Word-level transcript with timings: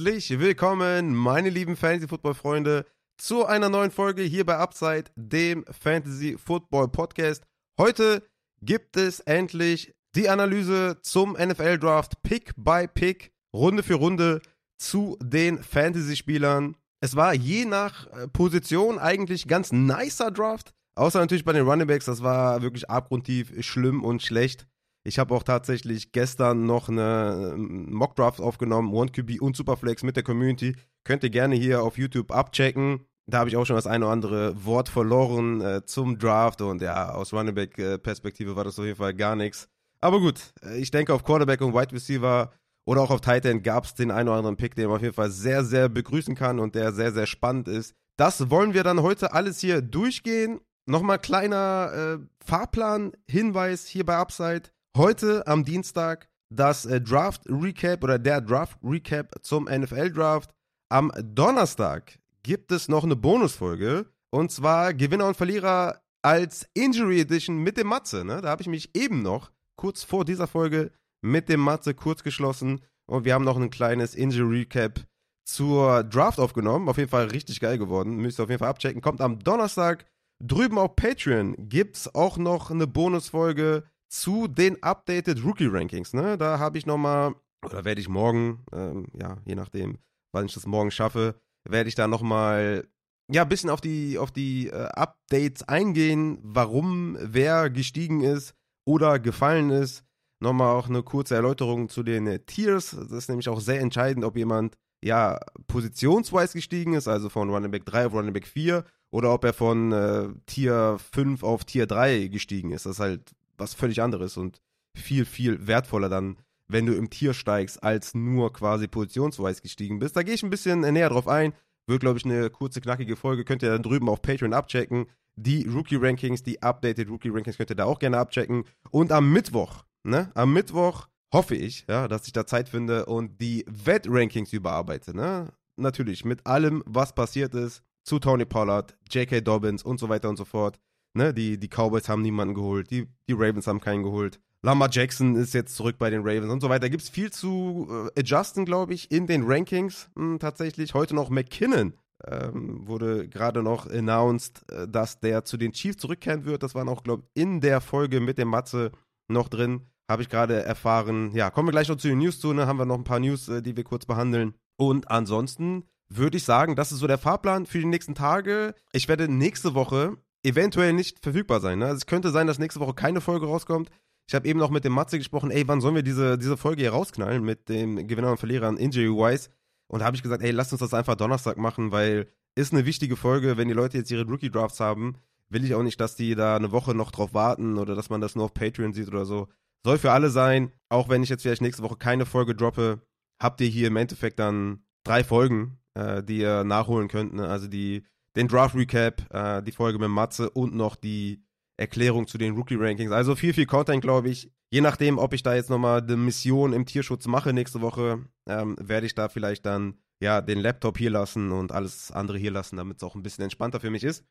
Herzlich 0.00 0.40
willkommen, 0.40 1.14
meine 1.14 1.50
lieben 1.50 1.76
Fantasy-Football-Freunde, 1.76 2.86
zu 3.18 3.44
einer 3.44 3.68
neuen 3.68 3.90
Folge 3.90 4.22
hier 4.22 4.46
bei 4.46 4.56
Upside, 4.56 5.04
dem 5.14 5.62
Fantasy-Football-Podcast. 5.66 7.44
Heute 7.78 8.26
gibt 8.62 8.96
es 8.96 9.20
endlich 9.20 9.92
die 10.16 10.30
Analyse 10.30 10.96
zum 11.02 11.32
NFL-Draft, 11.32 12.22
Pick 12.22 12.54
by 12.56 12.88
Pick, 12.88 13.30
Runde 13.54 13.82
für 13.82 13.96
Runde 13.96 14.40
zu 14.78 15.18
den 15.22 15.62
Fantasy-Spielern. 15.62 16.78
Es 17.02 17.14
war 17.14 17.34
je 17.34 17.66
nach 17.66 18.06
äh, 18.06 18.26
Position 18.26 18.98
eigentlich 18.98 19.48
ganz 19.48 19.70
nicer 19.70 20.30
Draft. 20.30 20.72
Außer 20.94 21.20
natürlich 21.20 21.44
bei 21.44 21.52
den 21.52 21.68
Running 21.68 21.88
Backs, 21.88 22.06
das 22.06 22.22
war 22.22 22.62
wirklich 22.62 22.88
abgrundtief 22.88 23.52
schlimm 23.62 24.02
und 24.02 24.22
schlecht. 24.22 24.66
Ich 25.02 25.18
habe 25.18 25.34
auch 25.34 25.42
tatsächlich 25.42 26.12
gestern 26.12 26.66
noch 26.66 26.88
eine 26.88 27.52
ähm, 27.54 27.92
Mock 27.92 28.16
Draft 28.16 28.40
aufgenommen, 28.40 28.92
OneQB 28.92 29.40
und 29.40 29.56
Superflex 29.56 30.02
mit 30.02 30.16
der 30.16 30.22
Community. 30.22 30.76
Könnt 31.04 31.22
ihr 31.22 31.30
gerne 31.30 31.54
hier 31.54 31.82
auf 31.82 31.96
YouTube 31.96 32.30
abchecken. 32.30 33.06
Da 33.26 33.38
habe 33.38 33.48
ich 33.48 33.56
auch 33.56 33.64
schon 33.64 33.76
das 33.76 33.86
eine 33.86 34.04
oder 34.04 34.12
andere 34.12 34.64
Wort 34.64 34.88
verloren 34.88 35.60
äh, 35.60 35.84
zum 35.84 36.18
Draft 36.18 36.60
und 36.62 36.82
ja, 36.82 37.12
aus 37.12 37.32
Running 37.32 37.54
Back 37.54 37.78
äh, 37.78 37.98
war 38.04 38.64
das 38.64 38.78
auf 38.78 38.84
jeden 38.84 38.96
Fall 38.96 39.14
gar 39.14 39.36
nichts. 39.36 39.68
Aber 40.00 40.20
gut, 40.20 40.52
äh, 40.62 40.78
ich 40.78 40.90
denke 40.90 41.14
auf 41.14 41.24
Quarterback 41.24 41.60
und 41.60 41.74
Wide 41.74 41.92
Receiver 41.92 42.52
oder 42.84 43.02
auch 43.02 43.10
auf 43.10 43.20
Titan 43.20 43.62
gab 43.62 43.84
es 43.84 43.94
den 43.94 44.10
einen 44.10 44.28
oder 44.28 44.38
anderen 44.38 44.56
Pick, 44.56 44.74
den 44.74 44.86
man 44.86 44.96
auf 44.96 45.02
jeden 45.02 45.14
Fall 45.14 45.30
sehr, 45.30 45.64
sehr 45.64 45.88
begrüßen 45.88 46.34
kann 46.34 46.58
und 46.58 46.74
der 46.74 46.92
sehr, 46.92 47.12
sehr 47.12 47.26
spannend 47.26 47.68
ist. 47.68 47.94
Das 48.16 48.50
wollen 48.50 48.74
wir 48.74 48.82
dann 48.82 49.02
heute 49.02 49.32
alles 49.32 49.60
hier 49.60 49.80
durchgehen. 49.80 50.60
Nochmal 50.86 51.18
kleiner 51.18 52.18
äh, 52.20 52.44
Fahrplan-Hinweis 52.44 53.86
hier 53.86 54.04
bei 54.04 54.16
Upside. 54.16 54.70
Heute 54.96 55.46
am 55.46 55.64
Dienstag 55.64 56.28
das 56.52 56.84
äh, 56.84 57.00
Draft 57.00 57.42
Recap 57.46 58.02
oder 58.02 58.18
der 58.18 58.40
Draft 58.40 58.76
Recap 58.82 59.36
zum 59.42 59.66
NFL 59.66 60.10
Draft. 60.10 60.50
Am 60.90 61.12
Donnerstag 61.22 62.18
gibt 62.42 62.72
es 62.72 62.88
noch 62.88 63.04
eine 63.04 63.14
Bonusfolge 63.14 64.06
und 64.30 64.50
zwar 64.50 64.92
Gewinner 64.92 65.28
und 65.28 65.36
Verlierer 65.36 66.00
als 66.22 66.68
Injury 66.74 67.20
Edition 67.20 67.58
mit 67.58 67.76
dem 67.76 67.86
Matze. 67.86 68.24
Ne? 68.24 68.40
Da 68.40 68.48
habe 68.48 68.62
ich 68.62 68.68
mich 68.68 68.90
eben 68.96 69.22
noch 69.22 69.52
kurz 69.76 70.02
vor 70.02 70.24
dieser 70.24 70.48
Folge 70.48 70.90
mit 71.22 71.48
dem 71.48 71.60
Matze 71.60 71.94
kurz 71.94 72.24
geschlossen 72.24 72.80
und 73.06 73.24
wir 73.24 73.34
haben 73.34 73.44
noch 73.44 73.56
ein 73.56 73.70
kleines 73.70 74.16
Injury 74.16 74.60
Recap 74.62 75.06
zur 75.44 76.02
Draft 76.02 76.40
aufgenommen. 76.40 76.88
Auf 76.88 76.98
jeden 76.98 77.10
Fall 77.10 77.26
richtig 77.26 77.60
geil 77.60 77.78
geworden. 77.78 78.16
Müsst 78.16 78.40
ihr 78.40 78.42
auf 78.42 78.50
jeden 78.50 78.58
Fall 78.58 78.70
abchecken. 78.70 79.02
Kommt 79.02 79.20
am 79.20 79.38
Donnerstag. 79.38 80.04
Drüben 80.42 80.78
auf 80.78 80.96
Patreon 80.96 81.54
gibt 81.68 81.96
es 81.96 82.12
auch 82.12 82.38
noch 82.38 82.72
eine 82.72 82.88
Bonusfolge 82.88 83.84
zu 84.10 84.48
den 84.48 84.82
Updated 84.82 85.44
Rookie 85.44 85.68
Rankings. 85.68 86.12
Ne? 86.12 86.36
Da 86.36 86.58
habe 86.58 86.76
ich 86.76 86.84
nochmal, 86.84 87.34
oder 87.64 87.84
werde 87.84 88.00
ich 88.00 88.08
morgen, 88.08 88.64
ähm, 88.72 89.06
ja, 89.14 89.38
je 89.44 89.54
nachdem, 89.54 89.98
wann 90.32 90.46
ich 90.46 90.54
das 90.54 90.66
morgen 90.66 90.90
schaffe, 90.90 91.36
werde 91.68 91.88
ich 91.88 91.94
da 91.94 92.08
nochmal 92.08 92.88
ja, 93.32 93.42
ein 93.42 93.48
bisschen 93.48 93.70
auf 93.70 93.80
die, 93.80 94.18
auf 94.18 94.32
die 94.32 94.68
äh, 94.68 94.86
Updates 94.88 95.62
eingehen, 95.68 96.38
warum 96.42 97.16
wer 97.20 97.70
gestiegen 97.70 98.22
ist 98.22 98.54
oder 98.84 99.20
gefallen 99.20 99.70
ist. 99.70 100.04
Nochmal 100.42 100.74
auch 100.74 100.88
eine 100.88 101.02
kurze 101.02 101.36
Erläuterung 101.36 101.88
zu 101.88 102.02
den 102.02 102.26
äh, 102.26 102.40
Tiers. 102.40 102.90
Das 102.90 103.12
ist 103.12 103.28
nämlich 103.28 103.48
auch 103.48 103.60
sehr 103.60 103.80
entscheidend, 103.80 104.24
ob 104.24 104.36
jemand 104.36 104.76
ja 105.02 105.38
positionsweise 105.68 106.58
gestiegen 106.58 106.94
ist, 106.94 107.06
also 107.06 107.28
von 107.28 107.50
Running 107.50 107.70
Back 107.70 107.86
3 107.86 108.06
auf 108.06 108.14
Running 108.14 108.32
Back 108.32 108.46
4, 108.46 108.84
oder 109.12 109.32
ob 109.32 109.44
er 109.44 109.52
von 109.52 109.92
äh, 109.92 110.28
Tier 110.46 110.98
5 111.12 111.42
auf 111.42 111.64
Tier 111.64 111.86
3 111.86 112.28
gestiegen 112.28 112.72
ist. 112.72 112.86
Das 112.86 112.96
ist 112.96 113.00
halt 113.00 113.32
was 113.60 113.74
völlig 113.74 114.02
anderes 114.02 114.36
und 114.36 114.60
viel, 114.96 115.24
viel 115.24 115.66
wertvoller 115.66 116.08
dann, 116.08 116.36
wenn 116.68 116.86
du 116.86 116.94
im 116.94 117.10
Tier 117.10 117.34
steigst, 117.34 117.82
als 117.82 118.14
nur 118.14 118.52
quasi 118.52 118.88
positionsweise 118.88 119.62
gestiegen 119.62 119.98
bist. 119.98 120.16
Da 120.16 120.22
gehe 120.22 120.34
ich 120.34 120.42
ein 120.42 120.50
bisschen 120.50 120.80
näher 120.80 121.10
drauf 121.10 121.28
ein. 121.28 121.52
Wird, 121.86 122.00
glaube 122.00 122.18
ich, 122.18 122.24
eine 122.24 122.50
kurze, 122.50 122.80
knackige 122.80 123.16
Folge. 123.16 123.44
Könnt 123.44 123.62
ihr 123.62 123.70
dann 123.70 123.82
drüben 123.82 124.08
auf 124.08 124.22
Patreon 124.22 124.52
abchecken. 124.52 125.06
Die 125.36 125.66
Rookie-Rankings, 125.66 126.42
die 126.42 126.62
Updated 126.62 127.08
Rookie-Rankings 127.08 127.56
könnt 127.56 127.70
ihr 127.70 127.76
da 127.76 127.84
auch 127.84 127.98
gerne 127.98 128.18
abchecken. 128.18 128.64
Und 128.90 129.10
am 129.12 129.32
Mittwoch, 129.32 129.84
ne, 130.04 130.30
am 130.34 130.52
Mittwoch 130.52 131.08
hoffe 131.32 131.54
ich, 131.54 131.86
ja, 131.88 132.08
dass 132.08 132.26
ich 132.26 132.32
da 132.32 132.46
Zeit 132.46 132.68
finde 132.68 133.06
und 133.06 133.40
die 133.40 133.64
Wett-Rankings 133.68 134.52
überarbeite, 134.52 135.16
ne. 135.16 135.48
Natürlich, 135.76 136.24
mit 136.24 136.46
allem, 136.46 136.82
was 136.86 137.14
passiert 137.14 137.54
ist, 137.54 137.82
zu 138.04 138.18
Tony 138.18 138.44
Pollard, 138.44 138.96
J.K. 139.10 139.40
Dobbins 139.40 139.82
und 139.82 139.98
so 139.98 140.08
weiter 140.08 140.28
und 140.28 140.36
so 140.36 140.44
fort. 140.44 140.78
Ne, 141.12 141.34
die, 141.34 141.58
die 141.58 141.68
Cowboys 141.68 142.08
haben 142.08 142.22
niemanden 142.22 142.54
geholt, 142.54 142.90
die, 142.90 143.08
die 143.28 143.32
Ravens 143.32 143.66
haben 143.66 143.80
keinen 143.80 144.04
geholt. 144.04 144.40
Lamar 144.62 144.90
Jackson 144.90 145.36
ist 145.36 145.54
jetzt 145.54 145.74
zurück 145.74 145.96
bei 145.98 146.10
den 146.10 146.20
Ravens 146.20 146.52
und 146.52 146.60
so 146.60 146.68
weiter. 146.68 146.90
Gibt 146.90 147.02
es 147.02 147.08
viel 147.08 147.32
zu 147.32 147.88
äh, 148.14 148.20
adjusten, 148.20 148.64
glaube 148.64 148.94
ich, 148.94 149.10
in 149.10 149.26
den 149.26 149.44
Rankings 149.44 150.10
hm, 150.14 150.38
tatsächlich. 150.38 150.94
Heute 150.94 151.14
noch 151.14 151.30
McKinnon 151.30 151.94
ähm, 152.26 152.86
wurde 152.86 153.28
gerade 153.28 153.62
noch 153.62 153.86
announced, 153.86 154.70
äh, 154.70 154.86
dass 154.86 155.20
der 155.20 155.44
zu 155.44 155.56
den 155.56 155.72
Chiefs 155.72 155.98
zurückkehren 155.98 156.44
wird. 156.44 156.62
Das 156.62 156.74
war 156.74 156.84
noch, 156.84 157.02
glaube 157.02 157.24
ich, 157.34 157.42
in 157.42 157.60
der 157.60 157.80
Folge 157.80 158.20
mit 158.20 158.38
dem 158.38 158.48
Matze 158.48 158.92
noch 159.28 159.48
drin. 159.48 159.86
Habe 160.10 160.22
ich 160.22 160.28
gerade 160.28 160.62
erfahren. 160.62 161.32
Ja, 161.34 161.50
kommen 161.50 161.68
wir 161.68 161.72
gleich 161.72 161.88
noch 161.88 161.96
zu 161.96 162.08
den 162.08 162.18
News 162.18 162.38
zu. 162.38 162.52
Ne? 162.52 162.66
Haben 162.66 162.78
wir 162.78 162.84
noch 162.84 162.98
ein 162.98 163.04
paar 163.04 163.20
News, 163.20 163.48
äh, 163.48 163.62
die 163.62 163.76
wir 163.76 163.84
kurz 163.84 164.04
behandeln. 164.04 164.54
Und 164.76 165.10
ansonsten 165.10 165.84
würde 166.08 166.36
ich 166.36 166.44
sagen, 166.44 166.76
das 166.76 166.92
ist 166.92 166.98
so 166.98 167.06
der 167.06 167.18
Fahrplan 167.18 167.64
für 167.64 167.78
die 167.78 167.86
nächsten 167.86 168.14
Tage. 168.14 168.74
Ich 168.92 169.08
werde 169.08 169.28
nächste 169.28 169.74
Woche 169.74 170.18
eventuell 170.42 170.92
nicht 170.92 171.20
verfügbar 171.20 171.60
sein. 171.60 171.78
Ne? 171.78 171.86
Also 171.86 171.98
es 171.98 172.06
könnte 172.06 172.30
sein, 172.30 172.46
dass 172.46 172.58
nächste 172.58 172.80
Woche 172.80 172.94
keine 172.94 173.20
Folge 173.20 173.46
rauskommt. 173.46 173.90
Ich 174.26 174.34
habe 174.34 174.46
eben 174.46 174.58
noch 174.58 174.70
mit 174.70 174.84
dem 174.84 174.92
Matze 174.92 175.18
gesprochen, 175.18 175.50
ey, 175.50 175.66
wann 175.66 175.80
sollen 175.80 175.96
wir 175.96 176.02
diese, 176.02 176.38
diese 176.38 176.56
Folge 176.56 176.82
hier 176.82 176.92
rausknallen 176.92 177.42
mit 177.42 177.68
dem 177.68 178.06
Gewinner 178.06 178.30
und 178.30 178.38
Verlierer 178.38 178.68
an 178.68 178.76
Injury-Wise? 178.76 179.50
Und 179.88 180.00
da 180.00 180.06
habe 180.06 180.16
ich 180.16 180.22
gesagt, 180.22 180.42
ey, 180.42 180.52
lasst 180.52 180.72
uns 180.72 180.80
das 180.80 180.94
einfach 180.94 181.16
Donnerstag 181.16 181.56
machen, 181.56 181.90
weil 181.90 182.28
ist 182.54 182.72
eine 182.72 182.86
wichtige 182.86 183.16
Folge, 183.16 183.56
wenn 183.56 183.68
die 183.68 183.74
Leute 183.74 183.98
jetzt 183.98 184.10
ihre 184.10 184.24
Rookie-Drafts 184.24 184.80
haben, 184.80 185.16
will 185.48 185.64
ich 185.64 185.74
auch 185.74 185.82
nicht, 185.82 186.00
dass 186.00 186.16
die 186.16 186.34
da 186.34 186.56
eine 186.56 186.72
Woche 186.72 186.94
noch 186.94 187.10
drauf 187.10 187.34
warten 187.34 187.76
oder 187.76 187.94
dass 187.94 188.10
man 188.10 188.20
das 188.20 188.36
nur 188.36 188.44
auf 188.44 188.54
Patreon 188.54 188.92
sieht 188.92 189.08
oder 189.08 189.24
so. 189.24 189.48
Soll 189.84 189.98
für 189.98 190.12
alle 190.12 190.30
sein, 190.30 190.72
auch 190.88 191.08
wenn 191.08 191.22
ich 191.22 191.28
jetzt 191.28 191.42
vielleicht 191.42 191.62
nächste 191.62 191.82
Woche 191.82 191.96
keine 191.96 192.26
Folge 192.26 192.54
droppe, 192.54 193.00
habt 193.40 193.60
ihr 193.60 193.68
hier 193.68 193.88
im 193.88 193.96
Endeffekt 193.96 194.38
dann 194.38 194.84
drei 195.04 195.24
Folgen, 195.24 195.78
äh, 195.94 196.22
die 196.22 196.38
ihr 196.38 196.64
nachholen 196.64 197.08
könnt. 197.08 197.34
Ne? 197.34 197.48
Also 197.48 197.66
die 197.66 198.04
den 198.36 198.48
Draft 198.48 198.74
Recap, 198.74 199.22
äh, 199.32 199.62
die 199.62 199.72
Folge 199.72 199.98
mit 199.98 200.08
Matze 200.08 200.50
und 200.50 200.74
noch 200.74 200.96
die 200.96 201.42
Erklärung 201.76 202.26
zu 202.26 202.38
den 202.38 202.54
Rookie 202.54 202.76
Rankings. 202.76 203.10
Also 203.10 203.34
viel, 203.34 203.54
viel 203.54 203.66
Content, 203.66 204.02
glaube 204.02 204.28
ich. 204.28 204.52
Je 204.70 204.80
nachdem, 204.80 205.18
ob 205.18 205.32
ich 205.32 205.42
da 205.42 205.54
jetzt 205.54 205.70
nochmal 205.70 206.02
eine 206.02 206.16
Mission 206.16 206.72
im 206.72 206.86
Tierschutz 206.86 207.26
mache 207.26 207.52
nächste 207.52 207.80
Woche, 207.80 208.24
ähm, 208.46 208.76
werde 208.80 209.06
ich 209.06 209.14
da 209.14 209.28
vielleicht 209.28 209.66
dann 209.66 209.98
ja 210.20 210.40
den 210.42 210.60
Laptop 210.60 210.98
hier 210.98 211.10
lassen 211.10 211.50
und 211.50 211.72
alles 211.72 212.12
andere 212.12 212.38
hier 212.38 212.50
lassen, 212.50 212.76
damit 212.76 212.98
es 212.98 213.02
auch 213.02 213.14
ein 213.14 213.22
bisschen 213.22 213.44
entspannter 213.44 213.80
für 213.80 213.90
mich 213.90 214.04
ist. 214.04 214.24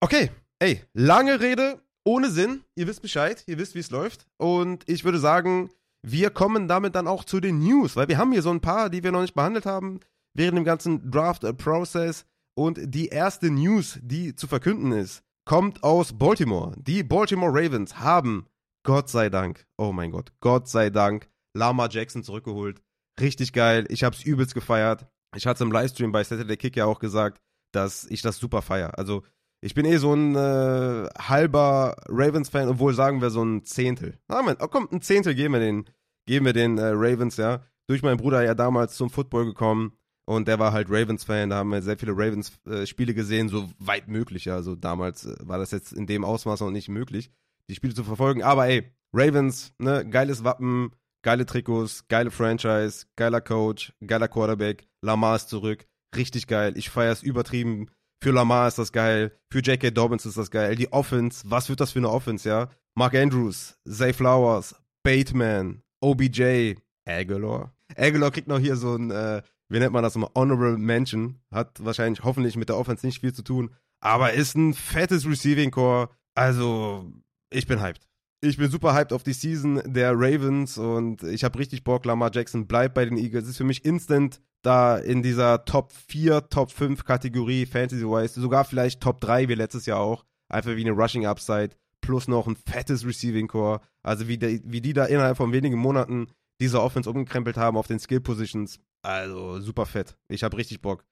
Okay, 0.00 0.30
ey, 0.58 0.82
lange 0.94 1.40
Rede, 1.40 1.80
ohne 2.04 2.30
Sinn. 2.30 2.64
Ihr 2.74 2.86
wisst 2.86 3.02
Bescheid, 3.02 3.44
ihr 3.46 3.58
wisst, 3.58 3.74
wie 3.74 3.80
es 3.80 3.90
läuft. 3.90 4.26
Und 4.38 4.88
ich 4.88 5.04
würde 5.04 5.18
sagen, 5.18 5.70
wir 6.02 6.30
kommen 6.30 6.68
damit 6.68 6.94
dann 6.94 7.06
auch 7.06 7.24
zu 7.24 7.40
den 7.40 7.58
News, 7.58 7.96
weil 7.96 8.08
wir 8.08 8.18
haben 8.18 8.32
hier 8.32 8.42
so 8.42 8.50
ein 8.50 8.60
paar, 8.60 8.90
die 8.90 9.02
wir 9.02 9.12
noch 9.12 9.20
nicht 9.20 9.34
behandelt 9.34 9.66
haben 9.66 10.00
während 10.34 10.56
dem 10.56 10.64
ganzen 10.64 11.10
Draft-Prozess. 11.10 12.24
Und 12.58 12.80
die 12.92 13.06
erste 13.06 13.52
News, 13.52 14.00
die 14.02 14.34
zu 14.34 14.48
verkünden 14.48 14.90
ist, 14.90 15.22
kommt 15.44 15.84
aus 15.84 16.18
Baltimore. 16.18 16.74
Die 16.76 17.04
Baltimore 17.04 17.52
Ravens 17.52 18.00
haben, 18.00 18.46
Gott 18.82 19.08
sei 19.08 19.28
Dank, 19.30 19.64
oh 19.76 19.92
mein 19.92 20.10
Gott, 20.10 20.32
Gott 20.40 20.66
sei 20.66 20.90
Dank, 20.90 21.28
Lama 21.54 21.86
Jackson 21.88 22.24
zurückgeholt. 22.24 22.82
Richtig 23.20 23.52
geil. 23.52 23.86
Ich 23.90 24.02
hab's 24.02 24.24
übelst 24.24 24.54
gefeiert. 24.54 25.06
Ich 25.36 25.46
hatte 25.46 25.62
im 25.62 25.70
Livestream 25.70 26.10
bei 26.10 26.24
Saturday 26.24 26.56
Kick 26.56 26.74
ja 26.74 26.86
auch 26.86 26.98
gesagt, 26.98 27.40
dass 27.70 28.06
ich 28.06 28.22
das 28.22 28.38
super 28.38 28.60
feier. 28.60 28.98
Also, 28.98 29.22
ich 29.60 29.74
bin 29.74 29.86
eh 29.86 29.98
so 29.98 30.12
ein 30.12 30.34
äh, 30.34 31.08
halber 31.16 31.94
Ravens-Fan, 32.08 32.70
obwohl 32.70 32.92
sagen 32.92 33.22
wir 33.22 33.30
so 33.30 33.44
ein 33.44 33.62
Zehntel. 33.62 34.18
Ah, 34.26 34.42
oh, 34.58 34.66
komm, 34.66 34.88
ein 34.90 35.00
Zehntel 35.00 35.36
geben 35.36 35.54
wir 35.54 35.60
den, 35.60 35.84
geben 36.26 36.44
wir 36.44 36.54
den 36.54 36.76
äh, 36.76 36.88
Ravens, 36.88 37.36
ja. 37.36 37.62
Durch 37.86 38.02
meinen 38.02 38.16
Bruder 38.16 38.42
ja 38.42 38.56
damals 38.56 38.96
zum 38.96 39.10
Football 39.10 39.44
gekommen. 39.44 39.92
Und 40.28 40.46
der 40.46 40.58
war 40.58 40.72
halt 40.72 40.88
Ravens-Fan, 40.90 41.48
da 41.48 41.56
haben 41.56 41.70
wir 41.70 41.80
sehr 41.80 41.96
viele 41.96 42.12
Ravens-Spiele 42.12 43.14
gesehen, 43.14 43.48
so 43.48 43.70
weit 43.78 44.08
möglich. 44.08 44.52
Also 44.52 44.76
damals 44.76 45.24
äh, 45.24 45.34
war 45.40 45.56
das 45.56 45.70
jetzt 45.70 45.94
in 45.94 46.06
dem 46.06 46.22
Ausmaß 46.22 46.60
noch 46.60 46.70
nicht 46.70 46.90
möglich, 46.90 47.30
die 47.70 47.74
Spiele 47.74 47.94
zu 47.94 48.04
verfolgen. 48.04 48.42
Aber 48.42 48.66
ey, 48.66 48.92
Ravens, 49.14 49.72
ne, 49.78 50.06
geiles 50.06 50.44
Wappen, 50.44 50.90
geile 51.22 51.46
Trikots, 51.46 52.08
geile 52.08 52.30
Franchise, 52.30 53.06
geiler 53.16 53.40
Coach, 53.40 53.94
geiler 54.06 54.28
Quarterback, 54.28 54.86
Lamar 55.00 55.36
ist 55.36 55.48
zurück, 55.48 55.86
richtig 56.14 56.46
geil. 56.46 56.74
Ich 56.76 56.90
feiere 56.90 57.12
es 57.12 57.22
übertrieben. 57.22 57.86
Für 58.22 58.32
Lamar 58.32 58.68
ist 58.68 58.76
das 58.76 58.92
geil, 58.92 59.32
für 59.50 59.60
J.K. 59.60 59.92
Dobbins 59.92 60.26
ist 60.26 60.36
das 60.36 60.50
geil. 60.50 60.76
Die 60.76 60.92
Offense, 60.92 61.42
was 61.46 61.70
wird 61.70 61.80
das 61.80 61.92
für 61.92 62.00
eine 62.00 62.10
Offense, 62.10 62.46
ja? 62.46 62.68
Mark 62.94 63.14
Andrews, 63.14 63.78
Zay 63.88 64.12
Flowers, 64.12 64.74
Bateman, 65.02 65.80
OBJ, 66.02 66.74
Aguilar. 67.06 67.72
Aguilar 67.96 68.30
kriegt 68.30 68.48
noch 68.48 68.58
hier 68.58 68.76
so 68.76 68.94
ein 68.94 69.10
äh, 69.10 69.40
wie 69.68 69.78
nennt 69.78 69.92
man 69.92 70.02
das 70.02 70.16
immer, 70.16 70.30
Honorable 70.34 70.78
Mention. 70.78 71.40
Hat 71.50 71.84
wahrscheinlich 71.84 72.24
hoffentlich 72.24 72.56
mit 72.56 72.68
der 72.68 72.76
Offense 72.76 73.06
nicht 73.06 73.20
viel 73.20 73.32
zu 73.32 73.42
tun, 73.42 73.70
aber 74.00 74.32
ist 74.32 74.56
ein 74.56 74.74
fettes 74.74 75.26
Receiving 75.26 75.70
Core. 75.70 76.10
Also, 76.34 77.10
ich 77.50 77.66
bin 77.66 77.80
hyped. 77.80 78.06
Ich 78.40 78.56
bin 78.56 78.70
super 78.70 78.94
hyped 78.94 79.12
auf 79.12 79.24
die 79.24 79.32
Season 79.32 79.82
der 79.84 80.12
Ravens 80.12 80.78
und 80.78 81.24
ich 81.24 81.42
habe 81.42 81.58
richtig 81.58 81.82
Bock. 81.82 82.04
Lamar 82.04 82.30
Jackson 82.32 82.68
bleibt 82.68 82.94
bei 82.94 83.04
den 83.04 83.18
Eagles. 83.18 83.48
Ist 83.48 83.56
für 83.56 83.64
mich 83.64 83.84
instant 83.84 84.40
da 84.62 84.96
in 84.96 85.22
dieser 85.22 85.64
Top 85.64 85.92
4, 85.92 86.48
Top 86.48 86.70
5 86.70 87.04
Kategorie, 87.04 87.66
Fantasy-wise, 87.66 88.40
sogar 88.40 88.64
vielleicht 88.64 89.00
Top 89.00 89.20
3 89.20 89.48
wie 89.48 89.54
letztes 89.54 89.86
Jahr 89.86 89.98
auch. 89.98 90.24
Einfach 90.48 90.76
wie 90.76 90.88
eine 90.88 90.92
Rushing 90.92 91.26
Upside 91.26 91.70
plus 92.00 92.28
noch 92.28 92.46
ein 92.46 92.56
fettes 92.56 93.04
Receiving 93.04 93.48
Core. 93.48 93.80
Also 94.02 94.28
wie, 94.28 94.38
de, 94.38 94.60
wie 94.64 94.80
die 94.80 94.92
da 94.92 95.04
innerhalb 95.04 95.36
von 95.36 95.52
wenigen 95.52 95.78
Monaten 95.78 96.28
diese 96.60 96.82
Offense 96.82 97.08
umgekrempelt 97.08 97.56
haben 97.56 97.76
auf 97.76 97.86
den 97.86 97.98
Skill 97.98 98.20
Positions. 98.20 98.80
Also 99.02 99.60
super 99.60 99.86
fett. 99.86 100.16
Ich 100.28 100.42
habe 100.42 100.56
richtig 100.56 100.82
Bock. 100.82 101.04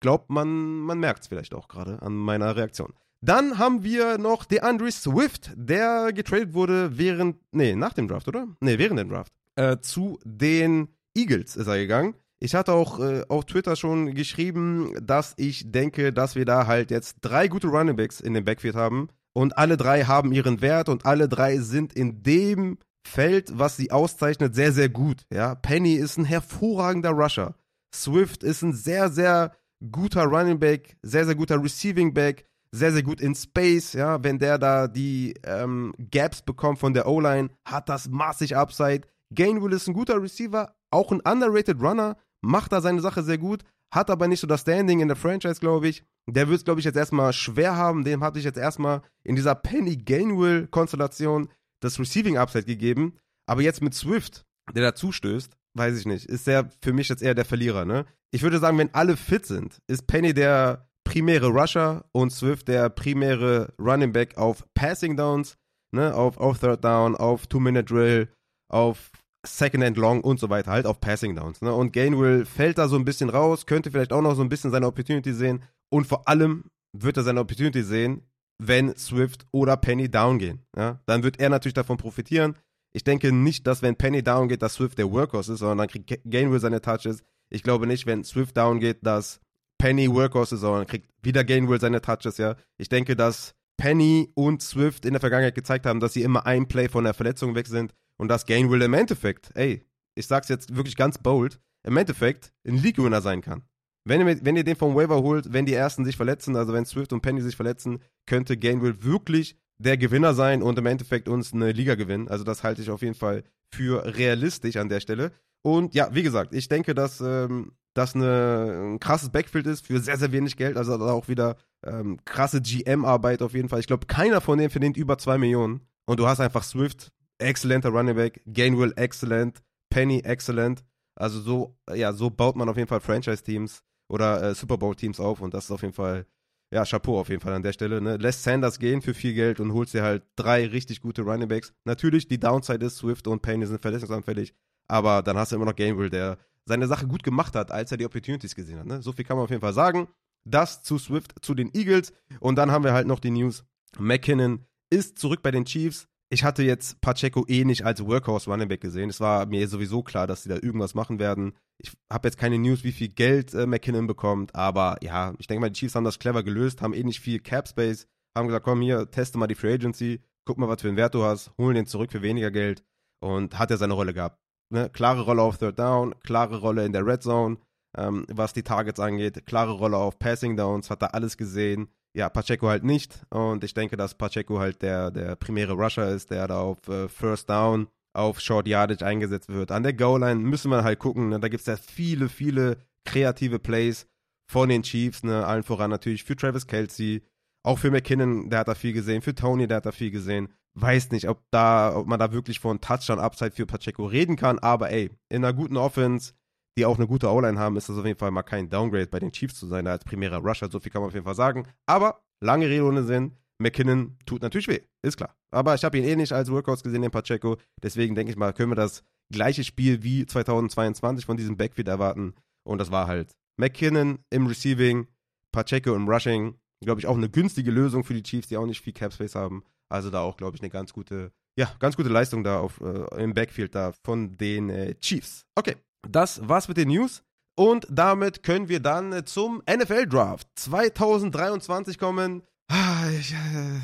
Glaubt 0.00 0.30
man, 0.30 0.80
man 0.80 0.98
merkt 0.98 1.22
es 1.22 1.28
vielleicht 1.28 1.54
auch 1.54 1.68
gerade 1.68 2.02
an 2.02 2.14
meiner 2.14 2.56
Reaktion. 2.56 2.92
Dann 3.24 3.58
haben 3.58 3.84
wir 3.84 4.18
noch 4.18 4.44
DeAndre 4.44 4.90
Swift, 4.90 5.52
der 5.54 6.12
getradet 6.12 6.54
wurde 6.54 6.98
während, 6.98 7.36
nee, 7.52 7.76
nach 7.76 7.92
dem 7.92 8.08
Draft, 8.08 8.26
oder? 8.26 8.48
Nee, 8.60 8.78
während 8.78 8.98
dem 8.98 9.08
Draft. 9.08 9.32
Äh, 9.54 9.78
zu 9.78 10.18
den 10.24 10.88
Eagles 11.14 11.54
ist 11.54 11.68
er 11.68 11.78
gegangen. 11.78 12.14
Ich 12.40 12.56
hatte 12.56 12.72
auch 12.72 12.98
äh, 12.98 13.24
auf 13.28 13.44
Twitter 13.44 13.76
schon 13.76 14.14
geschrieben, 14.14 14.92
dass 15.00 15.34
ich 15.36 15.70
denke, 15.70 16.12
dass 16.12 16.34
wir 16.34 16.44
da 16.44 16.66
halt 16.66 16.90
jetzt 16.90 17.18
drei 17.20 17.46
gute 17.46 17.68
Running 17.68 17.94
Backs 17.94 18.20
in 18.20 18.34
dem 18.34 18.44
Backfield 18.44 18.74
haben. 18.74 19.08
Und 19.32 19.56
alle 19.56 19.76
drei 19.76 20.02
haben 20.02 20.32
ihren 20.32 20.60
Wert 20.60 20.88
und 20.88 21.06
alle 21.06 21.28
drei 21.28 21.58
sind 21.58 21.92
in 21.92 22.24
dem 22.24 22.78
Feld, 23.06 23.58
was 23.58 23.76
sie 23.76 23.90
auszeichnet, 23.90 24.54
sehr, 24.54 24.72
sehr 24.72 24.88
gut. 24.88 25.26
Ja, 25.30 25.54
Penny 25.54 25.94
ist 25.94 26.18
ein 26.18 26.24
hervorragender 26.24 27.10
Rusher. 27.10 27.54
Swift 27.94 28.42
ist 28.42 28.62
ein 28.62 28.72
sehr, 28.72 29.10
sehr 29.10 29.52
guter 29.90 30.24
Running 30.24 30.58
Back, 30.58 30.96
sehr, 31.02 31.26
sehr 31.26 31.34
guter 31.34 31.62
Receiving 31.62 32.14
Back 32.14 32.46
sehr, 32.74 32.92
sehr 32.92 33.02
gut 33.02 33.20
in 33.20 33.34
Space, 33.34 33.92
ja, 33.92 34.24
wenn 34.24 34.38
der 34.38 34.58
da 34.58 34.88
die 34.88 35.34
ähm, 35.44 35.92
Gaps 36.10 36.42
bekommt 36.42 36.78
von 36.78 36.94
der 36.94 37.06
O-Line, 37.06 37.50
hat 37.66 37.88
das 37.88 38.08
massig 38.08 38.56
Upside. 38.56 39.02
Gainwell 39.32 39.74
ist 39.74 39.88
ein 39.88 39.94
guter 39.94 40.20
Receiver, 40.20 40.74
auch 40.90 41.12
ein 41.12 41.20
underrated 41.20 41.80
Runner, 41.80 42.16
macht 42.40 42.72
da 42.72 42.80
seine 42.80 43.00
Sache 43.00 43.22
sehr 43.22 43.38
gut, 43.38 43.62
hat 43.92 44.10
aber 44.10 44.26
nicht 44.26 44.40
so 44.40 44.46
das 44.46 44.62
Standing 44.62 45.00
in 45.00 45.08
der 45.08 45.16
Franchise, 45.16 45.60
glaube 45.60 45.88
ich. 45.88 46.02
Der 46.26 46.48
wird 46.48 46.58
es, 46.58 46.64
glaube 46.64 46.80
ich, 46.80 46.86
jetzt 46.86 46.96
erstmal 46.96 47.32
schwer 47.32 47.76
haben. 47.76 48.04
Dem 48.04 48.22
hatte 48.22 48.38
ich 48.38 48.44
jetzt 48.44 48.58
erstmal 48.58 49.02
in 49.22 49.36
dieser 49.36 49.54
Penny 49.54 49.96
Gainwell-Konstellation 49.96 51.48
das 51.82 51.98
Receiving 51.98 52.38
Upside 52.38 52.64
gegeben. 52.64 53.16
Aber 53.46 53.62
jetzt 53.62 53.82
mit 53.82 53.94
Swift, 53.94 54.44
der 54.74 54.82
dazu 54.82 55.12
stößt, 55.12 55.56
weiß 55.74 55.98
ich 55.98 56.06
nicht, 56.06 56.26
ist 56.26 56.46
der 56.46 56.70
für 56.80 56.92
mich 56.92 57.08
jetzt 57.08 57.22
eher 57.22 57.34
der 57.34 57.44
Verlierer, 57.44 57.84
ne? 57.84 58.06
Ich 58.30 58.42
würde 58.42 58.58
sagen, 58.58 58.78
wenn 58.78 58.94
alle 58.94 59.16
fit 59.16 59.44
sind, 59.44 59.78
ist 59.88 60.06
Penny 60.06 60.32
der 60.32 60.88
primäre 61.04 61.48
Rusher 61.48 62.04
und 62.12 62.30
Swift 62.30 62.68
der 62.68 62.88
primäre 62.88 63.74
Running 63.78 64.12
Back 64.12 64.38
auf 64.38 64.64
Passing 64.72 65.16
Downs, 65.16 65.58
ne, 65.94 66.14
auf, 66.14 66.38
auf 66.38 66.58
Third 66.58 66.82
Down, 66.82 67.14
auf 67.14 67.46
Two-Minute-Drill, 67.46 68.28
auf 68.70 69.10
Second 69.46 69.84
and 69.84 69.96
Long 69.98 70.22
und 70.22 70.40
so 70.40 70.48
weiter, 70.48 70.70
halt 70.70 70.86
auf 70.86 71.00
Passing 71.00 71.34
Downs. 71.34 71.60
Ne? 71.60 71.74
Und 71.74 71.92
Gainwell 71.92 72.46
fällt 72.46 72.78
da 72.78 72.88
so 72.88 72.96
ein 72.96 73.04
bisschen 73.04 73.28
raus, 73.28 73.66
könnte 73.66 73.90
vielleicht 73.90 74.12
auch 74.12 74.22
noch 74.22 74.34
so 74.34 74.42
ein 74.42 74.48
bisschen 74.48 74.70
seine 74.70 74.86
Opportunity 74.86 75.34
sehen 75.34 75.62
und 75.90 76.06
vor 76.06 76.28
allem 76.28 76.64
wird 76.96 77.16
er 77.16 77.24
seine 77.24 77.40
Opportunity 77.40 77.82
sehen, 77.82 78.22
wenn 78.58 78.96
Swift 78.96 79.46
oder 79.50 79.76
Penny 79.76 80.10
down 80.10 80.38
gehen. 80.38 80.64
Ja? 80.76 81.00
Dann 81.06 81.22
wird 81.22 81.40
er 81.40 81.48
natürlich 81.48 81.74
davon 81.74 81.96
profitieren. 81.96 82.56
Ich 82.92 83.04
denke 83.04 83.32
nicht, 83.32 83.66
dass 83.66 83.82
wenn 83.82 83.96
Penny 83.96 84.22
down 84.22 84.48
geht, 84.48 84.62
dass 84.62 84.74
Swift 84.74 84.98
der 84.98 85.10
Workhorse 85.10 85.54
ist, 85.54 85.60
sondern 85.60 85.78
dann 85.78 85.88
kriegt 85.88 86.20
Gainwell 86.24 86.60
seine 86.60 86.80
Touches. 86.80 87.22
Ich 87.50 87.62
glaube 87.62 87.86
nicht, 87.86 88.06
wenn 88.06 88.24
Swift 88.24 88.56
down 88.56 88.80
geht, 88.80 89.04
dass 89.04 89.40
Penny 89.78 90.10
Workhorse 90.10 90.56
ist, 90.56 90.60
sondern 90.60 90.86
kriegt 90.86 91.10
wieder 91.22 91.44
Gainwell 91.44 91.80
seine 91.80 92.00
Touches, 92.00 92.38
ja. 92.38 92.56
Ich 92.78 92.88
denke, 92.88 93.16
dass 93.16 93.54
Penny 93.78 94.30
und 94.34 94.62
Swift 94.62 95.04
in 95.06 95.12
der 95.12 95.20
Vergangenheit 95.20 95.54
gezeigt 95.54 95.86
haben, 95.86 96.00
dass 96.00 96.12
sie 96.12 96.22
immer 96.22 96.46
ein 96.46 96.68
Play 96.68 96.88
von 96.88 97.04
der 97.04 97.14
Verletzung 97.14 97.54
weg 97.54 97.66
sind 97.66 97.94
und 98.16 98.28
dass 98.28 98.46
Gainwell 98.46 98.82
im 98.82 98.94
Endeffekt, 98.94 99.50
ey, 99.54 99.84
ich 100.14 100.26
sag's 100.26 100.48
jetzt 100.48 100.76
wirklich 100.76 100.96
ganz 100.96 101.18
bold, 101.18 101.58
im 101.84 101.96
Endeffekt 101.96 102.52
ein 102.66 102.76
League-Winner 102.76 103.20
sein 103.22 103.40
kann. 103.40 103.64
Wenn 104.04 104.26
ihr, 104.26 104.44
wenn 104.44 104.56
ihr 104.56 104.64
den 104.64 104.76
vom 104.76 104.94
Waiver 104.94 105.22
holt, 105.22 105.52
wenn 105.52 105.66
die 105.66 105.74
ersten 105.74 106.04
sich 106.04 106.16
verletzen, 106.16 106.56
also 106.56 106.72
wenn 106.72 106.84
Swift 106.84 107.12
und 107.12 107.20
Penny 107.20 107.40
sich 107.40 107.56
verletzen, 107.56 108.00
könnte 108.26 108.56
Gainwell 108.56 109.02
wirklich 109.04 109.56
der 109.78 109.96
Gewinner 109.96 110.34
sein 110.34 110.62
und 110.62 110.78
im 110.78 110.86
Endeffekt 110.86 111.28
uns 111.28 111.52
eine 111.52 111.72
Liga 111.72 111.94
gewinnen. 111.94 112.28
Also 112.28 112.44
das 112.44 112.62
halte 112.62 112.82
ich 112.82 112.90
auf 112.90 113.02
jeden 113.02 113.14
Fall 113.14 113.44
für 113.72 114.16
realistisch 114.16 114.76
an 114.76 114.88
der 114.88 115.00
Stelle. 115.00 115.32
Und 115.62 115.94
ja, 115.94 116.12
wie 116.12 116.22
gesagt, 116.22 116.54
ich 116.54 116.68
denke, 116.68 116.94
dass 116.94 117.20
ähm, 117.20 117.72
das 117.94 118.14
ein 118.14 118.98
krasses 119.00 119.30
Backfield 119.30 119.66
ist 119.66 119.86
für 119.86 120.00
sehr, 120.00 120.16
sehr 120.16 120.32
wenig 120.32 120.56
Geld. 120.56 120.76
Also 120.76 120.94
auch 120.94 121.28
wieder 121.28 121.56
ähm, 121.84 122.18
krasse 122.24 122.60
GM-Arbeit 122.60 123.42
auf 123.42 123.54
jeden 123.54 123.68
Fall. 123.68 123.80
Ich 123.80 123.86
glaube, 123.86 124.06
keiner 124.06 124.40
von 124.40 124.58
denen 124.58 124.70
verdient 124.70 124.96
über 124.96 125.18
2 125.18 125.38
Millionen. 125.38 125.80
Und 126.06 126.18
du 126.18 126.26
hast 126.26 126.40
einfach 126.40 126.64
Swift, 126.64 127.12
exzellenter 127.38 127.90
Running 127.90 128.16
Back, 128.16 128.42
Gainwell, 128.46 128.92
excellent, 128.96 129.62
Penny, 129.90 130.20
excellent. 130.20 130.82
Also 131.14 131.40
so, 131.40 131.76
ja, 131.94 132.12
so 132.12 132.30
baut 132.30 132.56
man 132.56 132.68
auf 132.68 132.76
jeden 132.76 132.88
Fall 132.88 133.00
Franchise-Teams 133.00 133.82
oder 134.12 134.42
äh, 134.42 134.54
Super 134.54 134.76
Bowl-Teams 134.76 135.18
auf. 135.20 135.40
Und 135.40 135.54
das 135.54 135.64
ist 135.64 135.70
auf 135.70 135.80
jeden 135.80 135.94
Fall, 135.94 136.26
ja, 136.70 136.84
Chapeau 136.84 137.18
auf 137.18 137.30
jeden 137.30 137.40
Fall 137.40 137.54
an 137.54 137.62
der 137.62 137.72
Stelle. 137.72 138.00
Ne? 138.02 138.18
Lässt 138.18 138.42
Sanders 138.42 138.78
gehen 138.78 139.00
für 139.00 139.14
viel 139.14 139.32
Geld 139.32 139.58
und 139.58 139.72
holst 139.72 139.94
dir 139.94 140.02
halt 140.02 140.22
drei 140.36 140.66
richtig 140.66 141.00
gute 141.00 141.22
Running 141.22 141.48
Backs. 141.48 141.72
Natürlich, 141.84 142.28
die 142.28 142.38
Downside 142.38 142.84
ist, 142.84 142.98
Swift 142.98 143.26
und 143.26 143.40
Penny 143.40 143.66
sind 143.66 143.80
verletzungsanfällig. 143.80 144.54
Aber 144.86 145.22
dann 145.22 145.38
hast 145.38 145.52
du 145.52 145.56
immer 145.56 145.64
noch 145.64 145.74
Gainwell, 145.74 146.10
der 146.10 146.36
seine 146.66 146.86
Sache 146.86 147.06
gut 147.06 147.22
gemacht 147.22 147.56
hat, 147.56 147.72
als 147.72 147.90
er 147.90 147.96
die 147.96 148.04
Opportunities 148.04 148.54
gesehen 148.54 148.78
hat. 148.78 148.86
Ne? 148.86 149.00
So 149.00 149.12
viel 149.12 149.24
kann 149.24 149.36
man 149.36 149.44
auf 149.44 149.50
jeden 149.50 149.62
Fall 149.62 149.72
sagen. 149.72 150.08
Das 150.44 150.82
zu 150.82 150.98
Swift, 150.98 151.32
zu 151.40 151.54
den 151.54 151.70
Eagles. 151.74 152.12
Und 152.38 152.56
dann 152.56 152.70
haben 152.70 152.84
wir 152.84 152.92
halt 152.92 153.06
noch 153.06 153.18
die 153.18 153.30
News. 153.30 153.64
McKinnon 153.98 154.66
ist 154.90 155.18
zurück 155.18 155.40
bei 155.42 155.50
den 155.50 155.64
Chiefs. 155.64 156.06
Ich 156.32 156.44
hatte 156.44 156.62
jetzt 156.62 156.98
Pacheco 157.02 157.44
eh 157.46 157.62
nicht 157.66 157.84
als 157.84 158.06
Workhorse 158.06 158.50
Running 158.50 158.68
Back 158.68 158.80
gesehen. 158.80 159.10
Es 159.10 159.20
war 159.20 159.44
mir 159.44 159.68
sowieso 159.68 160.02
klar, 160.02 160.26
dass 160.26 160.42
sie 160.42 160.48
da 160.48 160.54
irgendwas 160.54 160.94
machen 160.94 161.18
werden. 161.18 161.52
Ich 161.76 161.92
habe 162.10 162.26
jetzt 162.26 162.38
keine 162.38 162.58
News, 162.58 162.84
wie 162.84 162.92
viel 162.92 163.08
Geld 163.08 163.52
äh, 163.52 163.66
McKinnon 163.66 164.06
bekommt, 164.06 164.54
aber 164.54 164.96
ja, 165.02 165.34
ich 165.38 165.46
denke 165.46 165.60
mal, 165.60 165.68
die 165.68 165.78
Chiefs 165.78 165.94
haben 165.94 166.04
das 166.04 166.18
clever 166.18 166.42
gelöst, 166.42 166.80
haben 166.80 166.94
eh 166.94 167.02
nicht 167.02 167.20
viel 167.20 167.38
Cap 167.38 167.68
Space, 167.68 168.06
haben 168.34 168.46
gesagt, 168.46 168.64
komm 168.64 168.80
hier, 168.80 169.10
teste 169.10 169.36
mal 169.36 169.46
die 169.46 169.54
Free 169.54 169.74
Agency, 169.74 170.22
guck 170.46 170.56
mal, 170.56 170.70
was 170.70 170.80
für 170.80 170.88
einen 170.88 170.96
Wert 170.96 171.14
du 171.14 171.22
hast, 171.22 171.52
holen 171.58 171.74
den 171.74 171.84
zurück 171.84 172.10
für 172.10 172.22
weniger 172.22 172.50
Geld 172.50 172.82
und 173.20 173.58
hat 173.58 173.70
er 173.70 173.76
seine 173.76 173.92
Rolle 173.92 174.14
gehabt. 174.14 174.40
Ne? 174.72 174.88
Klare 174.88 175.20
Rolle 175.20 175.42
auf 175.42 175.58
Third 175.58 175.78
Down, 175.78 176.14
klare 176.20 176.60
Rolle 176.60 176.86
in 176.86 176.94
der 176.94 177.06
Red 177.06 177.24
Zone, 177.24 177.58
ähm, 177.94 178.24
was 178.32 178.54
die 178.54 178.62
Targets 178.62 179.00
angeht, 179.00 179.44
klare 179.44 179.72
Rolle 179.72 179.98
auf 179.98 180.18
Passing 180.18 180.56
Downs, 180.56 180.88
hat 180.88 181.02
er 181.02 181.14
alles 181.14 181.36
gesehen. 181.36 181.88
Ja, 182.14 182.28
Pacheco 182.28 182.68
halt 182.68 182.84
nicht. 182.84 183.20
Und 183.30 183.64
ich 183.64 183.74
denke, 183.74 183.96
dass 183.96 184.14
Pacheco 184.14 184.58
halt 184.58 184.82
der, 184.82 185.10
der 185.10 185.36
primäre 185.36 185.72
Rusher 185.72 186.08
ist, 186.10 186.30
der 186.30 186.46
da 186.46 186.60
auf 186.60 186.86
äh, 186.88 187.08
First 187.08 187.48
Down, 187.48 187.88
auf 188.14 188.40
Short 188.40 188.68
Yardage 188.68 189.04
eingesetzt 189.04 189.48
wird. 189.48 189.72
An 189.72 189.82
der 189.82 189.94
Goal-Line 189.94 190.40
müssen 190.40 190.70
wir 190.70 190.84
halt 190.84 190.98
gucken. 190.98 191.30
Ne? 191.30 191.40
Da 191.40 191.48
gibt 191.48 191.62
es 191.62 191.66
ja 191.66 191.76
viele, 191.76 192.28
viele 192.28 192.76
kreative 193.06 193.58
Plays 193.58 194.06
von 194.46 194.68
den 194.68 194.82
Chiefs, 194.82 195.22
ne? 195.22 195.46
allen 195.46 195.62
voran 195.62 195.90
natürlich 195.90 196.24
für 196.24 196.36
Travis 196.36 196.66
Kelsey, 196.66 197.22
auch 197.64 197.78
für 197.78 197.90
McKinnon, 197.90 198.50
der 198.50 198.60
hat 198.60 198.68
da 198.68 198.74
viel 198.74 198.92
gesehen, 198.92 199.22
für 199.22 199.34
Tony, 199.34 199.66
der 199.66 199.78
hat 199.78 199.86
da 199.86 199.92
viel 199.92 200.10
gesehen 200.10 200.52
weiß 200.74 201.10
nicht, 201.10 201.28
ob 201.28 201.42
da, 201.50 201.94
ob 201.94 202.06
man 202.06 202.18
da 202.18 202.32
wirklich 202.32 202.60
von 202.60 202.80
Touchdown-Upside 202.80 203.52
für 203.52 203.66
Pacheco 203.66 204.06
reden 204.06 204.36
kann, 204.36 204.58
aber 204.58 204.90
ey, 204.90 205.10
in 205.28 205.44
einer 205.44 205.52
guten 205.52 205.76
Offense, 205.76 206.32
die 206.76 206.86
auch 206.86 206.96
eine 206.96 207.06
gute 207.06 207.28
O-Line 207.28 207.58
haben, 207.58 207.76
ist 207.76 207.88
das 207.88 207.98
auf 207.98 208.06
jeden 208.06 208.18
Fall 208.18 208.30
mal 208.30 208.42
kein 208.42 208.68
Downgrade 208.68 209.06
bei 209.06 209.18
den 209.18 209.32
Chiefs 209.32 209.56
zu 209.56 209.66
sein, 209.66 209.86
als 209.86 210.04
primärer 210.04 210.38
Rusher, 210.38 210.70
so 210.70 210.80
viel 210.80 210.90
kann 210.90 211.02
man 211.02 211.08
auf 211.08 211.14
jeden 211.14 211.26
Fall 211.26 211.34
sagen. 211.34 211.66
Aber, 211.86 212.22
lange 212.40 212.68
Rede 212.68 212.84
ohne 212.84 213.02
Sinn, 213.02 213.32
McKinnon 213.58 214.16
tut 214.26 214.42
natürlich 214.42 214.68
weh, 214.68 214.80
ist 215.02 215.16
klar. 215.16 215.36
Aber 215.50 215.74
ich 215.74 215.84
habe 215.84 215.98
ihn 215.98 216.04
eh 216.04 216.16
nicht 216.16 216.32
als 216.32 216.50
Workouts 216.50 216.82
gesehen, 216.82 217.02
den 217.02 217.10
Pacheco, 217.10 217.56
deswegen 217.82 218.14
denke 218.14 218.32
ich 218.32 218.38
mal, 218.38 218.52
können 218.52 218.70
wir 218.70 218.76
das 218.76 219.04
gleiche 219.30 219.64
Spiel 219.64 220.02
wie 220.02 220.26
2022 220.26 221.24
von 221.24 221.36
diesem 221.36 221.56
Backfield 221.56 221.88
erwarten. 221.88 222.34
Und 222.64 222.78
das 222.78 222.90
war 222.90 223.06
halt 223.06 223.34
McKinnon 223.56 224.18
im 224.30 224.46
Receiving, 224.46 225.08
Pacheco 225.50 225.94
im 225.94 226.08
Rushing, 226.08 226.54
glaube 226.80 227.00
ich, 227.00 227.06
auch 227.06 227.16
eine 227.16 227.28
günstige 227.28 227.70
Lösung 227.70 228.04
für 228.04 228.14
die 228.14 228.22
Chiefs, 228.22 228.48
die 228.48 228.56
auch 228.56 228.66
nicht 228.66 228.80
viel 228.80 228.92
Cap 228.92 229.12
Space 229.12 229.34
haben. 229.34 229.64
Also 229.88 230.10
da 230.10 230.20
auch, 230.20 230.36
glaube 230.36 230.56
ich, 230.56 230.62
eine 230.62 230.70
ganz 230.70 230.92
gute, 230.92 231.32
ja, 231.56 231.70
ganz 231.78 231.96
gute 231.96 232.08
Leistung 232.08 232.44
da 232.44 232.60
auf, 232.60 232.80
äh, 232.80 233.22
im 233.22 233.34
Backfield 233.34 233.74
da 233.74 233.92
von 234.04 234.36
den 234.36 234.70
äh, 234.70 234.94
Chiefs. 234.96 235.44
Okay, 235.54 235.76
das 236.08 236.46
war's 236.48 236.68
mit 236.68 236.76
den 236.76 236.88
News. 236.88 237.22
Und 237.54 237.86
damit 237.90 238.42
können 238.42 238.68
wir 238.68 238.80
dann 238.80 239.12
äh, 239.12 239.24
zum 239.24 239.62
NFL-Draft 239.70 240.48
2023 240.54 241.98
kommen. 241.98 242.42
Ah, 242.68 243.08
ich, 243.10 243.34
äh, 243.34 243.80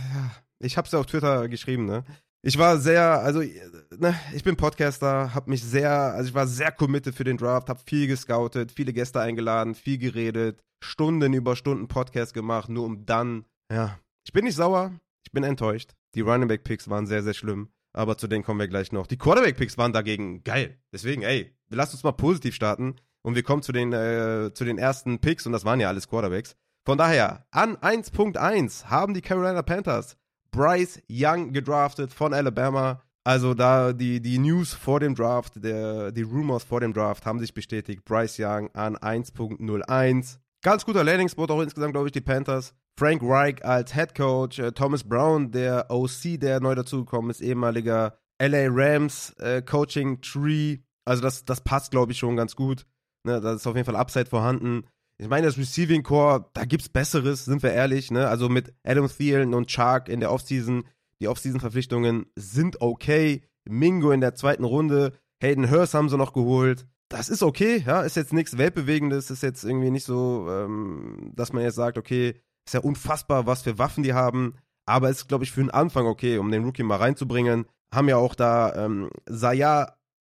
ich 0.59 0.77
habe 0.77 0.87
es 0.87 0.93
ja 0.93 0.99
auf 0.99 1.07
Twitter 1.07 1.49
geschrieben, 1.49 1.85
ne? 1.85 2.05
Ich 2.43 2.57
war 2.57 2.79
sehr, 2.79 3.21
also, 3.21 3.41
ne, 3.41 4.19
ich 4.33 4.45
bin 4.45 4.57
Podcaster, 4.57 5.35
habe 5.35 5.51
mich 5.51 5.63
sehr, 5.63 5.91
also 5.91 6.29
ich 6.29 6.35
war 6.35 6.47
sehr 6.47 6.71
committed 6.71 7.15
für 7.15 7.25
den 7.25 7.37
Draft, 7.37 7.69
habe 7.69 7.81
viel 7.85 8.07
gescoutet, 8.07 8.73
viele 8.73 8.93
Gäste 8.93 9.21
eingeladen, 9.21 9.75
viel 9.75 9.99
geredet, 9.99 10.63
Stunden 10.83 11.33
über 11.33 11.57
Stunden 11.57 11.89
Podcast 11.89 12.35
gemacht, 12.35 12.69
nur 12.69 12.85
um 12.85 13.05
dann, 13.05 13.45
ja, 13.71 13.99
ich 14.25 14.33
bin 14.33 14.45
nicht 14.45 14.55
sauer, 14.55 14.93
ich 15.27 15.33
bin 15.33 15.43
enttäuscht. 15.43 15.95
Die 16.15 16.21
Running 16.21 16.49
Back 16.49 16.65
Picks 16.65 16.89
waren 16.89 17.07
sehr, 17.07 17.23
sehr 17.23 17.35
schlimm. 17.35 17.71
Aber 17.93 18.17
zu 18.17 18.29
denen 18.29 18.45
kommen 18.45 18.61
wir 18.61 18.69
gleich 18.69 18.93
noch. 18.93 19.07
Die 19.07 19.17
Quarterback 19.17 19.57
Picks 19.57 19.77
waren 19.77 19.93
dagegen 19.93 20.45
geil. 20.45 20.79
Deswegen, 20.93 21.23
ey, 21.23 21.55
lasst 21.71 21.95
uns 21.95 22.05
mal 22.05 22.13
positiv 22.13 22.55
starten. 22.55 22.97
Und 23.23 23.35
wir 23.35 23.43
kommen 23.43 23.63
zu 23.63 23.73
den, 23.73 23.93
äh, 23.93 24.53
zu 24.55 24.65
den 24.65 24.79
ersten 24.79 25.19
Picks 25.19 25.47
und 25.47 25.53
das 25.53 25.65
waren 25.65 25.81
ja 25.81 25.89
alles 25.89 26.09
Quarterbacks. 26.09 26.57
Von 26.85 26.99
daher, 26.99 27.45
an 27.51 27.77
1.1 27.77 28.87
haben 28.87 29.13
die 29.13 29.21
Carolina 29.21 29.63
Panthers 29.63 30.17
Bryce 30.51 31.03
Young 31.11 31.53
gedraftet 31.53 32.13
von 32.13 32.33
Alabama. 32.33 33.03
Also 33.25 33.53
da 33.53 33.93
die, 33.93 34.23
die 34.23 34.39
News 34.39 34.73
vor 34.73 35.01
dem 35.01 35.15
Draft, 35.15 35.63
der, 35.63 36.13
die 36.13 36.23
Rumors 36.23 36.65
vor 36.65 36.81
dem 36.81 36.95
Draft 36.95 37.27
haben 37.27 37.41
sich 37.41 37.53
bestätigt. 37.53 38.05
Bryce 38.05 38.39
Young 38.39 38.71
an 38.75 38.97
1.01. 38.97 40.39
Ganz 40.63 40.85
guter 40.87 41.05
Landing-Spot 41.05 41.45
auch 41.45 41.61
insgesamt, 41.61 41.93
glaube 41.93 42.09
ich, 42.09 42.13
die 42.13 42.21
Panthers. 42.21 42.75
Frank 42.99 43.21
Reich 43.23 43.65
als 43.65 43.95
Head 43.95 44.15
Coach, 44.17 44.59
äh, 44.59 44.73
Thomas 44.73 45.05
Brown, 45.05 45.53
der 45.53 45.91
OC, 45.91 46.41
der 46.41 46.61
neu 46.61 46.75
dazugekommen 46.75 47.31
ist, 47.31 47.41
ehemaliger 47.41 48.19
LA 48.41 48.67
Rams 48.71 49.35
äh, 49.39 49.63
Coaching 49.63 50.21
Tree. 50.21 50.79
Also 51.09 51.23
das, 51.23 51.45
das 51.45 51.63
passt, 51.63 51.91
glaube 51.91 52.13
ich, 52.13 52.19
schon 52.19 52.37
ganz 52.37 52.55
gut. 52.55 52.87
Ne, 53.25 53.41
da 53.41 53.55
ist 53.55 53.67
auf 53.67 53.75
jeden 53.75 53.87
Fall 53.87 53.97
Upside 53.97 54.27
vorhanden. 54.27 54.85
Ich 55.19 55.29
meine, 55.29 55.47
das 55.47 55.59
Receiving 55.59 56.03
Core, 56.03 56.49
da 56.53 56.65
gibt's 56.65 56.89
Besseres, 56.89 57.45
sind 57.45 57.63
wir 57.63 57.73
ehrlich. 57.73 58.11
Ne? 58.11 58.29
Also 58.29 58.49
mit 58.49 58.73
Adam 58.85 59.09
Thielen 59.09 59.55
und 59.55 59.69
Chark 59.69 60.09
in 60.09 60.21
der 60.21 60.31
Offseason, 60.31 60.85
die 61.21 61.29
Offseason-Verpflichtungen 61.29 62.27
sind 62.37 62.81
okay. 62.81 63.43
Mingo 63.69 64.13
in 64.13 64.21
der 64.21 64.35
zweiten 64.35 64.65
Runde, 64.65 65.13
Hayden 65.43 65.71
Hurst 65.71 65.95
haben 65.95 66.09
sie 66.09 66.17
noch 66.17 66.33
geholt. 66.33 66.87
Das 67.09 67.29
ist 67.29 67.43
okay, 67.43 67.83
ja, 67.87 68.03
ist 68.03 68.17
jetzt 68.17 68.33
nichts 68.33 68.59
Weltbewegendes, 68.59 69.31
ist 69.31 69.43
jetzt 69.43 69.65
irgendwie 69.65 69.91
nicht 69.91 70.05
so, 70.05 70.47
ähm, 70.51 71.33
dass 71.35 71.53
man 71.53 71.63
jetzt 71.63 71.77
sagt, 71.77 71.99
okay, 71.99 72.35
ist 72.67 72.75
ja 72.75 72.81
unfassbar, 72.81 73.47
was 73.47 73.63
für 73.63 73.79
Waffen 73.79 74.03
die 74.03 74.13
haben. 74.13 74.55
Aber 74.87 75.11
ist, 75.11 75.29
glaube 75.29 75.45
ich, 75.45 75.53
für 75.53 75.61
den 75.61 75.71
Anfang 75.71 76.07
okay, 76.07 76.39
um 76.39 76.51
den 76.51 76.65
Rookie 76.65 76.83
mal 76.83 76.97
reinzubringen. 76.97 77.67
Haben 77.93 78.09
ja 78.09 78.17
auch 78.17 78.35
da 78.35 78.75
ähm, 78.85 79.11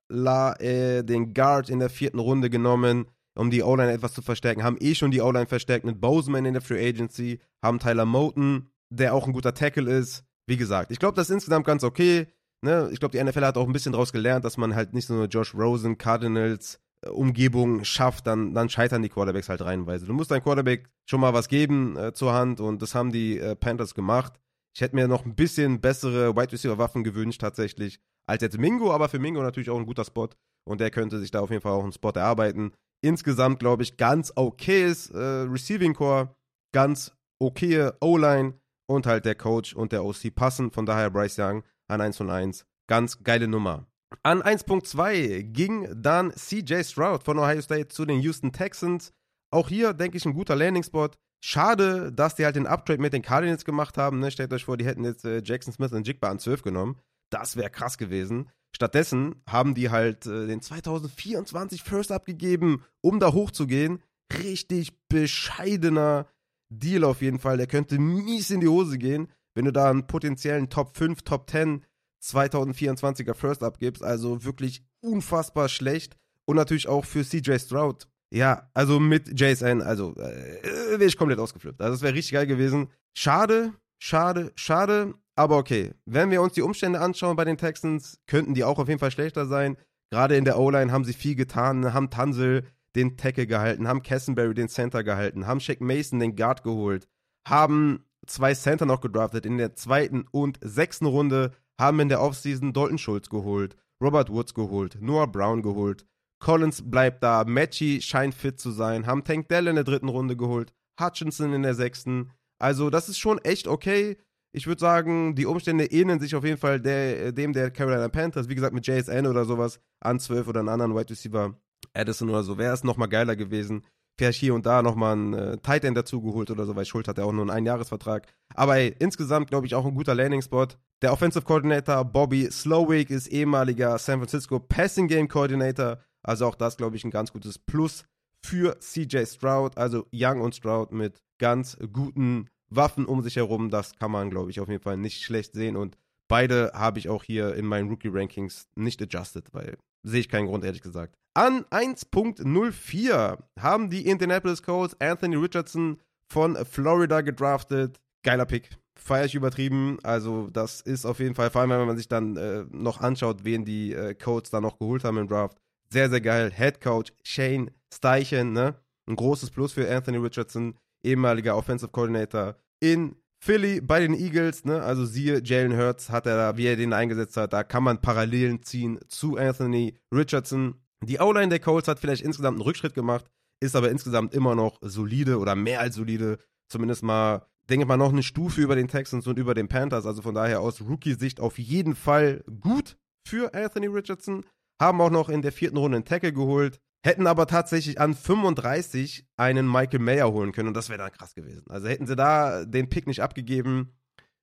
Sayala, 0.09 0.59
äh, 0.59 1.03
den 1.03 1.33
Guard 1.33 1.69
in 1.69 1.79
der 1.79 1.89
vierten 1.89 2.19
Runde 2.19 2.49
genommen, 2.49 3.07
um 3.35 3.51
die 3.51 3.63
O-Line 3.63 3.91
etwas 3.91 4.13
zu 4.13 4.21
verstärken. 4.21 4.63
Haben 4.63 4.77
eh 4.79 4.95
schon 4.95 5.11
die 5.11 5.21
O-Line 5.21 5.47
verstärkt 5.47 5.85
mit 5.85 6.01
Bozeman 6.01 6.45
in 6.45 6.53
der 6.53 6.61
Free 6.61 6.87
Agency. 6.87 7.39
Haben 7.61 7.79
Tyler 7.79 8.05
Moten, 8.05 8.69
der 8.89 9.13
auch 9.13 9.27
ein 9.27 9.33
guter 9.33 9.53
Tackle 9.53 9.91
ist. 9.91 10.23
Wie 10.47 10.57
gesagt, 10.57 10.91
ich 10.91 10.99
glaube, 10.99 11.15
das 11.15 11.29
ist 11.29 11.33
insgesamt 11.33 11.65
ganz 11.65 11.83
okay. 11.83 12.27
Ne? 12.61 12.89
Ich 12.91 12.99
glaube, 12.99 13.17
die 13.17 13.23
NFL 13.23 13.45
hat 13.45 13.57
auch 13.57 13.67
ein 13.67 13.73
bisschen 13.73 13.91
daraus 13.91 14.13
gelernt, 14.13 14.45
dass 14.45 14.57
man 14.57 14.75
halt 14.75 14.93
nicht 14.93 15.07
so 15.07 15.13
eine 15.13 15.25
Josh 15.25 15.53
Rosen, 15.53 15.97
Cardinals, 15.97 16.79
Umgebung 17.05 17.83
schafft, 17.83 18.25
dann, 18.25 18.53
dann 18.53 18.69
scheitern 18.69 19.03
die 19.03 19.09
Quarterbacks 19.09 19.49
halt 19.49 19.61
reinweise. 19.61 20.05
Du 20.05 20.13
musst 20.13 20.31
deinem 20.31 20.41
Quarterback 20.41 20.89
schon 21.05 21.21
mal 21.21 21.33
was 21.33 21.47
geben 21.47 21.95
äh, 21.95 22.13
zur 22.13 22.33
Hand 22.33 22.59
und 22.59 22.81
das 22.81 22.95
haben 22.95 23.11
die 23.11 23.37
äh, 23.37 23.55
Panthers 23.55 23.93
gemacht. 23.93 24.33
Ich 24.77 24.81
hätte 24.81 24.95
mir 24.95 25.07
noch 25.07 25.25
ein 25.25 25.33
bisschen 25.33 25.81
bessere 25.81 26.35
Wide 26.35 26.51
Receiver 26.51 26.77
Waffen 26.77 27.03
gewünscht 27.03 27.41
tatsächlich 27.41 27.99
als 28.29 28.43
jetzt 28.43 28.59
Mingo, 28.59 28.93
aber 28.93 29.09
für 29.09 29.17
Mingo 29.17 29.41
natürlich 29.41 29.71
auch 29.71 29.79
ein 29.79 29.87
guter 29.87 30.05
Spot 30.05 30.29
und 30.69 30.79
der 30.79 30.91
könnte 30.91 31.19
sich 31.19 31.31
da 31.31 31.39
auf 31.39 31.49
jeden 31.49 31.63
Fall 31.63 31.71
auch 31.71 31.81
einen 31.81 31.93
Spot 31.93 32.11
erarbeiten. 32.11 32.73
Insgesamt 33.03 33.57
glaube 33.57 33.81
ich 33.81 33.97
ganz 33.97 34.31
okayes 34.35 35.09
äh, 35.09 35.17
Receiving 35.17 35.95
Core, 35.95 36.35
ganz 36.75 37.11
okaye 37.41 37.93
O-Line 38.01 38.53
und 38.87 39.07
halt 39.07 39.25
der 39.25 39.33
Coach 39.33 39.73
und 39.73 39.93
der 39.93 40.05
OC 40.05 40.35
passen. 40.35 40.69
Von 40.69 40.85
daher 40.85 41.09
Bryce 41.09 41.39
Young 41.39 41.63
an 41.87 41.99
1 41.99 42.15
von 42.17 42.29
1. 42.29 42.63
Ganz 42.87 43.23
geile 43.23 43.47
Nummer. 43.47 43.87
An 44.21 44.43
1.2 44.43 45.41
ging 45.41 45.87
dann 45.99 46.31
CJ 46.33 46.83
Stroud 46.83 47.23
von 47.23 47.39
Ohio 47.39 47.61
State 47.63 47.87
zu 47.87 48.05
den 48.05 48.19
Houston 48.19 48.51
Texans. 48.51 49.11
Auch 49.51 49.69
hier, 49.69 49.93
denke 49.93 50.17
ich, 50.17 50.25
ein 50.27 50.35
guter 50.35 50.55
Landing-Spot. 50.55 51.09
Schade, 51.39 52.11
dass 52.11 52.35
die 52.35 52.45
halt 52.45 52.55
den 52.55 52.67
Uptrade 52.67 53.01
mit 53.01 53.13
den 53.13 53.21
Cardinals 53.21 53.63
gemacht 53.63 53.97
haben. 53.97 54.19
Ne? 54.19 54.31
Stellt 54.31 54.51
euch 54.53 54.65
vor, 54.65 54.77
die 54.77 54.85
hätten 54.85 55.03
jetzt 55.03 55.25
äh, 55.25 55.41
Jackson 55.43 55.73
Smith 55.73 55.91
und 55.91 56.07
Jigba 56.07 56.29
an 56.29 56.39
12 56.39 56.63
genommen. 56.63 56.97
Das 57.29 57.55
wäre 57.55 57.69
krass 57.69 57.97
gewesen. 57.97 58.49
Stattdessen 58.75 59.41
haben 59.47 59.75
die 59.75 59.89
halt 59.89 60.25
äh, 60.25 60.47
den 60.47 60.61
2024 60.61 61.83
First 61.83 62.11
abgegeben, 62.11 62.83
um 63.01 63.19
da 63.19 63.33
hochzugehen. 63.33 64.01
Richtig 64.43 64.97
bescheidener 65.07 66.27
Deal 66.69 67.03
auf 67.03 67.21
jeden 67.21 67.39
Fall. 67.39 67.57
Der 67.57 67.67
könnte 67.67 67.99
mies 67.99 68.49
in 68.49 68.59
die 68.59 68.67
Hose 68.67 68.97
gehen, 68.97 69.27
wenn 69.53 69.65
du 69.65 69.71
da 69.71 69.89
einen 69.89 70.07
potenziellen 70.07 70.69
Top 70.69 70.97
5, 70.97 71.21
Top 71.21 71.49
10 71.49 71.85
2024er 72.23 73.35
First 73.35 73.63
abgibst. 73.63 74.03
Also 74.03 74.43
wirklich 74.43 74.83
unfassbar 75.01 75.69
schlecht. 75.69 76.17
Und 76.45 76.55
natürlich 76.55 76.87
auch 76.87 77.05
für 77.05 77.23
CJ 77.23 77.57
Stroud. 77.59 78.07
Ja, 78.29 78.69
also 78.73 78.99
mit 78.99 79.39
JSN, 79.39 79.81
also 79.81 80.13
äh, 80.15 80.91
wäre 80.91 81.05
ich 81.05 81.17
komplett 81.17 81.39
ausgeflippt. 81.39 81.81
Also 81.81 81.93
das 81.93 82.01
wäre 82.01 82.13
richtig 82.13 82.33
geil 82.33 82.47
gewesen. 82.47 82.89
Schade, 83.13 83.73
schade, 83.99 84.51
schade. 84.55 85.13
Aber 85.35 85.57
okay, 85.57 85.93
wenn 86.05 86.31
wir 86.31 86.41
uns 86.41 86.53
die 86.53 86.61
Umstände 86.61 86.99
anschauen 86.99 87.35
bei 87.35 87.45
den 87.45 87.57
Texans, 87.57 88.19
könnten 88.25 88.53
die 88.53 88.63
auch 88.63 88.79
auf 88.79 88.87
jeden 88.87 88.99
Fall 88.99 89.11
schlechter 89.11 89.45
sein. 89.45 89.77
Gerade 90.09 90.35
in 90.35 90.45
der 90.45 90.59
O-Line 90.59 90.91
haben 90.91 91.05
sie 91.05 91.13
viel 91.13 91.35
getan, 91.35 91.93
haben 91.93 92.09
Tansel 92.09 92.63
den 92.95 93.17
Tackle 93.17 93.45
gehalten, 93.45 93.87
haben 93.87 94.03
Cassenberry 94.03 94.53
den 94.53 94.69
Center 94.69 95.03
gehalten, 95.03 95.45
haben 95.45 95.59
Shaq 95.59 95.81
Mason 95.81 96.19
den 96.19 96.35
Guard 96.35 96.63
geholt, 96.63 97.07
haben 97.47 98.05
zwei 98.25 98.53
Center 98.53 98.85
noch 98.85 99.01
gedraftet 99.01 99.45
in 99.45 99.57
der 99.57 99.75
zweiten 99.75 100.25
und 100.31 100.57
sechsten 100.61 101.05
Runde, 101.05 101.51
haben 101.79 101.99
in 101.99 102.09
der 102.09 102.21
Offseason 102.21 102.73
Dalton 102.73 102.97
Schultz 102.97 103.29
geholt, 103.29 103.75
Robert 104.01 104.31
Woods 104.31 104.53
geholt, 104.53 104.97
Noah 104.99 105.31
Brown 105.31 105.61
geholt, 105.61 106.05
Collins 106.39 106.89
bleibt 106.89 107.23
da, 107.23 107.43
Matchy 107.45 108.01
scheint 108.01 108.33
fit 108.33 108.59
zu 108.59 108.71
sein, 108.71 109.07
haben 109.07 109.23
Tank 109.23 109.49
Dell 109.49 109.67
in 109.67 109.75
der 109.75 109.83
dritten 109.83 110.09
Runde 110.09 110.37
geholt, 110.37 110.73
Hutchinson 110.99 111.53
in 111.53 111.63
der 111.63 111.73
sechsten. 111.73 112.31
Also, 112.59 112.89
das 112.89 113.09
ist 113.09 113.19
schon 113.19 113.39
echt 113.39 113.67
okay. 113.67 114.17
Ich 114.51 114.67
würde 114.67 114.79
sagen, 114.79 115.35
die 115.35 115.45
Umstände 115.45 115.85
ähneln 115.85 116.19
sich 116.19 116.35
auf 116.35 116.43
jeden 116.43 116.57
Fall 116.57 116.79
der, 116.79 117.31
dem 117.31 117.53
der 117.53 117.69
Carolina 117.71 118.07
Panthers. 118.07 118.49
Wie 118.49 118.55
gesagt, 118.55 118.73
mit 118.73 118.87
JSN 118.87 119.27
oder 119.27 119.45
sowas 119.45 119.79
an 119.99 120.19
12 120.19 120.47
oder 120.47 120.61
einen 120.61 120.69
anderen 120.69 120.95
Wide 120.95 121.09
Receiver, 121.09 121.59
Addison 121.93 122.29
oder 122.29 122.43
so, 122.43 122.57
wäre 122.57 122.73
es 122.73 122.83
nochmal 122.83 123.09
geiler 123.09 123.35
gewesen 123.35 123.83
vielleicht 124.17 124.39
hier 124.39 124.53
und 124.53 124.65
da 124.65 124.81
nochmal 124.81 125.13
einen 125.13 125.33
äh, 125.33 125.57
Tight 125.57 125.83
End 125.83 125.95
dazugeholt 125.95 126.49
oder 126.49 126.65
so, 126.65 126.75
weil 126.75 126.85
Schuld 126.85 127.07
hat 127.07 127.17
ja 127.17 127.23
auch 127.23 127.31
nur 127.31 127.43
einen 127.43 127.51
Einjahresvertrag. 127.51 128.27
Aber 128.55 128.77
ey, 128.77 128.95
insgesamt 128.99 129.49
glaube 129.49 129.67
ich 129.67 129.75
auch 129.75 129.85
ein 129.85 129.93
guter 129.93 130.15
Landing-Spot. 130.15 130.67
Der 131.01 131.13
Offensive 131.13 131.45
Coordinator 131.45 132.03
Bobby 132.03 132.49
Slowick 132.51 133.09
ist 133.09 133.27
ehemaliger 133.27 133.97
San 133.99 134.19
Francisco 134.19 134.59
Passing 134.59 135.07
Game 135.07 135.27
Coordinator. 135.27 135.99
Also 136.27 136.45
auch 136.45 136.55
das, 136.55 136.77
glaube 136.77 136.95
ich, 136.95 137.05
ein 137.05 137.11
ganz 137.11 137.31
gutes 137.31 137.57
Plus 137.57 138.05
für 138.45 138.79
CJ 138.79 139.25
Stroud. 139.25 139.77
Also 139.77 140.05
Young 140.13 140.41
und 140.41 140.55
Stroud 140.55 140.91
mit 140.91 141.21
ganz 141.39 141.77
guten 141.93 142.49
Waffen 142.69 143.05
um 143.05 143.21
sich 143.21 143.37
herum. 143.37 143.69
Das 143.69 143.95
kann 143.95 144.11
man, 144.11 144.29
glaube 144.29 144.51
ich, 144.51 144.59
auf 144.59 144.67
jeden 144.67 144.83
Fall 144.83 144.97
nicht 144.97 145.23
schlecht 145.23 145.53
sehen. 145.53 145.77
Und 145.77 145.97
beide 146.27 146.71
habe 146.73 146.99
ich 146.99 147.09
auch 147.09 147.23
hier 147.23 147.55
in 147.55 147.65
meinen 147.65 147.89
Rookie-Rankings 147.89 148.67
nicht 148.75 149.01
adjusted, 149.01 149.53
weil 149.53 149.77
sehe 150.03 150.19
ich 150.19 150.29
keinen 150.29 150.47
Grund, 150.47 150.65
ehrlich 150.65 150.81
gesagt. 150.81 151.15
An 151.33 151.63
1.04 151.65 153.37
haben 153.59 153.89
die 153.89 154.07
Indianapolis 154.07 154.63
Colts 154.63 154.99
Anthony 154.99 155.35
Richardson 155.35 156.01
von 156.31 156.57
Florida 156.65 157.21
gedraftet. 157.21 157.99
Geiler 158.23 158.45
Pick. 158.45 158.71
Feier 158.99 159.25
ich 159.25 159.35
übertrieben. 159.35 159.99
Also, 160.03 160.49
das 160.49 160.81
ist 160.81 161.05
auf 161.05 161.19
jeden 161.19 161.35
Fall, 161.35 161.51
vor 161.51 161.61
allem, 161.61 161.69
wenn 161.69 161.85
man 161.85 161.97
sich 161.97 162.07
dann 162.07 162.35
äh, 162.35 162.65
noch 162.71 162.99
anschaut, 162.99 163.43
wen 163.43 163.63
die 163.63 163.93
äh, 163.93 164.15
Colts 164.15 164.49
da 164.49 164.59
noch 164.59 164.79
geholt 164.79 165.03
haben 165.03 165.17
im 165.17 165.27
Draft. 165.27 165.57
Sehr, 165.89 166.09
sehr 166.09 166.21
geil. 166.21 166.51
Head 166.51 166.81
Coach 166.81 167.13
Shane 167.23 167.71
Steichen, 167.93 168.53
ne? 168.53 168.75
Ein 169.07 169.15
großes 169.15 169.51
Plus 169.51 169.73
für 169.73 169.89
Anthony 169.89 170.17
Richardson, 170.17 170.77
ehemaliger 171.03 171.55
Offensive 171.55 171.91
Coordinator 171.91 172.57
in 172.79 173.15
Philly 173.39 173.81
bei 173.81 173.99
den 173.99 174.13
Eagles, 174.13 174.65
ne? 174.65 174.81
Also 174.81 175.05
siehe 175.05 175.41
Jalen 175.43 175.77
Hurts 175.77 176.09
hat 176.09 176.25
er 176.25 176.35
da, 176.35 176.57
wie 176.57 176.65
er 176.65 176.75
den 176.75 176.93
eingesetzt 176.93 177.37
hat, 177.37 177.53
da 177.53 177.63
kann 177.63 177.83
man 177.83 178.01
Parallelen 178.01 178.63
ziehen 178.63 178.99
zu 179.07 179.37
Anthony 179.37 179.97
Richardson. 180.13 180.75
Die 181.03 181.19
O-Line 181.19 181.49
der 181.49 181.59
Colts 181.59 181.87
hat 181.87 181.99
vielleicht 181.99 182.23
insgesamt 182.23 182.55
einen 182.55 182.63
Rückschritt 182.63 182.95
gemacht, 182.95 183.25
ist 183.59 183.75
aber 183.75 183.91
insgesamt 183.91 184.33
immer 184.33 184.55
noch 184.55 184.79
solide 184.81 185.37
oder 185.37 185.55
mehr 185.55 185.79
als 185.79 185.95
solide. 185.95 186.39
Zumindest 186.69 187.03
mal, 187.03 187.45
denke 187.69 187.83
ich 187.83 187.87
mal, 187.87 187.97
noch 187.97 188.11
eine 188.11 188.23
Stufe 188.23 188.61
über 188.61 188.75
den 188.75 188.87
Texans 188.87 189.27
und 189.27 189.37
über 189.37 189.53
den 189.53 189.67
Panthers. 189.67 190.05
Also 190.05 190.21
von 190.21 190.35
daher 190.35 190.59
aus 190.59 190.81
Rookie-Sicht 190.81 191.39
auf 191.39 191.59
jeden 191.59 191.95
Fall 191.95 192.43
gut 192.59 192.97
für 193.27 193.53
Anthony 193.53 193.87
Richardson. 193.87 194.43
Haben 194.79 195.01
auch 195.01 195.09
noch 195.09 195.29
in 195.29 195.41
der 195.41 195.51
vierten 195.51 195.77
Runde 195.77 195.97
einen 195.97 196.05
Tackle 196.05 196.33
geholt. 196.33 196.79
Hätten 197.03 197.27
aber 197.27 197.47
tatsächlich 197.47 197.99
an 197.99 198.13
35 198.13 199.25
einen 199.37 199.71
Michael 199.71 199.99
Mayer 199.99 200.31
holen 200.31 200.51
können 200.51 200.69
und 200.69 200.73
das 200.73 200.89
wäre 200.89 200.99
dann 200.99 201.11
krass 201.11 201.35
gewesen. 201.35 201.65
Also 201.69 201.87
hätten 201.87 202.07
sie 202.07 202.15
da 202.15 202.65
den 202.65 202.89
Pick 202.89 203.07
nicht 203.07 203.21
abgegeben, 203.21 203.93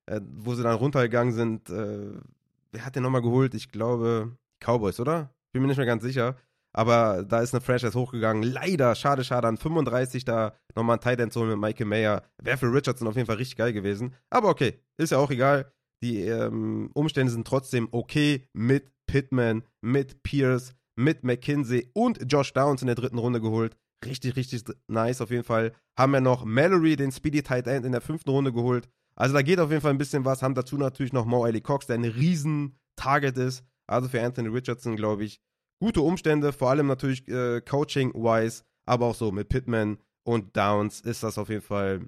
äh, 0.07 0.21
wo 0.23 0.55
sie 0.55 0.63
dann 0.63 0.75
runtergegangen 0.75 1.33
sind. 1.33 1.69
Äh, 1.69 2.13
wer 2.71 2.85
hat 2.85 2.95
den 2.95 3.03
nochmal 3.03 3.21
geholt? 3.21 3.53
Ich 3.53 3.71
glaube, 3.71 4.37
Cowboys, 4.59 4.99
oder? 4.99 5.33
Bin 5.51 5.61
mir 5.61 5.67
nicht 5.67 5.77
mehr 5.77 5.85
ganz 5.85 6.03
sicher. 6.03 6.37
Aber 6.73 7.23
da 7.23 7.39
ist 7.39 7.53
eine 7.53 7.61
Franchise 7.61 7.93
hochgegangen. 7.93 8.43
Leider, 8.43 8.95
schade, 8.95 9.23
schade, 9.23 9.47
an 9.47 9.57
35 9.57 10.25
da 10.25 10.53
nochmal 10.75 10.97
ein 10.97 11.01
Tight 11.01 11.21
End 11.21 11.31
zu 11.31 11.39
holen 11.39 11.51
mit 11.51 11.59
Michael 11.59 11.85
Mayer. 11.85 12.23
Wäre 12.41 12.57
für 12.57 12.73
Richardson 12.73 13.07
auf 13.07 13.15
jeden 13.15 13.27
Fall 13.27 13.37
richtig 13.37 13.55
geil 13.55 13.71
gewesen. 13.71 14.13
Aber 14.29 14.49
okay, 14.49 14.81
ist 14.97 15.11
ja 15.11 15.17
auch 15.17 15.31
egal. 15.31 15.71
Die 16.03 16.21
ähm, 16.21 16.89
Umstände 16.93 17.31
sind 17.31 17.47
trotzdem 17.47 17.87
okay 17.91 18.49
mit 18.51 18.91
Pittman, 19.15 19.63
mit 19.79 20.23
Pierce, 20.23 20.75
mit 20.97 21.23
McKinsey 21.23 21.89
und 21.93 22.29
Josh 22.29 22.51
Downs 22.51 22.81
in 22.81 22.87
der 22.87 22.97
dritten 22.97 23.17
Runde 23.17 23.39
geholt. 23.39 23.77
Richtig, 24.03 24.35
richtig 24.35 24.65
nice 24.89 25.21
auf 25.21 25.31
jeden 25.31 25.45
Fall. 25.45 25.71
Haben 25.97 26.11
wir 26.11 26.19
noch 26.19 26.43
Mallory, 26.43 26.97
den 26.97 27.13
Speedy 27.13 27.41
Tight 27.41 27.65
End, 27.65 27.85
in 27.85 27.93
der 27.93 28.01
fünften 28.01 28.29
Runde 28.31 28.51
geholt. 28.51 28.89
Also 29.15 29.33
da 29.33 29.41
geht 29.41 29.61
auf 29.61 29.69
jeden 29.69 29.81
Fall 29.81 29.91
ein 29.91 29.97
bisschen 29.97 30.25
was. 30.25 30.41
Haben 30.41 30.53
dazu 30.53 30.75
natürlich 30.75 31.13
noch 31.13 31.23
Mo 31.23 31.45
Ali 31.45 31.61
Cox, 31.61 31.87
der 31.87 31.95
ein 31.95 32.03
riesen 32.03 32.77
Target 32.97 33.37
ist. 33.37 33.63
Also 33.87 34.09
für 34.09 34.21
Anthony 34.21 34.49
Richardson, 34.49 34.97
glaube 34.97 35.23
ich, 35.23 35.39
gute 35.81 36.01
Umstände, 36.01 36.51
vor 36.51 36.71
allem 36.71 36.87
natürlich 36.87 37.25
äh, 37.29 37.61
Coaching-wise, 37.61 38.63
aber 38.85 39.05
auch 39.05 39.15
so 39.15 39.31
mit 39.31 39.47
Pittman 39.47 39.97
und 40.27 40.57
Downs 40.57 40.99
ist 40.99 41.23
das 41.23 41.37
auf 41.37 41.47
jeden 41.47 41.61
Fall, 41.61 42.01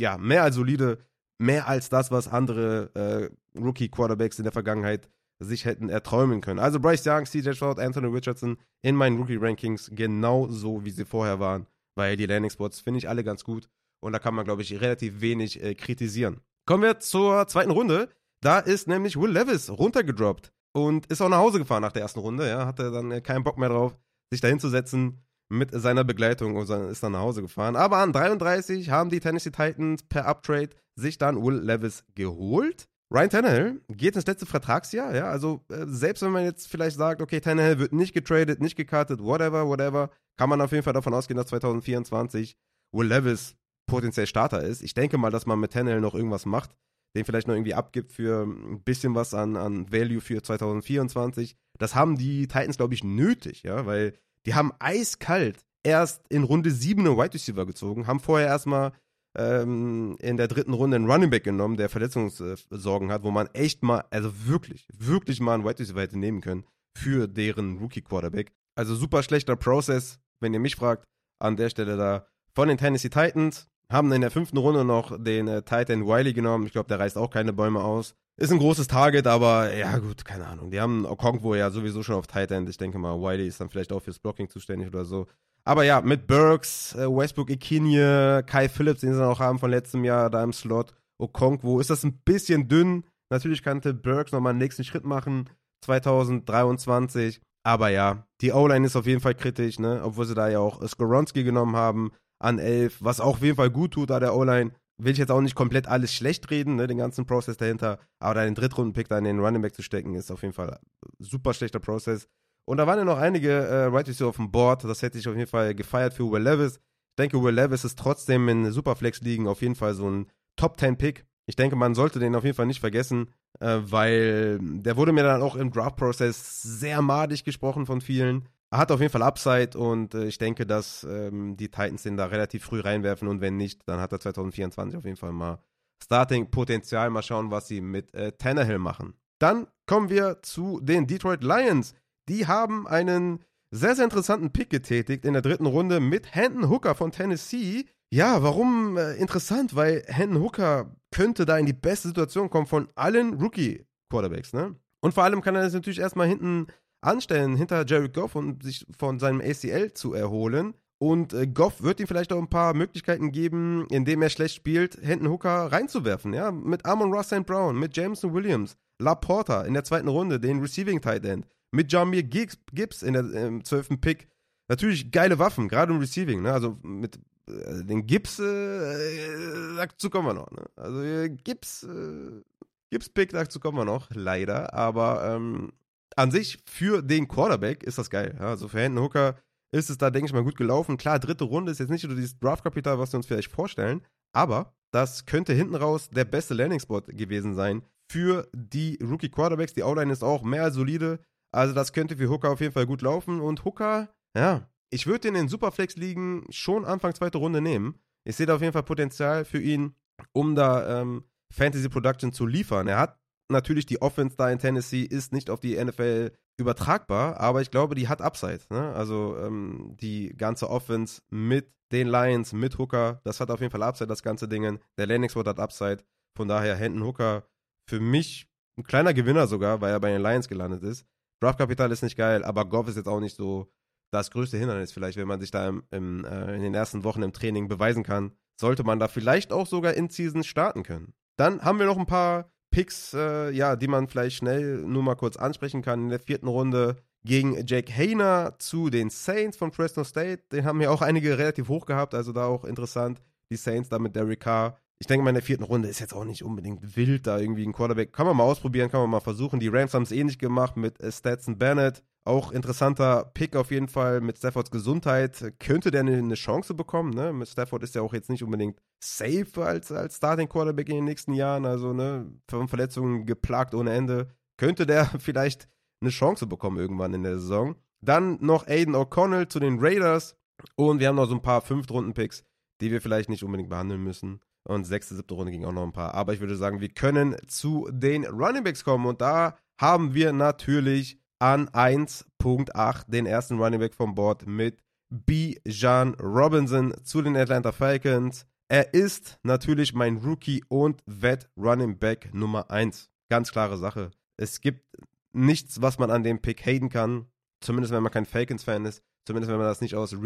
ja, 0.00 0.16
mehr 0.16 0.44
als 0.44 0.54
solide. 0.54 0.98
mehr 1.40 1.66
als 1.66 1.88
das, 1.88 2.12
was 2.12 2.28
andere 2.28 2.90
äh, 2.94 3.58
Rookie-Quarterbacks 3.58 4.38
in 4.38 4.44
der 4.44 4.52
Vergangenheit 4.52 5.08
sich 5.42 5.64
hätten 5.64 5.88
erträumen 5.88 6.40
können. 6.40 6.58
Also 6.58 6.80
Bryce 6.80 7.06
Young, 7.06 7.24
CJ 7.24 7.52
Stroud, 7.52 7.78
Anthony 7.78 8.08
Richardson 8.08 8.56
in 8.82 8.96
meinen 8.96 9.18
Rookie-Rankings 9.18 9.90
genauso, 9.94 10.84
wie 10.84 10.90
sie 10.90 11.04
vorher 11.04 11.40
waren, 11.40 11.66
weil 11.96 12.16
die 12.16 12.26
Landing-Spots 12.26 12.80
finde 12.80 12.98
ich 12.98 13.08
alle 13.08 13.24
ganz 13.24 13.44
gut 13.44 13.68
und 14.02 14.12
da 14.12 14.18
kann 14.18 14.34
man, 14.34 14.44
glaube 14.44 14.62
ich, 14.62 14.80
relativ 14.80 15.20
wenig 15.20 15.62
äh, 15.62 15.74
kritisieren. 15.74 16.40
Kommen 16.66 16.82
wir 16.82 16.98
zur 17.00 17.46
zweiten 17.46 17.70
Runde. 17.70 18.08
Da 18.40 18.58
ist 18.58 18.88
nämlich 18.88 19.16
Will 19.16 19.30
Levis 19.30 19.70
runtergedroppt 19.70 20.52
und 20.72 21.06
ist 21.06 21.20
auch 21.20 21.28
nach 21.28 21.38
Hause 21.38 21.58
gefahren 21.58 21.82
nach 21.82 21.92
der 21.92 22.02
ersten 22.02 22.20
Runde. 22.20 22.48
Ja, 22.48 22.66
hatte 22.66 22.90
dann 22.90 23.10
äh, 23.10 23.20
keinen 23.20 23.44
Bock 23.44 23.58
mehr 23.58 23.68
drauf, 23.68 23.96
sich 24.30 24.40
da 24.40 24.48
hinzusetzen 24.48 25.22
mit 25.48 25.70
seiner 25.72 26.02
Begleitung 26.02 26.56
und 26.56 26.68
ist 26.68 27.02
dann 27.02 27.12
nach 27.12 27.20
Hause 27.20 27.42
gefahren. 27.42 27.76
Aber 27.76 27.98
an 27.98 28.12
33 28.12 28.90
haben 28.90 29.10
die 29.10 29.20
Tennessee 29.20 29.50
Titans 29.50 30.02
per 30.02 30.26
Uptrade 30.26 30.70
sich 30.96 31.18
dann 31.18 31.42
Will 31.42 31.60
Levis 31.60 32.04
geholt. 32.14 32.88
Ryan 33.12 33.30
Tannehill 33.30 33.80
geht 33.88 34.16
ins 34.16 34.26
letzte 34.26 34.46
Vertragsjahr, 34.46 35.14
ja, 35.14 35.24
also 35.26 35.60
äh, 35.68 35.84
selbst 35.86 36.22
wenn 36.22 36.32
man 36.32 36.44
jetzt 36.44 36.66
vielleicht 36.66 36.96
sagt, 36.96 37.20
okay, 37.20 37.40
Tannehill 37.40 37.78
wird 37.78 37.92
nicht 37.92 38.14
getradet, 38.14 38.60
nicht 38.60 38.76
gekartet, 38.76 39.22
whatever, 39.22 39.68
whatever, 39.68 40.10
kann 40.38 40.48
man 40.48 40.60
auf 40.62 40.72
jeden 40.72 40.82
Fall 40.82 40.94
davon 40.94 41.12
ausgehen, 41.12 41.36
dass 41.36 41.48
2024 41.48 42.56
Will 42.92 43.06
Levis 43.06 43.54
potenziell 43.86 44.26
Starter 44.26 44.62
ist. 44.62 44.82
Ich 44.82 44.94
denke 44.94 45.18
mal, 45.18 45.30
dass 45.30 45.44
man 45.44 45.60
mit 45.60 45.72
Tannehill 45.72 46.00
noch 46.00 46.14
irgendwas 46.14 46.46
macht, 46.46 46.74
den 47.14 47.26
vielleicht 47.26 47.48
noch 47.48 47.54
irgendwie 47.54 47.74
abgibt 47.74 48.12
für 48.12 48.44
ein 48.44 48.82
bisschen 48.82 49.14
was 49.14 49.34
an, 49.34 49.56
an 49.56 49.92
Value 49.92 50.22
für 50.22 50.42
2024. 50.42 51.54
Das 51.78 51.94
haben 51.94 52.16
die 52.16 52.46
Titans, 52.46 52.78
glaube 52.78 52.94
ich, 52.94 53.04
nötig, 53.04 53.62
ja, 53.62 53.84
weil 53.84 54.14
die 54.46 54.54
haben 54.54 54.72
eiskalt 54.78 55.58
erst 55.82 56.24
in 56.30 56.44
Runde 56.44 56.70
7 56.70 57.06
einen 57.06 57.18
Wide 57.18 57.34
Receiver 57.34 57.66
gezogen, 57.66 58.06
haben 58.06 58.20
vorher 58.20 58.48
erstmal 58.48 58.92
ähm, 59.36 60.16
in 60.20 60.36
der 60.36 60.48
dritten 60.48 60.74
Runde 60.74 60.96
einen 60.96 61.10
Running 61.10 61.30
Back 61.30 61.44
genommen, 61.44 61.76
der 61.76 61.88
Verletzungssorgen 61.88 63.10
hat, 63.10 63.22
wo 63.22 63.30
man 63.30 63.48
echt 63.54 63.82
mal, 63.82 64.04
also 64.10 64.46
wirklich, 64.46 64.86
wirklich 64.96 65.40
mal 65.40 65.54
einen 65.54 65.64
Wide 65.64 65.78
Receiver 65.78 66.00
hätte 66.00 66.18
nehmen 66.18 66.40
können 66.40 66.64
für 66.96 67.26
deren 67.26 67.78
Rookie 67.78 68.02
Quarterback. 68.02 68.52
Also 68.74 68.94
super 68.94 69.22
schlechter 69.22 69.56
Prozess, 69.56 70.18
wenn 70.40 70.54
ihr 70.54 70.60
mich 70.60 70.76
fragt, 70.76 71.04
an 71.40 71.56
der 71.56 71.70
Stelle 71.70 71.96
da 71.96 72.26
von 72.54 72.68
den 72.68 72.78
Tennessee 72.78 73.10
Titans. 73.10 73.68
Haben 73.90 74.10
in 74.12 74.22
der 74.22 74.30
fünften 74.30 74.56
Runde 74.56 74.86
noch 74.86 75.22
den 75.22 75.48
äh, 75.48 75.62
Titan 75.62 76.06
Wiley 76.06 76.32
genommen. 76.32 76.64
Ich 76.64 76.72
glaube, 76.72 76.88
der 76.88 76.98
reißt 76.98 77.18
auch 77.18 77.28
keine 77.28 77.52
Bäume 77.52 77.80
aus. 77.80 78.14
Ist 78.40 78.50
ein 78.50 78.58
großes 78.58 78.86
Target, 78.86 79.26
aber 79.26 79.74
ja 79.74 79.98
gut, 79.98 80.24
keine 80.24 80.46
Ahnung. 80.46 80.70
Die 80.70 80.80
haben 80.80 81.04
Okonkwo 81.04 81.54
ja 81.54 81.70
sowieso 81.70 82.02
schon 82.02 82.14
auf 82.14 82.26
Titan. 82.26 82.66
Ich 82.66 82.78
denke 82.78 82.98
mal, 82.98 83.20
Wiley 83.20 83.46
ist 83.46 83.60
dann 83.60 83.68
vielleicht 83.68 83.92
auch 83.92 84.00
fürs 84.00 84.18
Blocking 84.18 84.48
zuständig 84.48 84.88
oder 84.88 85.04
so. 85.04 85.26
Aber 85.64 85.84
ja, 85.84 86.00
mit 86.00 86.26
Burks, 86.26 86.94
äh, 86.94 87.06
Westbrook 87.06 87.50
Ikinye, 87.50 88.42
Kai 88.46 88.68
Phillips, 88.68 89.00
den 89.00 89.14
sie 89.14 89.20
noch 89.20 89.40
haben 89.40 89.58
von 89.58 89.70
letztem 89.70 90.04
Jahr 90.04 90.28
da 90.28 90.42
im 90.42 90.52
Slot, 90.52 90.92
Okonkwo, 91.18 91.78
ist 91.78 91.90
das 91.90 92.04
ein 92.04 92.20
bisschen 92.24 92.68
dünn. 92.68 93.04
Natürlich 93.30 93.62
könnte 93.62 93.94
Burks 93.94 94.32
nochmal 94.32 94.50
einen 94.50 94.58
nächsten 94.58 94.84
Schritt 94.84 95.04
machen, 95.04 95.48
2023. 95.84 97.40
Aber 97.64 97.90
ja, 97.90 98.26
die 98.40 98.52
O-Line 98.52 98.86
ist 98.86 98.96
auf 98.96 99.06
jeden 99.06 99.20
Fall 99.20 99.36
kritisch, 99.36 99.78
ne? 99.78 100.00
Obwohl 100.02 100.26
sie 100.26 100.34
da 100.34 100.48
ja 100.48 100.58
auch 100.58 100.86
Skoronski 100.86 101.44
genommen 101.44 101.76
haben 101.76 102.10
an 102.40 102.58
11, 102.58 102.98
was 103.00 103.20
auch 103.20 103.36
auf 103.36 103.42
jeden 103.42 103.56
Fall 103.56 103.70
gut 103.70 103.92
tut 103.92 104.10
da 104.10 104.18
der 104.18 104.34
O-Line. 104.34 104.72
Will 104.98 105.12
ich 105.12 105.18
jetzt 105.18 105.30
auch 105.30 105.40
nicht 105.40 105.54
komplett 105.54 105.86
alles 105.86 106.12
schlecht 106.12 106.50
reden, 106.50 106.76
ne, 106.76 106.86
den 106.86 106.98
ganzen 106.98 107.24
Prozess 107.24 107.56
dahinter. 107.56 107.98
Aber 108.18 108.34
da 108.34 108.44
den 108.44 108.54
Drittrunden-Pick 108.54 109.08
da 109.08 109.18
in 109.18 109.24
den 109.24 109.40
Running 109.40 109.62
Back 109.62 109.74
zu 109.74 109.82
stecken, 109.82 110.14
ist 110.14 110.30
auf 110.30 110.42
jeden 110.42 110.54
Fall 110.54 110.78
super 111.18 111.54
schlechter 111.54 111.80
Prozess. 111.80 112.28
Und 112.64 112.76
da 112.76 112.86
waren 112.86 112.98
ja 112.98 113.04
noch 113.04 113.18
einige 113.18 113.50
äh, 113.50 113.84
Right 113.84 114.08
Receiver 114.08 114.28
auf 114.28 114.36
dem 114.36 114.50
Board. 114.50 114.84
Das 114.84 115.02
hätte 115.02 115.18
ich 115.18 115.28
auf 115.28 115.36
jeden 115.36 115.48
Fall 115.48 115.74
gefeiert 115.74 116.14
für 116.14 116.30
Will 116.30 116.42
Levis. 116.42 116.76
Ich 116.76 117.16
denke, 117.18 117.42
Will 117.42 117.54
Levis 117.54 117.84
ist 117.84 117.98
trotzdem 117.98 118.48
in 118.48 118.70
Superflex-Ligen 118.70 119.48
auf 119.48 119.62
jeden 119.62 119.74
Fall 119.74 119.94
so 119.94 120.08
ein 120.08 120.26
Top-10-Pick. 120.56 121.24
Ich 121.46 121.56
denke, 121.56 121.76
man 121.76 121.94
sollte 121.94 122.18
den 122.18 122.36
auf 122.36 122.44
jeden 122.44 122.56
Fall 122.56 122.66
nicht 122.66 122.80
vergessen, 122.80 123.30
äh, 123.60 123.78
weil 123.82 124.58
der 124.60 124.96
wurde 124.96 125.12
mir 125.12 125.24
dann 125.24 125.42
auch 125.42 125.56
im 125.56 125.72
Draft-Prozess 125.72 126.62
sehr 126.62 127.02
madig 127.02 127.44
gesprochen 127.44 127.84
von 127.84 128.00
vielen. 128.00 128.48
Er 128.70 128.78
hat 128.78 128.90
auf 128.90 129.00
jeden 129.00 129.12
Fall 129.12 129.22
Upside 129.22 129.76
und 129.76 130.14
äh, 130.14 130.24
ich 130.24 130.38
denke, 130.38 130.64
dass 130.64 131.04
ähm, 131.04 131.56
die 131.56 131.68
Titans 131.68 132.04
den 132.04 132.16
da 132.16 132.26
relativ 132.26 132.64
früh 132.64 132.80
reinwerfen 132.80 133.28
und 133.28 133.40
wenn 133.40 133.56
nicht, 133.56 133.86
dann 133.86 134.00
hat 134.00 134.12
er 134.12 134.20
2024 134.20 134.96
auf 134.96 135.04
jeden 135.04 135.16
Fall 135.18 135.32
mal 135.32 135.58
Starting-Potenzial. 136.02 137.10
Mal 137.10 137.22
schauen, 137.22 137.50
was 137.50 137.68
sie 137.68 137.80
mit 137.80 138.14
äh, 138.14 138.32
Tannehill 138.32 138.78
machen. 138.78 139.14
Dann 139.38 139.66
kommen 139.86 140.08
wir 140.08 140.40
zu 140.42 140.80
den 140.80 141.06
Detroit 141.06 141.42
Lions 141.42 141.94
die 142.28 142.46
haben 142.46 142.86
einen 142.86 143.44
sehr, 143.72 143.96
sehr 143.96 144.04
interessanten 144.04 144.52
Pick 144.52 144.70
getätigt 144.70 145.24
in 145.24 145.32
der 145.32 145.42
dritten 145.42 145.66
Runde 145.66 145.98
mit 145.98 146.34
Hendon 146.34 146.68
Hooker 146.68 146.94
von 146.94 147.10
Tennessee. 147.10 147.86
Ja, 148.10 148.42
warum 148.42 148.98
äh, 148.98 149.14
interessant? 149.14 149.74
Weil 149.74 150.04
Hendon 150.06 150.42
Hooker 150.42 150.94
könnte 151.10 151.46
da 151.46 151.56
in 151.56 151.66
die 151.66 151.72
beste 151.72 152.08
Situation 152.08 152.50
kommen 152.50 152.66
von 152.66 152.88
allen 152.94 153.40
Rookie-Quarterbacks, 153.40 154.52
ne? 154.52 154.76
Und 155.00 155.14
vor 155.14 155.24
allem 155.24 155.40
kann 155.40 155.56
er 155.56 155.62
das 155.62 155.72
natürlich 155.72 155.98
erstmal 155.98 156.28
hinten 156.28 156.66
anstellen, 157.00 157.56
hinter 157.56 157.84
Jared 157.86 158.14
Goff 158.14 158.36
und 158.36 158.62
sich 158.62 158.86
von 158.96 159.18
seinem 159.18 159.40
ACL 159.40 159.94
zu 159.94 160.12
erholen. 160.12 160.74
Und 160.98 161.32
äh, 161.32 161.46
Goff 161.46 161.82
wird 161.82 161.98
ihm 161.98 162.06
vielleicht 162.06 162.32
auch 162.32 162.38
ein 162.38 162.50
paar 162.50 162.74
Möglichkeiten 162.74 163.32
geben, 163.32 163.86
indem 163.90 164.22
er 164.22 164.28
schlecht 164.28 164.54
spielt, 164.54 164.98
Hendon 165.02 165.32
Hooker 165.32 165.72
reinzuwerfen, 165.72 166.34
ja? 166.34 166.52
Mit 166.52 166.84
Amon 166.84 167.12
Ross 167.12 167.28
St. 167.28 167.46
Brown, 167.46 167.78
mit 167.78 167.96
Jameson 167.96 168.34
Williams, 168.34 168.76
Laporta 169.00 169.62
in 169.62 169.72
der 169.72 169.84
zweiten 169.84 170.08
Runde, 170.08 170.38
den 170.38 170.60
Receiving 170.60 171.00
Tight 171.00 171.24
End 171.24 171.46
mit 171.72 171.92
Jamir 171.92 172.22
Gibbs 172.22 173.02
in 173.02 173.14
der 173.14 173.24
im 173.32 173.64
12. 173.64 174.00
Pick. 174.00 174.28
Natürlich 174.68 175.10
geile 175.10 175.38
Waffen, 175.38 175.68
gerade 175.68 175.92
im 175.92 175.98
Receiving, 175.98 176.42
ne? 176.42 176.52
Also 176.52 176.78
mit 176.82 177.18
äh, 177.48 177.84
den 177.84 178.06
Gibbs, 178.06 178.38
äh, 178.38 179.76
dazu 179.76 180.08
kommen 180.08 180.28
wir 180.28 180.34
noch, 180.34 180.50
ne? 180.50 180.64
Also 180.76 181.02
äh, 181.02 181.28
Gibbs, 181.28 181.82
äh, 181.82 182.42
Gibbs-Pick, 182.90 183.30
dazu 183.30 183.58
kommen 183.58 183.78
wir 183.78 183.84
noch, 183.84 184.10
leider. 184.12 184.72
Aber 184.74 185.24
ähm, 185.24 185.72
an 186.14 186.30
sich 186.30 186.58
für 186.66 187.02
den 187.02 187.26
Quarterback 187.26 187.82
ist 187.82 187.98
das 187.98 188.10
geil. 188.10 188.36
Ja? 188.38 188.48
Also 188.48 188.68
für 188.68 188.80
Hendon 188.80 189.04
Hooker 189.04 189.36
ist 189.72 189.88
es 189.88 189.98
da, 189.98 190.10
denke 190.10 190.26
ich 190.26 190.32
mal, 190.32 190.44
gut 190.44 190.56
gelaufen. 190.56 190.98
Klar, 190.98 191.18
dritte 191.18 191.44
Runde 191.44 191.72
ist 191.72 191.78
jetzt 191.80 191.88
nicht 191.88 192.02
so 192.02 192.08
dieses 192.08 192.38
Draft-Kapital, 192.38 192.98
was 192.98 193.12
wir 193.12 193.16
uns 193.16 193.26
vielleicht 193.26 193.50
vorstellen, 193.50 194.02
aber 194.34 194.74
das 194.92 195.24
könnte 195.24 195.54
hinten 195.54 195.74
raus 195.74 196.10
der 196.10 196.26
beste 196.26 196.52
Landing-Spot 196.52 197.00
gewesen 197.00 197.54
sein 197.54 197.82
für 198.10 198.48
die 198.52 198.98
Rookie-Quarterbacks. 199.02 199.72
Die 199.72 199.82
O-Line 199.82 200.12
ist 200.12 200.22
auch 200.22 200.42
mehr 200.42 200.64
als 200.64 200.74
solide. 200.74 201.18
Also 201.52 201.74
das 201.74 201.92
könnte 201.92 202.16
für 202.16 202.30
Hooker 202.30 202.50
auf 202.50 202.60
jeden 202.60 202.72
Fall 202.72 202.86
gut 202.86 203.02
laufen. 203.02 203.40
Und 203.40 203.64
Hooker, 203.64 204.08
ja, 204.36 204.68
ich 204.90 205.06
würde 205.06 205.20
den 205.20 205.34
in 205.34 205.48
Superflex-Ligen 205.48 206.46
schon 206.50 206.84
Anfang 206.84 207.14
zweite 207.14 207.38
Runde 207.38 207.60
nehmen. 207.60 207.98
Ich 208.24 208.36
sehe 208.36 208.46
da 208.46 208.56
auf 208.56 208.60
jeden 208.60 208.72
Fall 208.72 208.82
Potenzial 208.82 209.44
für 209.44 209.60
ihn, 209.60 209.94
um 210.32 210.54
da 210.54 211.00
ähm, 211.00 211.24
Fantasy 211.52 211.88
Production 211.88 212.32
zu 212.32 212.46
liefern. 212.46 212.88
Er 212.88 212.98
hat 212.98 213.18
natürlich 213.50 213.86
die 213.86 214.00
Offense 214.00 214.36
da 214.36 214.50
in 214.50 214.58
Tennessee, 214.58 215.02
ist 215.02 215.32
nicht 215.32 215.50
auf 215.50 215.60
die 215.60 215.82
NFL 215.82 216.32
übertragbar, 216.58 217.38
aber 217.38 217.60
ich 217.62 217.70
glaube, 217.70 217.94
die 217.94 218.08
hat 218.08 218.22
Upside. 218.22 218.60
Ne? 218.70 218.92
Also 218.94 219.36
ähm, 219.38 219.96
die 220.00 220.34
ganze 220.36 220.70
Offense 220.70 221.22
mit 221.30 221.72
den 221.92 222.08
Lions, 222.08 222.52
mit 222.52 222.78
Hooker, 222.78 223.20
das 223.24 223.40
hat 223.40 223.50
auf 223.50 223.60
jeden 223.60 223.70
Fall 223.70 223.82
Upside, 223.82 224.08
das 224.08 224.22
ganze 224.22 224.48
Ding. 224.48 224.78
Der 224.96 225.06
Landing 225.06 225.30
Spot 225.30 225.44
hat 225.44 225.58
Upside. 225.58 226.04
Von 226.36 226.48
daher 226.48 226.76
Hendon 226.76 227.06
Hooker 227.06 227.46
für 227.88 228.00
mich 228.00 228.48
ein 228.78 228.84
kleiner 228.84 229.12
Gewinner 229.12 229.46
sogar, 229.46 229.80
weil 229.80 229.92
er 229.92 230.00
bei 230.00 230.10
den 230.10 230.22
Lions 230.22 230.48
gelandet 230.48 230.82
ist. 230.82 231.06
Draftkapital 231.42 231.90
ist 231.90 232.02
nicht 232.02 232.16
geil, 232.16 232.44
aber 232.44 232.64
Goff 232.64 232.88
ist 232.88 232.96
jetzt 232.96 233.08
auch 233.08 233.20
nicht 233.20 233.36
so 233.36 233.72
das 234.12 234.30
größte 234.30 234.58
Hindernis 234.58 234.92
vielleicht, 234.92 235.16
wenn 235.18 235.26
man 235.26 235.40
sich 235.40 235.50
da 235.50 235.68
im, 235.68 235.82
im, 235.90 236.24
äh, 236.24 236.54
in 236.54 236.62
den 236.62 236.74
ersten 236.74 237.02
Wochen 237.02 237.22
im 237.22 237.32
Training 237.32 237.66
beweisen 237.66 238.04
kann. 238.04 238.32
Sollte 238.60 238.84
man 238.84 239.00
da 239.00 239.08
vielleicht 239.08 239.52
auch 239.52 239.66
sogar 239.66 239.94
in 239.94 240.08
Season 240.08 240.44
starten 240.44 240.82
können. 240.82 241.14
Dann 241.36 241.62
haben 241.62 241.78
wir 241.78 241.86
noch 241.86 241.98
ein 241.98 242.06
paar 242.06 242.52
Picks, 242.70 243.14
äh, 243.14 243.50
ja, 243.50 243.74
die 243.76 243.88
man 243.88 244.08
vielleicht 244.08 244.36
schnell 244.36 244.82
nur 244.82 245.02
mal 245.02 245.16
kurz 245.16 245.36
ansprechen 245.36 245.82
kann. 245.82 246.04
In 246.04 246.08
der 246.10 246.20
vierten 246.20 246.46
Runde 246.46 246.96
gegen 247.24 247.66
Jake 247.66 247.92
Hayner 247.92 248.56
zu 248.58 248.90
den 248.90 249.10
Saints 249.10 249.56
von 249.56 249.72
Fresno 249.72 250.04
State. 250.04 250.42
Den 250.52 250.64
haben 250.64 250.80
ja 250.80 250.90
auch 250.90 251.02
einige 251.02 251.38
relativ 251.38 251.68
hoch 251.68 251.86
gehabt, 251.86 252.14
also 252.14 252.32
da 252.32 252.46
auch 252.46 252.64
interessant. 252.64 253.20
Die 253.50 253.56
Saints 253.56 253.88
da 253.88 253.98
mit 253.98 254.14
Derek 254.14 254.40
Carr 254.40 254.78
ich 255.02 255.08
denke 255.08 255.24
mal, 255.24 255.30
in 255.30 255.34
der 255.34 255.42
vierten 255.42 255.64
Runde 255.64 255.88
ist 255.88 255.98
jetzt 255.98 256.14
auch 256.14 256.24
nicht 256.24 256.44
unbedingt 256.44 256.96
wild, 256.96 257.26
da 257.26 257.36
irgendwie 257.36 257.66
ein 257.66 257.72
Quarterback. 257.72 258.12
Kann 258.12 258.24
man 258.24 258.36
mal 258.36 258.44
ausprobieren, 258.44 258.88
kann 258.88 259.00
man 259.00 259.10
mal 259.10 259.18
versuchen. 259.18 259.58
Die 259.58 259.66
Rams 259.66 259.94
haben 259.94 260.04
es 260.04 260.12
ähnlich 260.12 260.38
gemacht 260.38 260.76
mit 260.76 261.00
äh, 261.00 261.10
Stetson 261.10 261.58
Bennett. 261.58 262.04
Auch 262.24 262.52
interessanter 262.52 263.28
Pick 263.34 263.56
auf 263.56 263.72
jeden 263.72 263.88
Fall 263.88 264.20
mit 264.20 264.38
Staffords 264.38 264.70
Gesundheit. 264.70 265.54
Könnte 265.58 265.90
der 265.90 266.02
eine, 266.02 266.34
Chance 266.34 266.74
bekommen, 266.74 267.10
ne? 267.10 267.32
Mit 267.32 267.48
Stafford 267.48 267.82
ist 267.82 267.96
ja 267.96 268.02
auch 268.02 268.14
jetzt 268.14 268.30
nicht 268.30 268.44
unbedingt 268.44 268.80
safe 269.02 269.64
als, 269.64 269.90
als 269.90 270.18
Starting 270.18 270.48
Quarterback 270.48 270.88
in 270.88 270.94
den 270.94 271.04
nächsten 271.04 271.32
Jahren. 271.32 271.66
Also, 271.66 271.92
ne, 271.92 272.30
von 272.48 272.68
Verletzungen 272.68 273.26
geplagt 273.26 273.74
ohne 273.74 273.92
Ende. 273.92 274.28
Könnte 274.56 274.86
der 274.86 275.06
vielleicht 275.18 275.68
eine 276.00 276.10
Chance 276.10 276.46
bekommen 276.46 276.78
irgendwann 276.78 277.12
in 277.12 277.24
der 277.24 277.40
Saison. 277.40 277.74
Dann 278.02 278.38
noch 278.40 278.68
Aiden 278.68 278.94
O'Connell 278.94 279.48
zu 279.48 279.58
den 279.58 279.80
Raiders. 279.80 280.36
Und 280.76 281.00
wir 281.00 281.08
haben 281.08 281.16
noch 281.16 281.26
so 281.26 281.34
ein 281.34 281.42
paar 281.42 281.60
Fünftrunden-Picks, 281.60 282.44
die 282.80 282.92
wir 282.92 283.02
vielleicht 283.02 283.30
nicht 283.30 283.42
unbedingt 283.42 283.68
behandeln 283.68 284.00
müssen. 284.00 284.38
Und 284.64 284.84
sechste, 284.84 285.14
siebte 285.14 285.34
Runde 285.34 285.52
ging 285.52 285.64
auch 285.64 285.72
noch 285.72 285.82
ein 285.82 285.92
paar. 285.92 286.14
Aber 286.14 286.32
ich 286.32 286.40
würde 286.40 286.56
sagen, 286.56 286.80
wir 286.80 286.88
können 286.88 287.36
zu 287.48 287.88
den 287.90 288.24
Running 288.26 288.64
Backs 288.64 288.84
kommen. 288.84 289.06
Und 289.06 289.20
da 289.20 289.56
haben 289.78 290.14
wir 290.14 290.32
natürlich 290.32 291.18
an 291.40 291.68
1.8 291.70 293.10
den 293.10 293.26
ersten 293.26 293.58
Running 293.58 293.80
Back 293.80 293.94
vom 293.94 294.14
Board 294.14 294.46
mit 294.46 294.78
Bijan 295.10 296.14
Robinson 296.14 296.94
zu 297.02 297.20
den 297.22 297.36
Atlanta 297.36 297.72
Falcons. 297.72 298.46
Er 298.68 298.94
ist 298.94 299.38
natürlich 299.42 299.92
mein 299.92 300.18
Rookie 300.18 300.64
und 300.68 301.02
Vet 301.06 301.50
Running 301.56 301.98
Back 301.98 302.32
Nummer 302.32 302.70
1. 302.70 303.10
Ganz 303.28 303.50
klare 303.50 303.76
Sache. 303.76 304.12
Es 304.36 304.60
gibt 304.60 304.84
nichts, 305.32 305.82
was 305.82 305.98
man 305.98 306.10
an 306.10 306.22
dem 306.22 306.40
Pick 306.40 306.64
haten 306.64 306.88
kann. 306.88 307.26
Zumindest 307.60 307.92
wenn 307.92 308.02
man 308.02 308.12
kein 308.12 308.24
Falcons-Fan 308.24 308.84
ist. 308.86 309.02
Zumindest 309.26 309.50
wenn 309.50 309.58
man 309.58 309.66
das 309.66 309.80
nicht 309.80 309.94
aus 309.94 310.22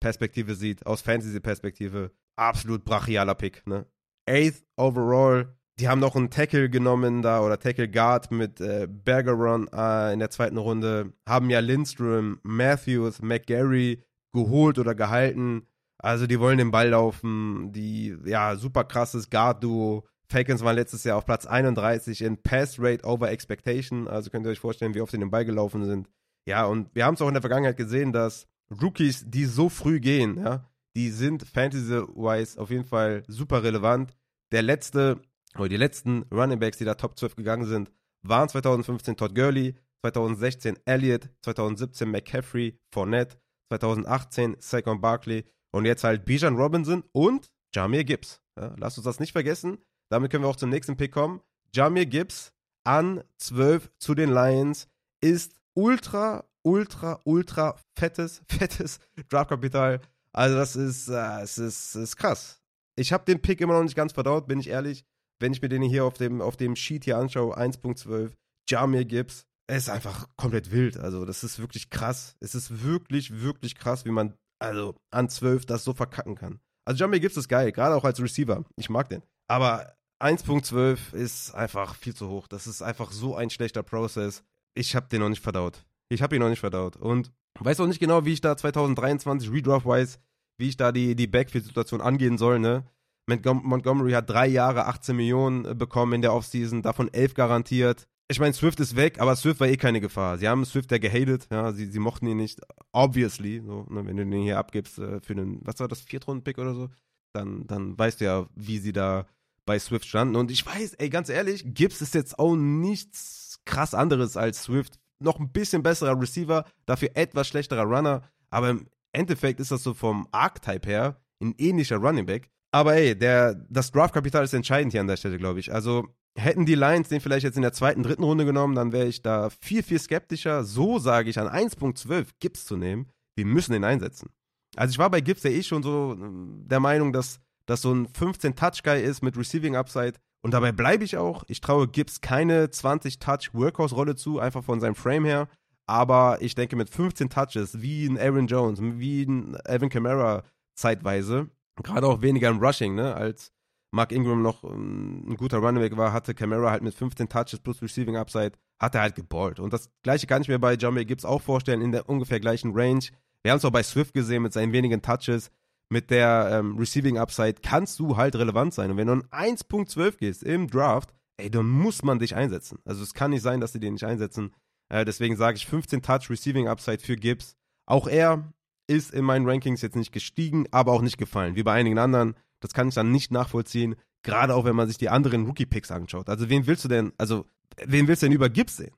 Real-Life-Perspektive 0.00 0.54
sieht, 0.54 0.86
aus 0.86 1.02
Fantasy-Perspektive. 1.02 2.10
Absolut 2.36 2.84
brachialer 2.84 3.34
Pick, 3.34 3.66
ne? 3.66 3.86
Eighth 4.26 4.64
overall. 4.76 5.54
Die 5.78 5.88
haben 5.88 6.00
noch 6.00 6.16
einen 6.16 6.30
Tackle 6.30 6.68
genommen 6.68 7.22
da 7.22 7.40
oder 7.40 7.58
Tackle 7.58 7.88
Guard 7.88 8.30
mit 8.30 8.60
äh, 8.60 8.86
Bergeron 8.86 9.68
äh, 9.72 10.12
in 10.12 10.18
der 10.18 10.30
zweiten 10.30 10.58
Runde. 10.58 11.12
Haben 11.26 11.48
ja 11.48 11.60
Lindstrom, 11.60 12.38
Matthews, 12.42 13.22
McGarry 13.22 14.02
geholt 14.32 14.78
oder 14.78 14.94
gehalten. 14.94 15.66
Also 15.98 16.26
die 16.26 16.38
wollen 16.38 16.58
den 16.58 16.70
Ball 16.70 16.90
laufen. 16.90 17.72
Die, 17.72 18.16
ja, 18.24 18.56
super 18.56 18.84
krasses 18.84 19.30
Guard-Duo. 19.30 20.06
Falcons 20.28 20.62
waren 20.62 20.76
letztes 20.76 21.04
Jahr 21.04 21.16
auf 21.16 21.24
Platz 21.24 21.46
31 21.46 22.22
in 22.22 22.36
Pass 22.42 22.76
Rate 22.78 23.04
over 23.04 23.30
Expectation. 23.30 24.06
Also 24.06 24.30
könnt 24.30 24.46
ihr 24.46 24.50
euch 24.50 24.60
vorstellen, 24.60 24.94
wie 24.94 25.00
oft 25.00 25.12
sie 25.12 25.18
den 25.18 25.30
Ball 25.30 25.44
gelaufen 25.44 25.84
sind. 25.84 26.08
Ja, 26.46 26.66
und 26.66 26.94
wir 26.94 27.04
haben 27.04 27.14
es 27.14 27.22
auch 27.22 27.28
in 27.28 27.34
der 27.34 27.42
Vergangenheit 27.42 27.76
gesehen, 27.76 28.12
dass 28.12 28.49
Rookies, 28.70 29.24
die 29.28 29.44
so 29.44 29.68
früh 29.68 30.00
gehen, 30.00 30.38
ja, 30.38 30.70
die 30.96 31.10
sind 31.10 31.42
fantasy-wise 31.42 32.60
auf 32.60 32.70
jeden 32.70 32.84
Fall 32.84 33.22
super 33.26 33.62
relevant. 33.62 34.16
Der 34.52 34.62
letzte, 34.62 35.20
oder 35.56 35.68
die 35.68 35.76
letzten 35.76 36.22
Running 36.32 36.58
Backs, 36.58 36.78
die 36.78 36.84
da 36.84 36.94
Top 36.94 37.18
12 37.18 37.36
gegangen 37.36 37.66
sind, 37.66 37.90
waren 38.22 38.48
2015 38.48 39.16
Todd 39.16 39.34
Gurley, 39.34 39.74
2016 40.02 40.78
Elliott, 40.84 41.28
2017 41.42 42.10
McCaffrey, 42.10 42.78
Fournette, 42.92 43.36
2018 43.70 44.56
Saquon 44.58 45.00
Barkley 45.00 45.44
und 45.72 45.84
jetzt 45.84 46.04
halt 46.04 46.24
Bijan 46.24 46.56
Robinson 46.56 47.04
und 47.12 47.50
Jamir 47.74 48.04
Gibbs. 48.04 48.40
Ja, 48.58 48.74
lasst 48.78 48.98
uns 48.98 49.04
das 49.04 49.20
nicht 49.20 49.32
vergessen. 49.32 49.78
Damit 50.10 50.30
können 50.30 50.44
wir 50.44 50.48
auch 50.48 50.56
zum 50.56 50.70
nächsten 50.70 50.96
Pick 50.96 51.12
kommen. 51.12 51.40
Jamir 51.72 52.06
Gibbs 52.06 52.52
an 52.84 53.22
12 53.38 53.90
zu 53.98 54.14
den 54.14 54.30
Lions 54.30 54.88
ist 55.20 55.54
ultra, 55.74 56.44
ultra, 56.62 57.20
ultra 57.24 57.76
fettes, 57.96 58.42
fettes 58.48 59.00
Draftkapital. 59.28 60.00
Also 60.32 60.56
das 60.56 60.76
ist, 60.76 61.08
äh, 61.08 61.40
es 61.40 61.58
ist, 61.58 61.94
ist 61.94 62.16
krass. 62.16 62.60
Ich 62.96 63.12
habe 63.12 63.24
den 63.24 63.40
Pick 63.40 63.60
immer 63.60 63.74
noch 63.74 63.82
nicht 63.82 63.96
ganz 63.96 64.12
verdaut, 64.12 64.46
bin 64.46 64.60
ich 64.60 64.68
ehrlich. 64.68 65.04
Wenn 65.38 65.52
ich 65.52 65.62
mir 65.62 65.68
den 65.68 65.82
hier 65.82 66.04
auf 66.04 66.14
dem, 66.14 66.40
auf 66.40 66.56
dem 66.56 66.76
Sheet 66.76 67.04
hier 67.04 67.16
anschaue, 67.16 67.56
1.12, 67.56 68.32
Jamir 68.68 69.04
Gibbs, 69.04 69.46
ist 69.70 69.88
einfach 69.88 70.26
komplett 70.36 70.70
wild. 70.70 70.98
Also 70.98 71.24
das 71.24 71.44
ist 71.44 71.58
wirklich 71.58 71.90
krass. 71.90 72.36
Es 72.40 72.54
ist 72.54 72.82
wirklich, 72.82 73.40
wirklich 73.40 73.76
krass, 73.76 74.04
wie 74.04 74.10
man 74.10 74.34
also 74.58 74.94
an 75.10 75.28
12 75.28 75.64
das 75.66 75.84
so 75.84 75.94
verkacken 75.94 76.34
kann. 76.34 76.60
Also 76.84 77.00
Jamir 77.04 77.20
Gibbs 77.20 77.36
ist 77.36 77.48
geil, 77.48 77.72
gerade 77.72 77.94
auch 77.94 78.04
als 78.04 78.20
Receiver. 78.20 78.64
Ich 78.76 78.90
mag 78.90 79.08
den. 79.08 79.22
Aber 79.48 79.94
1.12 80.20 81.14
ist 81.14 81.54
einfach 81.54 81.94
viel 81.94 82.14
zu 82.14 82.28
hoch. 82.28 82.46
Das 82.46 82.66
ist 82.66 82.82
einfach 82.82 83.10
so 83.12 83.34
ein 83.36 83.50
schlechter 83.50 83.82
Prozess. 83.82 84.42
Ich 84.74 84.94
habe 84.94 85.08
den 85.08 85.20
noch 85.20 85.28
nicht 85.28 85.42
verdaut. 85.42 85.84
Ich 86.10 86.22
habe 86.22 86.36
ihn 86.36 86.40
noch 86.40 86.48
nicht 86.48 86.60
verdaut. 86.60 86.96
Und 86.96 87.32
weiß 87.60 87.80
auch 87.80 87.86
nicht 87.86 88.00
genau, 88.00 88.24
wie 88.24 88.32
ich 88.32 88.40
da 88.40 88.56
2023 88.56 89.50
Redraft-wise, 89.50 90.18
wie 90.58 90.68
ich 90.68 90.76
da 90.76 90.92
die, 90.92 91.14
die 91.14 91.26
Backfield-Situation 91.26 92.00
angehen 92.00 92.36
soll, 92.36 92.58
ne? 92.58 92.84
Montgomery 93.28 94.12
hat 94.12 94.28
drei 94.28 94.48
Jahre 94.48 94.86
18 94.86 95.14
Millionen 95.14 95.64
äh, 95.64 95.74
bekommen 95.74 96.14
in 96.14 96.22
der 96.22 96.34
Offseason, 96.34 96.82
davon 96.82 97.12
11 97.12 97.34
garantiert. 97.34 98.08
Ich 98.28 98.40
meine, 98.40 98.54
Swift 98.54 98.80
ist 98.80 98.96
weg, 98.96 99.20
aber 99.20 99.36
Swift 99.36 99.60
war 99.60 99.68
eh 99.68 99.76
keine 99.76 100.00
Gefahr. 100.00 100.38
Sie 100.38 100.48
haben 100.48 100.64
Swift 100.64 100.90
ja 100.90 100.98
gehatet, 100.98 101.48
ja, 101.50 101.72
sie, 101.72 101.86
sie 101.86 101.98
mochten 101.98 102.26
ihn 102.26 102.36
nicht, 102.36 102.60
obviously, 102.92 103.62
so, 103.64 103.86
ne, 103.88 104.04
wenn 104.06 104.16
du 104.16 104.24
den 104.24 104.42
hier 104.42 104.58
abgibst 104.58 104.98
äh, 104.98 105.20
für 105.20 105.32
einen, 105.34 105.60
was 105.64 105.78
war 105.78 105.88
das, 105.88 106.00
Viertrunden-Pick 106.00 106.58
oder 106.58 106.74
so, 106.74 106.90
dann, 107.32 107.66
dann 107.66 107.98
weißt 107.98 108.20
du 108.20 108.24
ja, 108.24 108.46
wie 108.54 108.78
sie 108.78 108.92
da 108.92 109.26
bei 109.66 109.78
Swift 109.78 110.06
standen. 110.06 110.36
Und 110.36 110.50
ich 110.50 110.64
weiß, 110.64 110.94
ey, 110.94 111.10
ganz 111.10 111.28
ehrlich, 111.28 111.64
Gibbs 111.66 112.00
ist 112.00 112.14
jetzt 112.14 112.38
auch 112.38 112.56
nichts 112.56 113.60
krass 113.64 113.94
anderes 113.94 114.36
als 114.36 114.64
Swift. 114.64 114.98
Noch 115.20 115.38
ein 115.38 115.50
bisschen 115.50 115.82
besserer 115.82 116.20
Receiver, 116.20 116.64
dafür 116.86 117.10
etwas 117.14 117.48
schlechterer 117.48 117.84
Runner. 117.84 118.22
Aber 118.50 118.70
im 118.70 118.88
Endeffekt 119.12 119.60
ist 119.60 119.70
das 119.70 119.82
so 119.82 119.94
vom 119.94 120.26
Archetype 120.32 120.88
her 120.88 121.20
ein 121.40 121.54
ähnlicher 121.58 121.96
Running 121.96 122.26
Back. 122.26 122.50
Aber 122.72 122.94
ey, 122.94 123.18
der, 123.18 123.54
das 123.68 123.90
Draftkapital 123.90 124.44
ist 124.44 124.54
entscheidend 124.54 124.92
hier 124.92 125.00
an 125.00 125.06
der 125.06 125.16
Stelle, 125.16 125.38
glaube 125.38 125.60
ich. 125.60 125.72
Also 125.72 126.08
hätten 126.36 126.66
die 126.66 126.74
Lions 126.74 127.08
den 127.08 127.20
vielleicht 127.20 127.44
jetzt 127.44 127.56
in 127.56 127.62
der 127.62 127.72
zweiten, 127.72 128.02
dritten 128.02 128.22
Runde 128.22 128.44
genommen, 128.44 128.74
dann 128.74 128.92
wäre 128.92 129.08
ich 129.08 129.22
da 129.22 129.50
viel, 129.60 129.82
viel 129.82 129.98
skeptischer. 129.98 130.64
So 130.64 130.98
sage 130.98 131.30
ich, 131.30 131.38
an 131.38 131.48
1.12 131.48 132.26
Gibbs 132.38 132.64
zu 132.66 132.76
nehmen. 132.76 133.08
Wir 133.34 133.46
müssen 133.46 133.72
den 133.72 133.84
einsetzen. 133.84 134.30
Also 134.76 134.92
ich 134.92 134.98
war 134.98 135.10
bei 135.10 135.20
Gibbs 135.20 135.42
ja 135.42 135.50
eh 135.50 135.62
schon 135.62 135.82
so 135.82 136.12
ähm, 136.12 136.64
der 136.66 136.80
Meinung, 136.80 137.12
dass 137.12 137.40
das 137.66 137.82
so 137.82 137.92
ein 137.92 138.08
15-Touch-Guy 138.08 139.02
ist 139.02 139.22
mit 139.22 139.36
Receiving 139.36 139.76
Upside. 139.76 140.14
Und 140.42 140.54
dabei 140.54 140.72
bleibe 140.72 141.04
ich 141.04 141.16
auch. 141.16 141.44
Ich 141.48 141.60
traue 141.60 141.86
Gibbs 141.88 142.20
keine 142.20 142.66
20-Touch-Workhorse-Rolle 142.66 144.16
zu, 144.16 144.38
einfach 144.38 144.64
von 144.64 144.80
seinem 144.80 144.94
Frame 144.94 145.26
her. 145.26 145.48
Aber 145.86 146.38
ich 146.40 146.54
denke, 146.54 146.76
mit 146.76 146.88
15 146.88 147.30
Touches, 147.30 147.82
wie 147.82 148.06
ein 148.06 148.18
Aaron 148.18 148.46
Jones, 148.46 148.80
wie 148.80 149.24
ein 149.24 149.56
Evan 149.64 149.88
Kamara 149.88 150.44
zeitweise, 150.74 151.50
gerade 151.82 152.06
auch 152.06 152.22
weniger 152.22 152.48
im 152.48 152.58
Rushing, 152.58 152.94
ne, 152.94 153.14
als 153.14 153.52
Mark 153.92 154.12
Ingram 154.12 154.40
noch 154.42 154.62
ähm, 154.64 155.24
ein 155.28 155.36
guter 155.36 155.58
Running 155.58 155.96
war, 155.96 156.12
hatte 156.12 156.34
Kamara 156.34 156.70
halt 156.70 156.82
mit 156.82 156.94
15 156.94 157.28
Touches 157.28 157.58
plus 157.58 157.82
Receiving 157.82 158.16
Upside, 158.16 158.52
hat 158.80 158.94
er 158.94 159.02
halt 159.02 159.16
geballt. 159.16 159.58
Und 159.58 159.72
das 159.72 159.90
gleiche 160.02 160.26
kann 160.26 160.42
ich 160.42 160.48
mir 160.48 160.58
bei 160.58 160.74
Jamie 160.74 161.04
Gibbs 161.04 161.24
auch 161.24 161.42
vorstellen, 161.42 161.82
in 161.82 161.92
der 161.92 162.08
ungefähr 162.08 162.40
gleichen 162.40 162.72
Range. 162.72 163.04
Wir 163.42 163.50
haben 163.50 163.58
es 163.58 163.64
auch 163.64 163.72
bei 163.72 163.82
Swift 163.82 164.14
gesehen 164.14 164.42
mit 164.42 164.52
seinen 164.52 164.72
wenigen 164.72 165.02
Touches 165.02 165.50
mit 165.90 166.10
der 166.10 166.48
ähm, 166.52 166.76
Receiving 166.78 167.18
Upside 167.18 167.56
kannst 167.62 167.98
du 167.98 168.16
halt 168.16 168.36
relevant 168.36 168.72
sein. 168.72 168.90
Und 168.90 168.96
wenn 168.96 169.08
du 169.08 169.12
an 169.14 169.22
1.12 169.24 170.18
gehst 170.18 170.42
im 170.42 170.68
Draft, 170.68 171.12
ey, 171.36 171.50
dann 171.50 171.68
muss 171.68 172.02
man 172.02 172.18
dich 172.18 172.34
einsetzen. 172.34 172.78
Also 172.84 173.02
es 173.02 173.12
kann 173.12 173.30
nicht 173.30 173.42
sein, 173.42 173.60
dass 173.60 173.72
sie 173.72 173.80
den 173.80 173.94
nicht 173.94 174.04
einsetzen. 174.04 174.54
Äh, 174.88 175.04
deswegen 175.04 175.36
sage 175.36 175.56
ich 175.56 175.66
15 175.66 176.02
Touch 176.02 176.30
Receiving 176.30 176.68
Upside 176.68 177.00
für 177.00 177.16
Gibbs. 177.16 177.56
Auch 177.86 178.06
er 178.06 178.52
ist 178.86 179.12
in 179.12 179.24
meinen 179.24 179.48
Rankings 179.48 179.82
jetzt 179.82 179.96
nicht 179.96 180.12
gestiegen, 180.12 180.66
aber 180.70 180.92
auch 180.92 181.02
nicht 181.02 181.18
gefallen, 181.18 181.56
wie 181.56 181.62
bei 181.62 181.72
einigen 181.72 181.98
anderen. 181.98 182.34
Das 182.60 182.72
kann 182.72 182.88
ich 182.88 182.94
dann 182.94 183.10
nicht 183.10 183.30
nachvollziehen, 183.30 183.96
gerade 184.22 184.54
auch 184.54 184.64
wenn 184.64 184.76
man 184.76 184.88
sich 184.88 184.98
die 184.98 185.08
anderen 185.08 185.46
Rookie-Picks 185.46 185.90
anschaut. 185.90 186.28
Also 186.28 186.48
wen 186.48 186.66
willst 186.66 186.84
du 186.84 186.88
denn, 186.88 187.12
also 187.16 187.46
wen 187.84 188.06
willst 188.06 188.22
du 188.22 188.26
denn 188.26 188.34
über 188.34 188.48
Gibbs 188.48 188.76
sehen? 188.76 188.94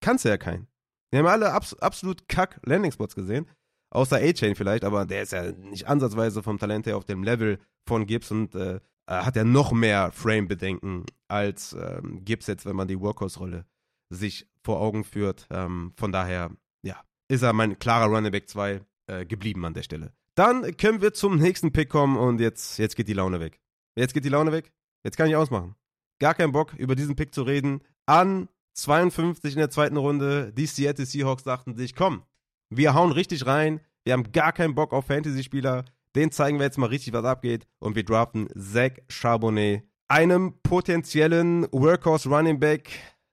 Kannst 0.00 0.24
du 0.24 0.28
ja 0.28 0.38
keinen. 0.38 0.68
Wir 1.10 1.20
haben 1.20 1.26
alle 1.26 1.52
abs 1.52 1.74
absolut 1.74 2.28
kack 2.28 2.60
Landing-Spots 2.64 3.14
gesehen. 3.14 3.46
Außer 3.90 4.16
A-Chain 4.16 4.54
vielleicht, 4.54 4.84
aber 4.84 5.04
der 5.04 5.22
ist 5.22 5.32
ja 5.32 5.50
nicht 5.52 5.88
ansatzweise 5.88 6.42
vom 6.42 6.58
Talent 6.58 6.86
her 6.86 6.96
auf 6.96 7.04
dem 7.04 7.24
Level 7.24 7.58
von 7.86 8.06
Gibbs 8.06 8.30
und 8.30 8.54
äh, 8.54 8.80
hat 9.06 9.34
ja 9.34 9.44
noch 9.44 9.72
mehr 9.72 10.12
Frame-Bedenken 10.12 11.04
als 11.28 11.72
ähm, 11.72 12.24
Gibbs 12.24 12.46
jetzt, 12.46 12.66
wenn 12.66 12.76
man 12.76 12.86
die 12.86 13.00
Workhorse-Rolle 13.00 13.66
sich 14.10 14.48
vor 14.62 14.80
Augen 14.80 15.04
führt. 15.04 15.48
Ähm, 15.50 15.92
von 15.96 16.12
daher, 16.12 16.50
ja, 16.82 17.00
ist 17.28 17.42
er 17.42 17.52
mein 17.52 17.78
klarer 17.78 18.06
Running 18.06 18.30
Back 18.30 18.48
2 18.48 18.80
äh, 19.06 19.26
geblieben 19.26 19.64
an 19.64 19.74
der 19.74 19.82
Stelle. 19.82 20.12
Dann 20.36 20.76
können 20.76 21.02
wir 21.02 21.12
zum 21.12 21.38
nächsten 21.38 21.72
Pick 21.72 21.88
kommen 21.88 22.16
und 22.16 22.40
jetzt, 22.40 22.78
jetzt 22.78 22.96
geht 22.96 23.08
die 23.08 23.12
Laune 23.12 23.40
weg. 23.40 23.60
Jetzt 23.96 24.14
geht 24.14 24.24
die 24.24 24.28
Laune 24.28 24.52
weg. 24.52 24.72
Jetzt 25.04 25.16
kann 25.16 25.28
ich 25.28 25.36
ausmachen. 25.36 25.74
Gar 26.20 26.34
keinen 26.34 26.52
Bock, 26.52 26.74
über 26.74 26.94
diesen 26.94 27.16
Pick 27.16 27.34
zu 27.34 27.42
reden. 27.42 27.80
An 28.06 28.48
52 28.74 29.54
in 29.54 29.58
der 29.58 29.70
zweiten 29.70 29.96
Runde, 29.96 30.52
die 30.52 30.66
Seattle 30.66 31.06
Seahawks 31.06 31.42
dachten 31.42 31.74
sich, 31.74 31.94
komm, 31.94 32.22
wir 32.70 32.94
hauen 32.94 33.12
richtig 33.12 33.46
rein. 33.46 33.80
Wir 34.04 34.14
haben 34.14 34.32
gar 34.32 34.52
keinen 34.52 34.74
Bock 34.74 34.92
auf 34.92 35.06
Fantasy-Spieler. 35.06 35.84
Den 36.16 36.32
zeigen 36.32 36.58
wir 36.58 36.64
jetzt 36.64 36.78
mal 36.78 36.86
richtig, 36.86 37.12
was 37.12 37.24
abgeht. 37.24 37.66
Und 37.78 37.94
wir 37.96 38.04
draften 38.04 38.48
Zach 38.56 38.92
Charbonnet. 39.08 39.84
Einem 40.08 40.54
potenziellen 40.62 41.66
Workhorse 41.72 42.28
Running 42.28 42.58
Back. 42.58 42.90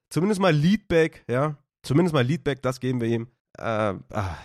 Zumindest 0.09 0.41
mal 0.41 0.53
Leadback, 0.53 1.23
ja. 1.27 1.57
Zumindest 1.81 2.13
mal 2.13 2.25
Leadback, 2.25 2.61
das 2.61 2.79
geben 2.79 3.01
wir 3.01 3.07
ihm. 3.07 3.27
Äh, 3.57 3.63
ah, 3.63 4.37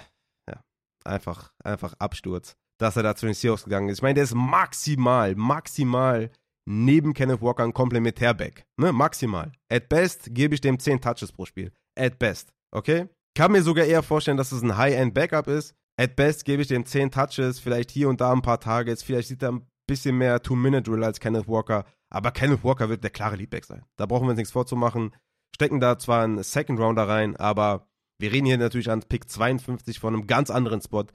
ja. 0.49 0.63
Einfach, 1.05 1.53
einfach 1.63 1.95
Absturz, 1.99 2.57
dass 2.79 2.97
er 2.97 3.03
da 3.03 3.15
zu 3.15 3.27
den 3.27 3.35
Seahawks 3.35 3.65
gegangen 3.65 3.89
ist. 3.89 3.99
Ich 3.99 4.03
meine, 4.03 4.15
der 4.15 4.25
ist 4.25 4.35
maximal, 4.35 5.35
maximal 5.35 6.31
neben 6.65 7.13
Kenneth 7.13 7.43
Walker 7.43 7.65
ein 7.65 7.75
Komplementärback. 7.75 8.67
Ne? 8.77 8.93
Maximal. 8.93 9.53
At 9.69 9.89
best 9.89 10.35
gebe 10.35 10.55
ich 10.55 10.61
dem 10.61 10.79
10 10.79 11.01
Touches 11.01 11.33
pro 11.33 11.45
Spiel. 11.45 11.73
At 11.99 12.19
best. 12.19 12.53
Okay? 12.71 13.09
Kann 13.35 13.53
mir 13.53 13.63
sogar 13.63 13.87
eher 13.87 14.03
vorstellen, 14.03 14.37
dass 14.37 14.53
es 14.53 14.63
ein 14.63 14.77
High-End-Backup 14.77 15.49
ist. 15.49 15.75
At 15.97 16.17
best 16.17 16.45
gebe 16.45 16.63
ich 16.63 16.69
dem 16.69 16.85
10 16.85 17.11
Touches, 17.11 17.59
vielleicht 17.59 17.91
hier 17.91 18.09
und 18.09 18.21
da 18.21 18.33
ein 18.33 18.43
paar 18.43 18.61
Targets, 18.61 19.03
vielleicht 19.03 19.29
sieht 19.29 19.43
er 19.43 19.53
ein 19.53 19.67
bisschen 19.87 20.17
mehr 20.17 20.43
Two-Minute-Drill 20.43 21.05
als 21.05 21.21
Kenneth 21.21 21.49
Walker. 21.49 21.85
Aber 22.11 22.31
Kenneth 22.31 22.65
Walker 22.65 22.89
wird 22.89 23.03
der 23.05 23.11
klare 23.11 23.37
Leadback 23.37 23.65
sein. 23.65 23.85
Da 23.97 24.07
brauchen 24.07 24.27
wir 24.27 24.31
uns 24.31 24.39
nichts 24.39 24.53
vorzumachen. 24.53 25.15
Stecken 25.55 25.81
da 25.81 25.99
zwar 25.99 26.25
einen 26.25 26.43
Second-Rounder 26.43 27.09
rein, 27.09 27.37
aber 27.37 27.89
wir 28.19 28.33
reden 28.33 28.47
hier 28.47 28.59
natürlich 28.59 28.91
an 28.91 29.03
Pick 29.03 29.29
52 29.29 29.99
von 29.99 30.15
einem 30.15 30.27
ganz 30.27 30.51
anderen 30.51 30.81
Spot 30.81 31.07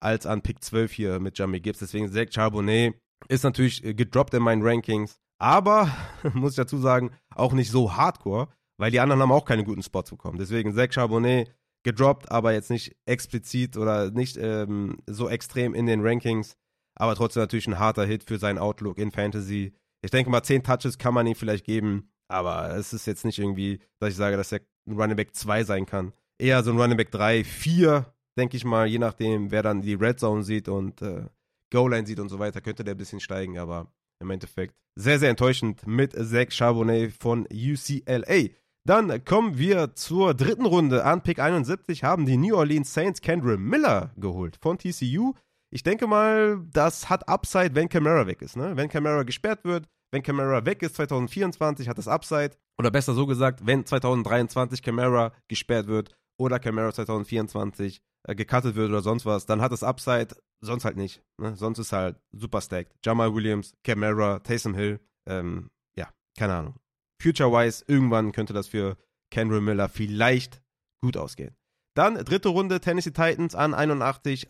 als 0.00 0.26
an 0.26 0.42
Pick 0.42 0.62
12 0.62 0.92
hier 0.92 1.20
mit 1.20 1.38
Jamie 1.38 1.60
Gibbs. 1.60 1.78
Deswegen 1.78 2.10
Zach 2.10 2.26
Charbonnet 2.30 2.94
ist 3.28 3.44
natürlich 3.44 3.84
äh, 3.84 3.94
gedroppt 3.94 4.34
in 4.34 4.42
meinen 4.42 4.62
Rankings. 4.62 5.18
Aber, 5.38 5.90
muss 6.34 6.52
ich 6.52 6.56
dazu 6.56 6.78
sagen, 6.78 7.10
auch 7.34 7.52
nicht 7.52 7.70
so 7.70 7.96
hardcore, 7.96 8.48
weil 8.78 8.90
die 8.90 9.00
anderen 9.00 9.22
haben 9.22 9.32
auch 9.32 9.44
keine 9.44 9.64
guten 9.64 9.82
Spots 9.82 10.10
bekommen. 10.10 10.38
Deswegen 10.38 10.74
Zach 10.74 10.92
Charbonnet 10.92 11.54
gedroppt, 11.86 12.32
aber 12.32 12.52
jetzt 12.52 12.68
nicht 12.68 12.96
explizit 13.06 13.76
oder 13.76 14.10
nicht 14.10 14.36
ähm, 14.36 14.98
so 15.06 15.28
extrem 15.28 15.72
in 15.72 15.86
den 15.86 16.04
Rankings. 16.04 16.56
aber 16.96 17.14
trotzdem 17.14 17.44
natürlich 17.44 17.68
ein 17.68 17.78
harter 17.78 18.04
Hit 18.04 18.24
für 18.24 18.38
seinen 18.38 18.58
Outlook 18.58 18.98
in 18.98 19.12
Fantasy. 19.12 19.72
Ich 20.02 20.10
denke 20.10 20.28
mal, 20.28 20.42
10 20.42 20.64
Touches 20.64 20.98
kann 20.98 21.14
man 21.14 21.28
ihm 21.28 21.36
vielleicht 21.36 21.64
geben, 21.64 22.10
aber 22.28 22.74
es 22.74 22.92
ist 22.92 23.06
jetzt 23.06 23.24
nicht 23.24 23.38
irgendwie, 23.38 23.78
dass 24.00 24.10
ich 24.10 24.16
sage, 24.16 24.36
dass 24.36 24.50
er 24.50 24.62
ein 24.88 25.00
Running 25.00 25.14
Back 25.14 25.36
2 25.36 25.62
sein 25.62 25.86
kann. 25.86 26.12
Eher 26.40 26.64
so 26.64 26.72
ein 26.72 26.80
Running 26.80 26.96
Back 26.96 27.12
3, 27.12 27.44
4, 27.44 28.04
denke 28.36 28.56
ich 28.56 28.64
mal, 28.64 28.88
je 28.88 28.98
nachdem, 28.98 29.52
wer 29.52 29.62
dann 29.62 29.80
die 29.80 29.94
Red 29.94 30.18
Zone 30.18 30.42
sieht 30.42 30.68
und 30.68 31.02
äh, 31.02 31.26
Goal-Line 31.72 32.06
sieht 32.06 32.18
und 32.18 32.30
so 32.30 32.40
weiter, 32.40 32.60
könnte 32.60 32.82
der 32.82 32.94
ein 32.94 32.98
bisschen 32.98 33.20
steigen, 33.20 33.58
aber 33.58 33.92
im 34.20 34.30
Endeffekt 34.30 34.74
sehr, 34.98 35.20
sehr 35.20 35.30
enttäuschend 35.30 35.86
mit 35.86 36.14
Zach 36.14 36.50
Charbonnet 36.50 37.12
von 37.12 37.46
UCLA. 37.52 38.48
Dann 38.86 39.24
kommen 39.24 39.58
wir 39.58 39.96
zur 39.96 40.32
dritten 40.34 40.64
Runde. 40.64 41.04
An 41.04 41.20
Pick 41.20 41.40
71 41.40 42.04
haben 42.04 42.24
die 42.24 42.36
New 42.36 42.54
Orleans 42.54 42.94
Saints 42.94 43.20
Kendra 43.20 43.56
Miller 43.56 44.12
geholt 44.16 44.56
von 44.60 44.78
TCU. 44.78 45.34
Ich 45.72 45.82
denke 45.82 46.06
mal, 46.06 46.64
das 46.70 47.10
hat 47.10 47.28
Upside, 47.28 47.74
wenn 47.74 47.88
Camara 47.88 48.28
weg 48.28 48.42
ist. 48.42 48.56
Ne? 48.56 48.76
Wenn 48.76 48.88
Camara 48.88 49.24
gesperrt 49.24 49.64
wird, 49.64 49.88
wenn 50.12 50.22
Camara 50.22 50.64
weg 50.64 50.82
ist 50.82 50.94
2024, 50.94 51.88
hat 51.88 51.98
das 51.98 52.06
Upside. 52.06 52.52
Oder 52.78 52.92
besser 52.92 53.14
so 53.14 53.26
gesagt, 53.26 53.66
wenn 53.66 53.84
2023 53.84 54.80
Camara 54.82 55.32
gesperrt 55.48 55.88
wird 55.88 56.16
oder 56.38 56.60
Camara 56.60 56.92
2024 56.92 58.00
äh, 58.28 58.36
gecuttet 58.36 58.76
wird 58.76 58.90
oder 58.90 59.02
sonst 59.02 59.26
was, 59.26 59.46
dann 59.46 59.60
hat 59.60 59.72
es 59.72 59.82
Upside, 59.82 60.28
sonst 60.60 60.84
halt 60.84 60.96
nicht. 60.96 61.24
Ne? 61.38 61.56
Sonst 61.56 61.80
ist 61.80 61.92
halt 61.92 62.20
super 62.30 62.60
stacked. 62.60 62.94
Jamal 63.04 63.34
Williams, 63.34 63.74
Camara, 63.82 64.38
Taysom 64.38 64.74
Hill, 64.74 65.00
ähm, 65.28 65.70
ja, 65.98 66.08
keine 66.38 66.54
Ahnung. 66.54 66.74
Future-wise, 67.20 67.84
irgendwann 67.86 68.32
könnte 68.32 68.52
das 68.52 68.68
für 68.68 68.96
Kendra 69.30 69.60
Miller 69.60 69.88
vielleicht 69.88 70.62
gut 71.00 71.16
ausgehen. 71.16 71.54
Dann 71.94 72.16
dritte 72.16 72.50
Runde 72.50 72.80
Tennessee 72.80 73.10
Titans 73.12 73.54
an 73.54 73.72
81, 73.72 74.48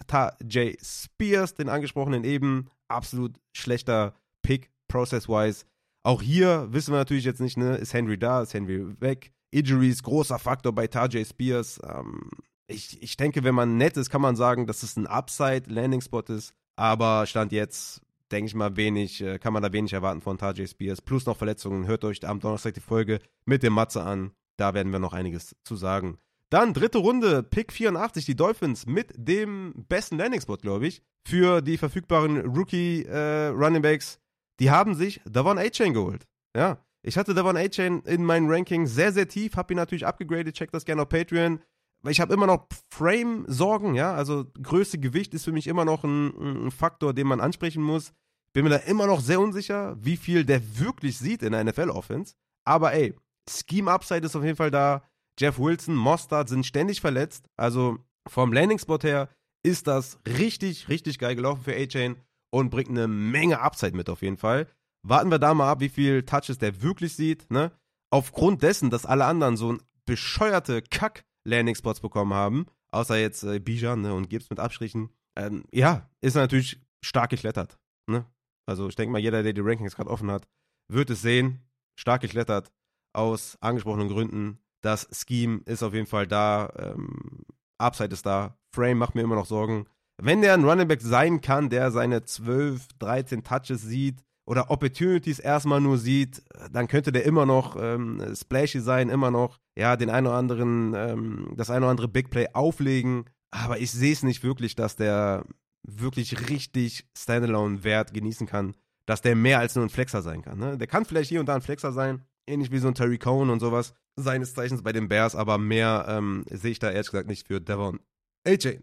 J. 0.49 0.77
Spears, 0.83 1.55
den 1.55 1.69
angesprochenen 1.69 2.25
eben. 2.25 2.69
Absolut 2.89 3.39
schlechter 3.53 4.15
Pick, 4.43 4.71
process-wise. 4.89 5.65
Auch 6.03 6.23
hier 6.23 6.69
wissen 6.71 6.93
wir 6.93 6.99
natürlich 6.99 7.25
jetzt 7.25 7.41
nicht, 7.41 7.57
ne, 7.57 7.77
ist 7.77 7.95
Henry 7.95 8.19
da, 8.19 8.43
ist 8.43 8.55
Henry 8.55 9.01
weg. 9.01 9.33
Injuries, 9.53 10.03
großer 10.03 10.39
Faktor 10.39 10.73
bei 10.73 10.89
Tajay 10.89 11.25
Spears. 11.25 11.81
Ähm, 11.85 12.31
ich, 12.69 13.01
ich 13.03 13.17
denke, 13.17 13.45
wenn 13.45 13.55
man 13.55 13.77
nett 13.77 13.97
ist, 13.97 14.11
kann 14.11 14.21
man 14.21 14.37
sagen, 14.37 14.67
dass 14.67 14.83
es 14.83 14.97
ein 14.97 15.07
Upside-Landing-Spot 15.07 16.23
ist. 16.29 16.53
Aber 16.77 17.27
Stand 17.27 17.53
jetzt, 17.53 18.03
denke 18.33 18.49
ich 18.49 18.55
mal, 18.55 18.77
wenig, 18.77 19.21
äh, 19.23 19.39
kann 19.39 19.53
man 19.53 19.63
da 19.63 19.73
wenig 19.73 19.93
erwarten 19.93 20.21
von 20.21 20.39
Tajay 20.39 20.67
Spears. 20.67 21.01
Plus 21.01 21.27
noch 21.27 21.37
Verletzungen. 21.37 21.87
Hört 21.87 22.05
euch 22.05 22.27
am 22.27 22.41
Donnerstag 22.41 22.75
die 22.75 22.81
Folge 22.81 23.21
mit 23.45 23.63
dem 23.63 23.73
Matze 23.73 24.03
an. 24.03 24.33
Da 24.57 24.75
werden 24.75 24.93
wir 24.93 24.99
noch 24.99 25.13
einiges 25.13 25.55
zu 25.65 25.77
sagen. 25.77 26.19
Dann 26.51 26.75
dritte 26.75 26.99
Runde, 26.99 27.43
Pick 27.43 27.73
84, 27.73 28.25
die 28.25 28.37
Dolphins 28.37 28.87
mit 28.87 29.13
dem 29.17 29.75
besten 29.89 30.17
Landing-Spot, 30.17 30.57
glaube 30.59 30.87
ich, 30.87 31.03
für 31.27 31.61
die 31.61 31.77
verfügbaren 31.77 32.39
Rookie-Runningbacks. 32.47 34.15
Äh, 34.15 34.19
die 34.61 34.71
haben 34.71 34.95
sich 34.95 35.21
Davon 35.25 35.59
A-Chain 35.59 35.93
geholt. 35.93 36.25
Ja, 36.57 36.85
ich 37.03 37.19
hatte 37.19 37.35
Davon 37.35 37.57
A-Chain 37.57 38.03
in 38.07 38.25
meinen 38.25 38.49
Ranking 38.49 38.87
sehr, 38.87 39.13
sehr 39.13 39.29
tief, 39.29 39.57
habe 39.57 39.75
ihn 39.75 39.77
natürlich 39.77 40.07
abgegradet, 40.07 40.55
checkt 40.55 40.75
das 40.75 40.85
gerne 40.85 41.03
auf 41.03 41.09
Patreon 41.09 41.61
ich 42.09 42.21
habe 42.21 42.35
immer 42.35 42.47
noch 42.47 42.67
Frame-Sorgen, 42.91 43.95
ja, 43.95 44.15
also 44.15 44.47
Größe, 44.63 44.99
Gewicht 44.99 45.35
ist 45.35 45.45
für 45.45 45.53
mich 45.53 45.67
immer 45.67 45.85
noch 45.85 46.05
ein, 46.05 46.67
ein, 46.67 46.71
Faktor, 46.71 47.15
den 47.15 47.27
man 47.27 47.41
ansprechen 47.41 47.83
muss. 47.83 48.13
Bin 48.53 48.65
mir 48.65 48.71
da 48.71 48.77
immer 48.77 49.07
noch 49.07 49.21
sehr 49.21 49.41
unsicher, 49.41 49.97
wie 49.99 50.17
viel 50.17 50.45
der 50.45 50.79
wirklich 50.79 51.19
sieht 51.19 51.43
in 51.43 51.53
der 51.53 51.65
NFL-Offense. 51.65 52.35
Aber 52.65 52.93
ey, 52.93 53.15
Scheme-Upside 53.49 54.27
ist 54.27 54.37
auf 54.37 54.45
jeden 54.45 54.57
Fall 54.57 54.71
da. 54.71 55.03
Jeff 55.39 55.59
Wilson, 55.59 55.95
Mostard 55.95 56.49
sind 56.49 56.65
ständig 56.65 57.01
verletzt. 57.01 57.49
Also 57.57 57.99
vom 58.27 58.53
Landing-Spot 58.53 58.99
her 59.03 59.29
ist 59.63 59.87
das 59.87 60.19
richtig, 60.27 60.89
richtig 60.89 61.19
geil 61.19 61.37
gelaufen 61.37 61.63
für 61.65 61.77
A-Chain 61.77 62.17
und 62.51 62.71
bringt 62.71 62.91
eine 62.91 63.09
Menge 63.09 63.61
Upside 63.61 63.97
mit 63.97 64.09
auf 64.09 64.23
jeden 64.23 64.39
Fall. 64.39 64.69
Warten 65.03 65.31
wir 65.31 65.39
da 65.39 65.55
mal 65.55 65.71
ab, 65.71 65.81
wie 65.81 65.89
viel 65.89 66.23
Touches 66.23 66.59
der 66.59 66.83
wirklich 66.83 67.15
sieht, 67.15 67.51
ne? 67.51 67.73
Aufgrund 68.11 68.63
dessen, 68.63 68.91
dass 68.91 69.05
alle 69.05 69.25
anderen 69.25 69.57
so 69.57 69.73
ein 69.73 69.83
bescheuerte 70.05 70.83
Kack 70.83 71.25
Landing-Spots 71.47 72.01
bekommen 72.01 72.35
haben, 72.35 72.67
außer 72.91 73.17
jetzt 73.19 73.43
äh, 73.45 73.59
Bijan 73.59 74.03
ne, 74.03 74.15
und 74.15 74.29
Gibbs 74.29 74.51
mit 74.51 74.61
Abstrichen. 74.61 75.11
Ähm, 75.37 75.65
ja, 75.73 76.11
ist 76.21 76.35
natürlich 76.35 76.81
stark 77.03 77.31
geklettert. 77.31 77.79
Ne? 78.07 78.27
Also 78.67 78.89
ich 78.89 78.97
denke 78.97 79.13
mal, 79.13 79.19
jeder, 79.19 79.43
der 79.43 79.53
die 79.53 79.61
Rankings 79.61 79.97
gerade 79.97 80.11
offen 80.11 80.31
hat, 80.31 80.49
wird 80.89 81.11
es 81.11 81.23
sehen. 81.23 81.63
Stark 81.99 82.23
geklettert 82.23 82.73
aus 83.13 83.57
angesprochenen 83.61 84.09
Gründen. 84.09 84.59
Das 84.83 85.09
Scheme 85.13 85.63
ist 85.65 85.83
auf 85.83 85.95
jeden 85.95 86.07
Fall 86.07 86.27
da. 86.27 86.73
Ähm, 86.77 87.45
Upside 87.79 88.13
ist 88.13 88.27
da. 88.27 88.59
Frame 88.75 88.99
macht 88.99 89.15
mir 89.15 89.23
immer 89.23 89.35
noch 89.35 89.47
Sorgen. 89.47 89.87
Wenn 90.19 90.43
der 90.43 90.55
ein 90.55 90.65
Running 90.65 90.89
Back 90.89 91.03
sein 91.03 91.41
kann, 91.41 91.71
der 91.71 91.91
seine 91.91 92.25
12, 92.25 92.89
13 92.99 93.45
Touches 93.45 93.83
sieht, 93.83 94.23
oder 94.47 94.71
Opportunities 94.71 95.39
erstmal 95.39 95.81
nur 95.81 95.99
sieht, 95.99 96.43
dann 96.73 96.89
könnte 96.89 97.13
der 97.13 97.25
immer 97.25 97.47
noch 97.47 97.77
ähm, 97.79 98.23
splashy 98.35 98.81
sein, 98.81 99.09
immer 99.09 99.31
noch, 99.31 99.59
ja, 99.77 99.97
den 99.97 100.09
einen 100.09 100.29
oder 100.29 100.37
anderen, 100.37 100.95
ähm, 100.95 101.53
das 101.57 101.69
eine 101.69 101.81
oder 101.81 101.91
andere 101.91 102.09
Big 102.09 102.31
Play 102.31 102.47
auflegen. 102.53 103.25
Aber 103.51 103.79
ich 103.79 103.91
sehe 103.91 104.13
es 104.13 104.23
nicht 104.23 104.45
wirklich, 104.45 104.77
dass 104.77 104.97
der 104.97 105.45
wirklich 105.83 106.49
richtig 106.49 107.07
Standalone-Wert 107.17 108.13
genießen 108.13 108.47
kann, 108.47 108.75
dass 109.07 109.21
der 109.21 109.37
mehr 109.37 109.59
als 109.59 109.75
nur 109.75 109.85
ein 109.85 109.91
Flexer 109.91 110.23
sein 110.23 110.43
kann. 110.43 110.59
Ne? 110.59 110.79
Der 110.79 110.87
kann 110.87 111.05
vielleicht 111.05 111.29
hier 111.29 111.41
und 111.41 111.47
da 111.47 111.55
ein 111.55 111.63
Flexer 111.63 111.93
sein, 111.93 112.25
ähnlich 112.47 112.71
wie 112.71 112.79
so 112.79 112.89
ein 112.89 112.95
Terry 112.95 113.19
Cohn 113.19 113.51
und 113.51 113.61
sowas, 113.61 113.95
seines 114.17 114.55
Zeichens 114.55 114.83
bei 114.83 114.93
den 114.93 115.09
Bears, 115.09 115.35
aber 115.35 115.59
mehr 115.59 116.07
ähm, 116.09 116.45
sehe 116.51 116.73
ich 116.73 116.79
da 116.79 116.91
ehrlich 116.91 117.11
gesagt 117.11 117.29
nicht 117.29 117.47
für 117.47 117.61
Devon 117.61 118.01
AJ. 118.47 118.79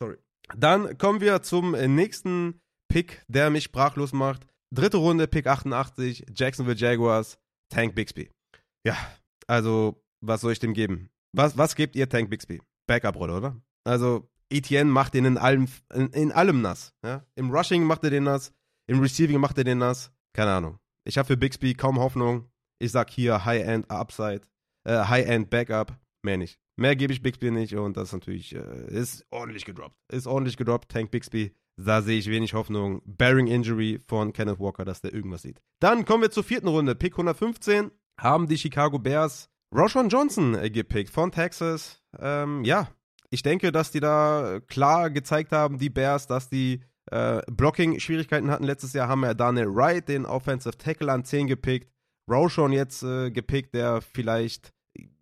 Sorry. 0.00 0.16
Dann 0.56 0.98
kommen 0.98 1.20
wir 1.20 1.42
zum 1.42 1.72
nächsten 1.72 2.60
Pick, 2.88 3.22
der 3.28 3.50
mich 3.50 3.64
sprachlos 3.64 4.12
macht. 4.12 4.46
Dritte 4.72 4.96
Runde, 4.96 5.28
Pick 5.28 5.46
88, 5.46 6.24
Jacksonville 6.34 6.78
Jaguars, 6.78 7.38
Tank 7.68 7.94
Bixby. 7.94 8.30
Ja, 8.86 8.96
also, 9.46 10.02
was 10.22 10.40
soll 10.40 10.52
ich 10.52 10.60
dem 10.60 10.72
geben? 10.72 11.10
Was, 11.32 11.58
was 11.58 11.74
gebt 11.74 11.94
ihr 11.94 12.08
Tank 12.08 12.30
Bixby? 12.30 12.62
Backup-Rolle, 12.86 13.36
oder? 13.36 13.62
Also, 13.84 14.30
Etienne 14.50 14.90
macht 14.90 15.12
den 15.12 15.26
in 15.26 15.36
allem, 15.36 15.68
in, 15.92 16.08
in 16.08 16.32
allem 16.32 16.62
nass. 16.62 16.94
Ja? 17.04 17.26
Im 17.34 17.50
Rushing 17.50 17.84
macht 17.84 18.02
er 18.04 18.10
den 18.10 18.24
nass, 18.24 18.52
im 18.86 19.00
Receiving 19.00 19.38
macht 19.38 19.58
er 19.58 19.64
den 19.64 19.78
nass. 19.78 20.10
Keine 20.34 20.52
Ahnung. 20.52 20.78
Ich 21.04 21.18
habe 21.18 21.26
für 21.26 21.36
Bixby 21.36 21.74
kaum 21.74 21.98
Hoffnung. 21.98 22.50
Ich 22.78 22.92
sag 22.92 23.10
hier 23.10 23.44
High-End 23.44 23.90
Upside, 23.90 24.42
äh, 24.84 25.04
High-End 25.04 25.50
Backup, 25.50 25.98
mehr 26.22 26.38
nicht. 26.38 26.58
Mehr 26.76 26.96
gebe 26.96 27.12
ich 27.12 27.22
Bixby 27.22 27.50
nicht 27.50 27.76
und 27.76 27.98
das 27.98 28.12
natürlich 28.12 28.54
äh, 28.54 28.86
ist 28.88 29.26
ordentlich 29.30 29.66
gedroppt. 29.66 29.96
Ist 30.10 30.26
ordentlich 30.26 30.56
gedroppt, 30.56 30.90
Tank 30.90 31.10
Bixby. 31.10 31.54
Da 31.76 32.02
sehe 32.02 32.18
ich 32.18 32.28
wenig 32.28 32.54
Hoffnung. 32.54 33.02
Bearing 33.04 33.46
Injury 33.46 34.00
von 34.06 34.32
Kenneth 34.32 34.60
Walker, 34.60 34.84
dass 34.84 35.00
der 35.00 35.14
irgendwas 35.14 35.42
sieht. 35.42 35.60
Dann 35.80 36.04
kommen 36.04 36.22
wir 36.22 36.30
zur 36.30 36.44
vierten 36.44 36.68
Runde. 36.68 36.94
Pick 36.94 37.14
115 37.14 37.90
haben 38.20 38.46
die 38.46 38.58
Chicago 38.58 38.98
Bears 38.98 39.48
Roshan 39.74 40.10
Johnson 40.10 40.58
gepickt 40.70 41.10
von 41.10 41.32
Texas. 41.32 42.02
Ähm, 42.18 42.62
ja, 42.64 42.88
ich 43.30 43.42
denke, 43.42 43.72
dass 43.72 43.90
die 43.90 44.00
da 44.00 44.60
klar 44.68 45.10
gezeigt 45.10 45.52
haben, 45.52 45.78
die 45.78 45.88
Bears, 45.88 46.26
dass 46.26 46.50
die 46.50 46.82
äh, 47.10 47.40
Blocking-Schwierigkeiten 47.50 48.50
hatten. 48.50 48.64
Letztes 48.64 48.92
Jahr 48.92 49.08
haben 49.08 49.20
wir 49.20 49.34
Daniel 49.34 49.74
Wright, 49.74 50.08
den 50.08 50.26
Offensive 50.26 50.76
Tackle, 50.76 51.10
an 51.10 51.24
10 51.24 51.46
gepickt. 51.46 51.90
Roshan 52.30 52.72
jetzt 52.72 53.02
äh, 53.02 53.30
gepickt, 53.30 53.74
der 53.74 54.02
vielleicht, 54.02 54.72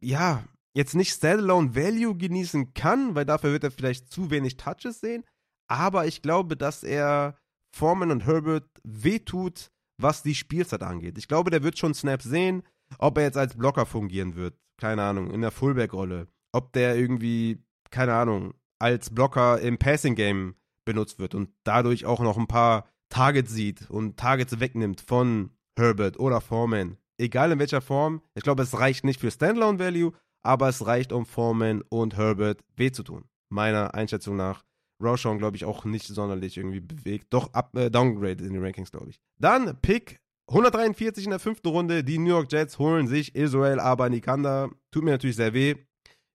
ja, 0.01 0.43
jetzt 0.75 0.95
nicht 0.95 1.13
Standalone 1.13 1.77
Value 1.77 2.17
genießen 2.17 2.75
kann, 2.75 3.15
weil 3.15 3.25
dafür 3.25 3.53
wird 3.53 3.65
er 3.65 3.71
vielleicht 3.71 4.11
zu 4.11 4.31
wenig 4.31 4.57
Touches 4.57 5.01
sehen 5.01 5.25
aber 5.71 6.07
ich 6.07 6.21
glaube, 6.21 6.57
dass 6.57 6.83
er 6.83 7.37
Foreman 7.71 8.11
und 8.11 8.27
Herbert 8.27 8.69
wehtut, 8.83 9.71
was 9.99 10.23
die 10.23 10.35
Spielzeit 10.35 10.83
angeht. 10.83 11.17
Ich 11.17 11.29
glaube, 11.29 11.51
der 11.51 11.63
wird 11.63 11.79
schon 11.79 11.95
Snaps 11.95 12.25
sehen, 12.25 12.65
ob 12.99 13.17
er 13.19 13.25
jetzt 13.25 13.37
als 13.37 13.57
Blocker 13.57 13.87
fungieren 13.87 14.35
wird, 14.35 14.59
keine 14.79 15.03
Ahnung, 15.03 15.31
in 15.31 15.43
der 15.43 15.53
Fullback-Rolle. 15.53 16.27
Ob 16.53 16.73
der 16.73 16.97
irgendwie, 16.97 17.63
keine 17.91 18.15
Ahnung, 18.15 18.55
als 18.81 19.11
Blocker 19.11 19.61
im 19.61 19.79
Passing-Game 19.79 20.57
benutzt 20.85 21.21
wird 21.21 21.37
und 21.37 21.51
dadurch 21.63 22.05
auch 22.05 22.21
noch 22.21 22.37
ein 22.37 22.49
paar 22.49 22.89
Targets 23.09 23.53
sieht 23.53 23.89
und 23.91 24.17
Targets 24.17 24.59
wegnimmt 24.59 25.01
von 25.01 25.51
Herbert 25.79 26.19
oder 26.19 26.41
Foreman. 26.41 26.97
Egal 27.17 27.53
in 27.53 27.61
welcher 27.61 27.81
Form. 27.81 28.23
Ich 28.35 28.43
glaube, 28.43 28.65
es 28.65 28.77
reicht 28.77 29.05
nicht 29.05 29.21
für 29.21 29.31
Standalone-Value, 29.31 30.13
aber 30.43 30.69
es 30.69 30.85
reicht, 30.85 31.13
um 31.13 31.27
Foreman 31.27 31.83
und 31.91 32.17
Herbert 32.17 32.65
weh 32.75 32.91
zu 32.91 33.05
tun. 33.05 33.27
Meiner 33.51 33.95
Einschätzung 33.95 34.37
nach. 34.37 34.65
Roshan, 35.01 35.39
glaube 35.39 35.57
ich, 35.57 35.65
auch 35.65 35.85
nicht 35.85 36.07
sonderlich 36.07 36.57
irgendwie 36.57 36.81
bewegt. 36.81 37.29
Doch 37.31 37.53
up, 37.55 37.75
äh, 37.77 37.91
downgraded 37.91 38.47
in 38.47 38.55
den 38.55 38.63
Rankings, 38.63 38.91
glaube 38.91 39.11
ich. 39.11 39.21
Dann 39.39 39.79
Pick 39.81 40.21
143 40.49 41.25
in 41.25 41.31
der 41.31 41.39
fünften 41.39 41.69
Runde. 41.69 42.05
Die 42.05 42.19
New 42.19 42.31
York 42.31 42.51
Jets 42.51 42.79
holen 42.79 43.07
sich 43.07 43.35
Israel 43.35 43.81
Abanikanda. 43.81 44.71
Tut 44.91 45.05
mir 45.05 45.13
natürlich 45.13 45.37
sehr 45.37 45.55
weh. 45.55 45.77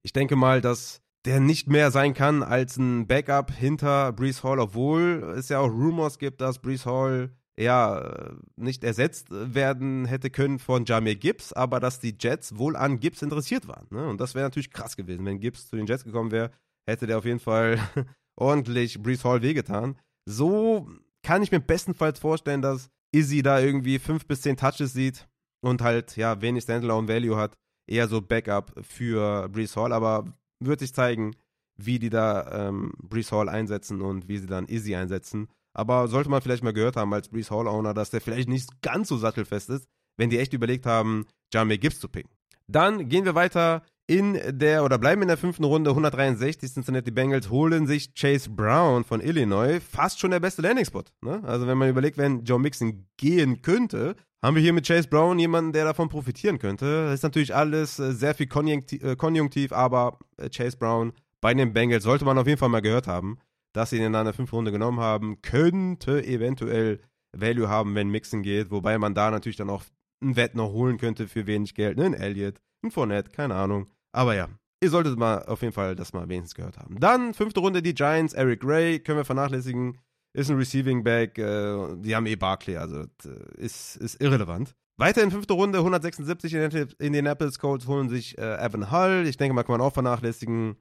Ich 0.03 0.13
denke 0.13 0.35
mal, 0.35 0.61
dass 0.61 1.01
der 1.25 1.39
nicht 1.39 1.67
mehr 1.67 1.91
sein 1.91 2.13
kann 2.13 2.43
als 2.43 2.77
ein 2.77 3.07
Backup 3.07 3.51
hinter 3.51 4.13
Brees 4.13 4.43
Hall, 4.43 4.59
obwohl 4.59 5.33
es 5.37 5.49
ja 5.49 5.59
auch 5.59 5.69
Rumors 5.69 6.19
gibt, 6.19 6.39
dass 6.39 6.59
Brees 6.59 6.85
Hall 6.85 7.31
ja 7.57 8.35
nicht 8.55 8.83
ersetzt 8.83 9.27
werden 9.31 10.05
hätte 10.05 10.29
können 10.29 10.59
von 10.59 10.85
Jamir 10.85 11.15
Gibbs, 11.15 11.53
aber 11.53 11.79
dass 11.79 11.99
die 11.99 12.15
Jets 12.19 12.57
wohl 12.57 12.75
an 12.75 12.99
Gibbs 12.99 13.21
interessiert 13.21 13.67
waren. 13.67 13.87
Ne? 13.89 14.07
Und 14.07 14.21
das 14.21 14.35
wäre 14.35 14.45
natürlich 14.45 14.71
krass 14.71 14.95
gewesen. 14.95 15.25
Wenn 15.25 15.39
Gibbs 15.39 15.67
zu 15.67 15.75
den 15.75 15.85
Jets 15.87 16.03
gekommen 16.03 16.31
wäre, 16.31 16.51
hätte 16.87 17.07
der 17.07 17.17
auf 17.17 17.25
jeden 17.25 17.39
Fall 17.39 17.79
ordentlich 18.35 19.01
Brees 19.01 19.23
Hall 19.23 19.41
wehgetan. 19.41 19.97
So 20.25 20.89
kann 21.23 21.43
ich 21.43 21.51
mir 21.51 21.59
bestenfalls 21.59 22.19
vorstellen, 22.19 22.61
dass 22.61 22.89
Izzy 23.11 23.41
da 23.41 23.59
irgendwie 23.59 23.99
fünf 23.99 24.25
bis 24.25 24.41
zehn 24.41 24.57
Touches 24.57 24.93
sieht 24.93 25.27
und 25.61 25.81
halt, 25.81 26.17
ja, 26.17 26.41
wenig 26.41 26.63
Standalone 26.63 27.07
Value 27.07 27.37
hat. 27.37 27.57
Eher 27.87 28.07
so 28.07 28.21
Backup 28.21 28.73
für 28.81 29.47
Brees 29.49 29.75
Hall, 29.75 29.93
aber 29.93 30.33
wird 30.59 30.79
sich 30.79 30.93
zeigen, 30.93 31.35
wie 31.77 31.99
die 31.99 32.09
da 32.09 32.67
ähm, 32.67 32.93
Brees 32.97 33.31
Hall 33.31 33.49
einsetzen 33.49 34.01
und 34.01 34.27
wie 34.27 34.37
sie 34.37 34.47
dann 34.47 34.67
Izzy 34.67 34.95
einsetzen. 34.95 35.47
Aber 35.73 36.07
sollte 36.07 36.29
man 36.29 36.41
vielleicht 36.41 36.63
mal 36.63 36.73
gehört 36.73 36.95
haben 36.95 37.13
als 37.13 37.29
Brees 37.29 37.51
Hall 37.51 37.67
Owner, 37.67 37.93
dass 37.93 38.09
der 38.09 38.21
vielleicht 38.21 38.47
nicht 38.47 38.81
ganz 38.81 39.09
so 39.09 39.17
sattelfest 39.17 39.69
ist, 39.69 39.87
wenn 40.17 40.29
die 40.29 40.39
echt 40.39 40.53
überlegt 40.53 40.85
haben, 40.85 41.25
Jamie 41.53 41.77
Gibbs 41.77 41.99
zu 41.99 42.07
picken. 42.07 42.31
Dann 42.67 43.09
gehen 43.09 43.25
wir 43.25 43.35
weiter 43.35 43.83
in 44.07 44.39
der 44.47 44.83
oder 44.83 44.97
bleiben 44.97 45.21
in 45.21 45.27
der 45.27 45.37
fünften 45.37 45.63
Runde. 45.63 45.89
163 45.89 46.71
Cincinnati 46.71 47.11
Bengals 47.11 47.49
holen 47.49 47.87
sich 47.87 48.13
Chase 48.13 48.49
Brown 48.49 49.03
von 49.03 49.21
Illinois. 49.21 49.79
Fast 49.79 50.19
schon 50.19 50.31
der 50.31 50.39
beste 50.39 50.61
Landing-Spot. 50.61 51.03
Ne? 51.21 51.41
Also 51.43 51.65
wenn 51.67 51.77
man 51.77 51.89
überlegt, 51.89 52.17
wenn 52.17 52.43
Joe 52.43 52.59
Mixon 52.59 53.07
gehen 53.17 53.61
könnte, 53.61 54.15
haben 54.43 54.55
wir 54.55 54.61
hier 54.61 54.73
mit 54.73 54.85
Chase 54.87 55.07
Brown 55.07 55.39
jemanden, 55.39 55.73
der 55.73 55.85
davon 55.85 56.07
profitieren 56.07 56.59
könnte. 56.59 57.05
Das 57.05 57.15
ist 57.15 57.23
natürlich 57.23 57.55
alles 57.55 57.97
äh, 57.97 58.13
sehr 58.13 58.35
viel 58.35 58.47
äh, 58.47 59.15
konjunktiv, 59.15 59.71
aber 59.71 60.19
äh, 60.37 60.49
Chase 60.49 60.77
Brown 60.77 61.13
bei 61.41 61.53
den 61.53 61.73
Bengals 61.73 62.03
sollte 62.03 62.25
man 62.25 62.37
auf 62.37 62.47
jeden 62.47 62.59
Fall 62.59 62.69
mal 62.69 62.81
gehört 62.81 63.07
haben, 63.07 63.39
dass 63.73 63.89
sie 63.89 63.97
ihn 63.97 64.03
in 64.03 64.15
einer 64.15 64.33
fünften 64.33 64.55
Runde 64.55 64.71
genommen 64.71 64.99
haben. 64.99 65.41
Könnte 65.41 66.23
eventuell 66.23 66.99
Value 67.33 67.67
haben, 67.67 67.95
wenn 67.95 68.09
Mixon 68.09 68.43
geht, 68.43 68.69
wobei 68.69 68.99
man 68.99 69.15
da 69.15 69.31
natürlich 69.31 69.57
dann 69.57 69.69
auch 69.69 69.83
einen 70.21 70.35
Wett 70.35 70.55
noch 70.55 70.71
holen 70.71 70.97
könnte 70.97 71.27
für 71.27 71.47
wenig 71.47 71.73
Geld. 71.73 71.97
Ne? 71.97 72.05
Ein 72.05 72.13
Elliott, 72.13 72.61
ein 72.83 72.91
Fournette, 72.91 73.31
keine 73.31 73.55
Ahnung. 73.55 73.87
Aber 74.15 74.33
ja, 74.33 74.47
ihr 74.81 74.89
solltet 74.89 75.19
mal 75.19 75.43
auf 75.43 75.61
jeden 75.61 75.73
Fall 75.73 75.95
das 75.95 76.13
mal 76.13 76.27
wenigstens 76.29 76.55
gehört 76.55 76.77
haben. 76.77 76.99
Dann 76.99 77.33
fünfte 77.33 77.59
Runde 77.59 77.81
die 77.81 77.93
Giants, 77.93 78.33
Eric 78.33 78.61
Ray, 78.63 78.99
können 78.99 79.17
wir 79.17 79.25
vernachlässigen. 79.25 79.99
Ist 80.33 80.49
ein 80.49 80.57
Receiving 80.57 81.03
Back, 81.03 81.37
äh, 81.37 81.95
die 81.97 82.15
haben 82.15 82.25
eh 82.25 82.35
Barkley, 82.35 82.77
also 82.77 83.01
äh, 83.01 83.57
ist, 83.57 83.95
ist 83.97 84.21
irrelevant. 84.21 84.75
Weiter 84.97 85.21
in 85.21 85.31
fünfte 85.31 85.53
Runde, 85.53 85.79
176 85.79 86.53
in 86.53 86.89
Indianapolis 86.99 87.59
Colts 87.59 87.87
holen 87.87 88.09
sich 88.09 88.37
äh, 88.37 88.55
Evan 88.65 88.91
Hull. 88.91 89.25
Ich 89.27 89.37
denke 89.37 89.53
mal, 89.53 89.63
kann 89.63 89.77
man 89.77 89.81
auch 89.81 89.93
vernachlässigen. 89.93 90.77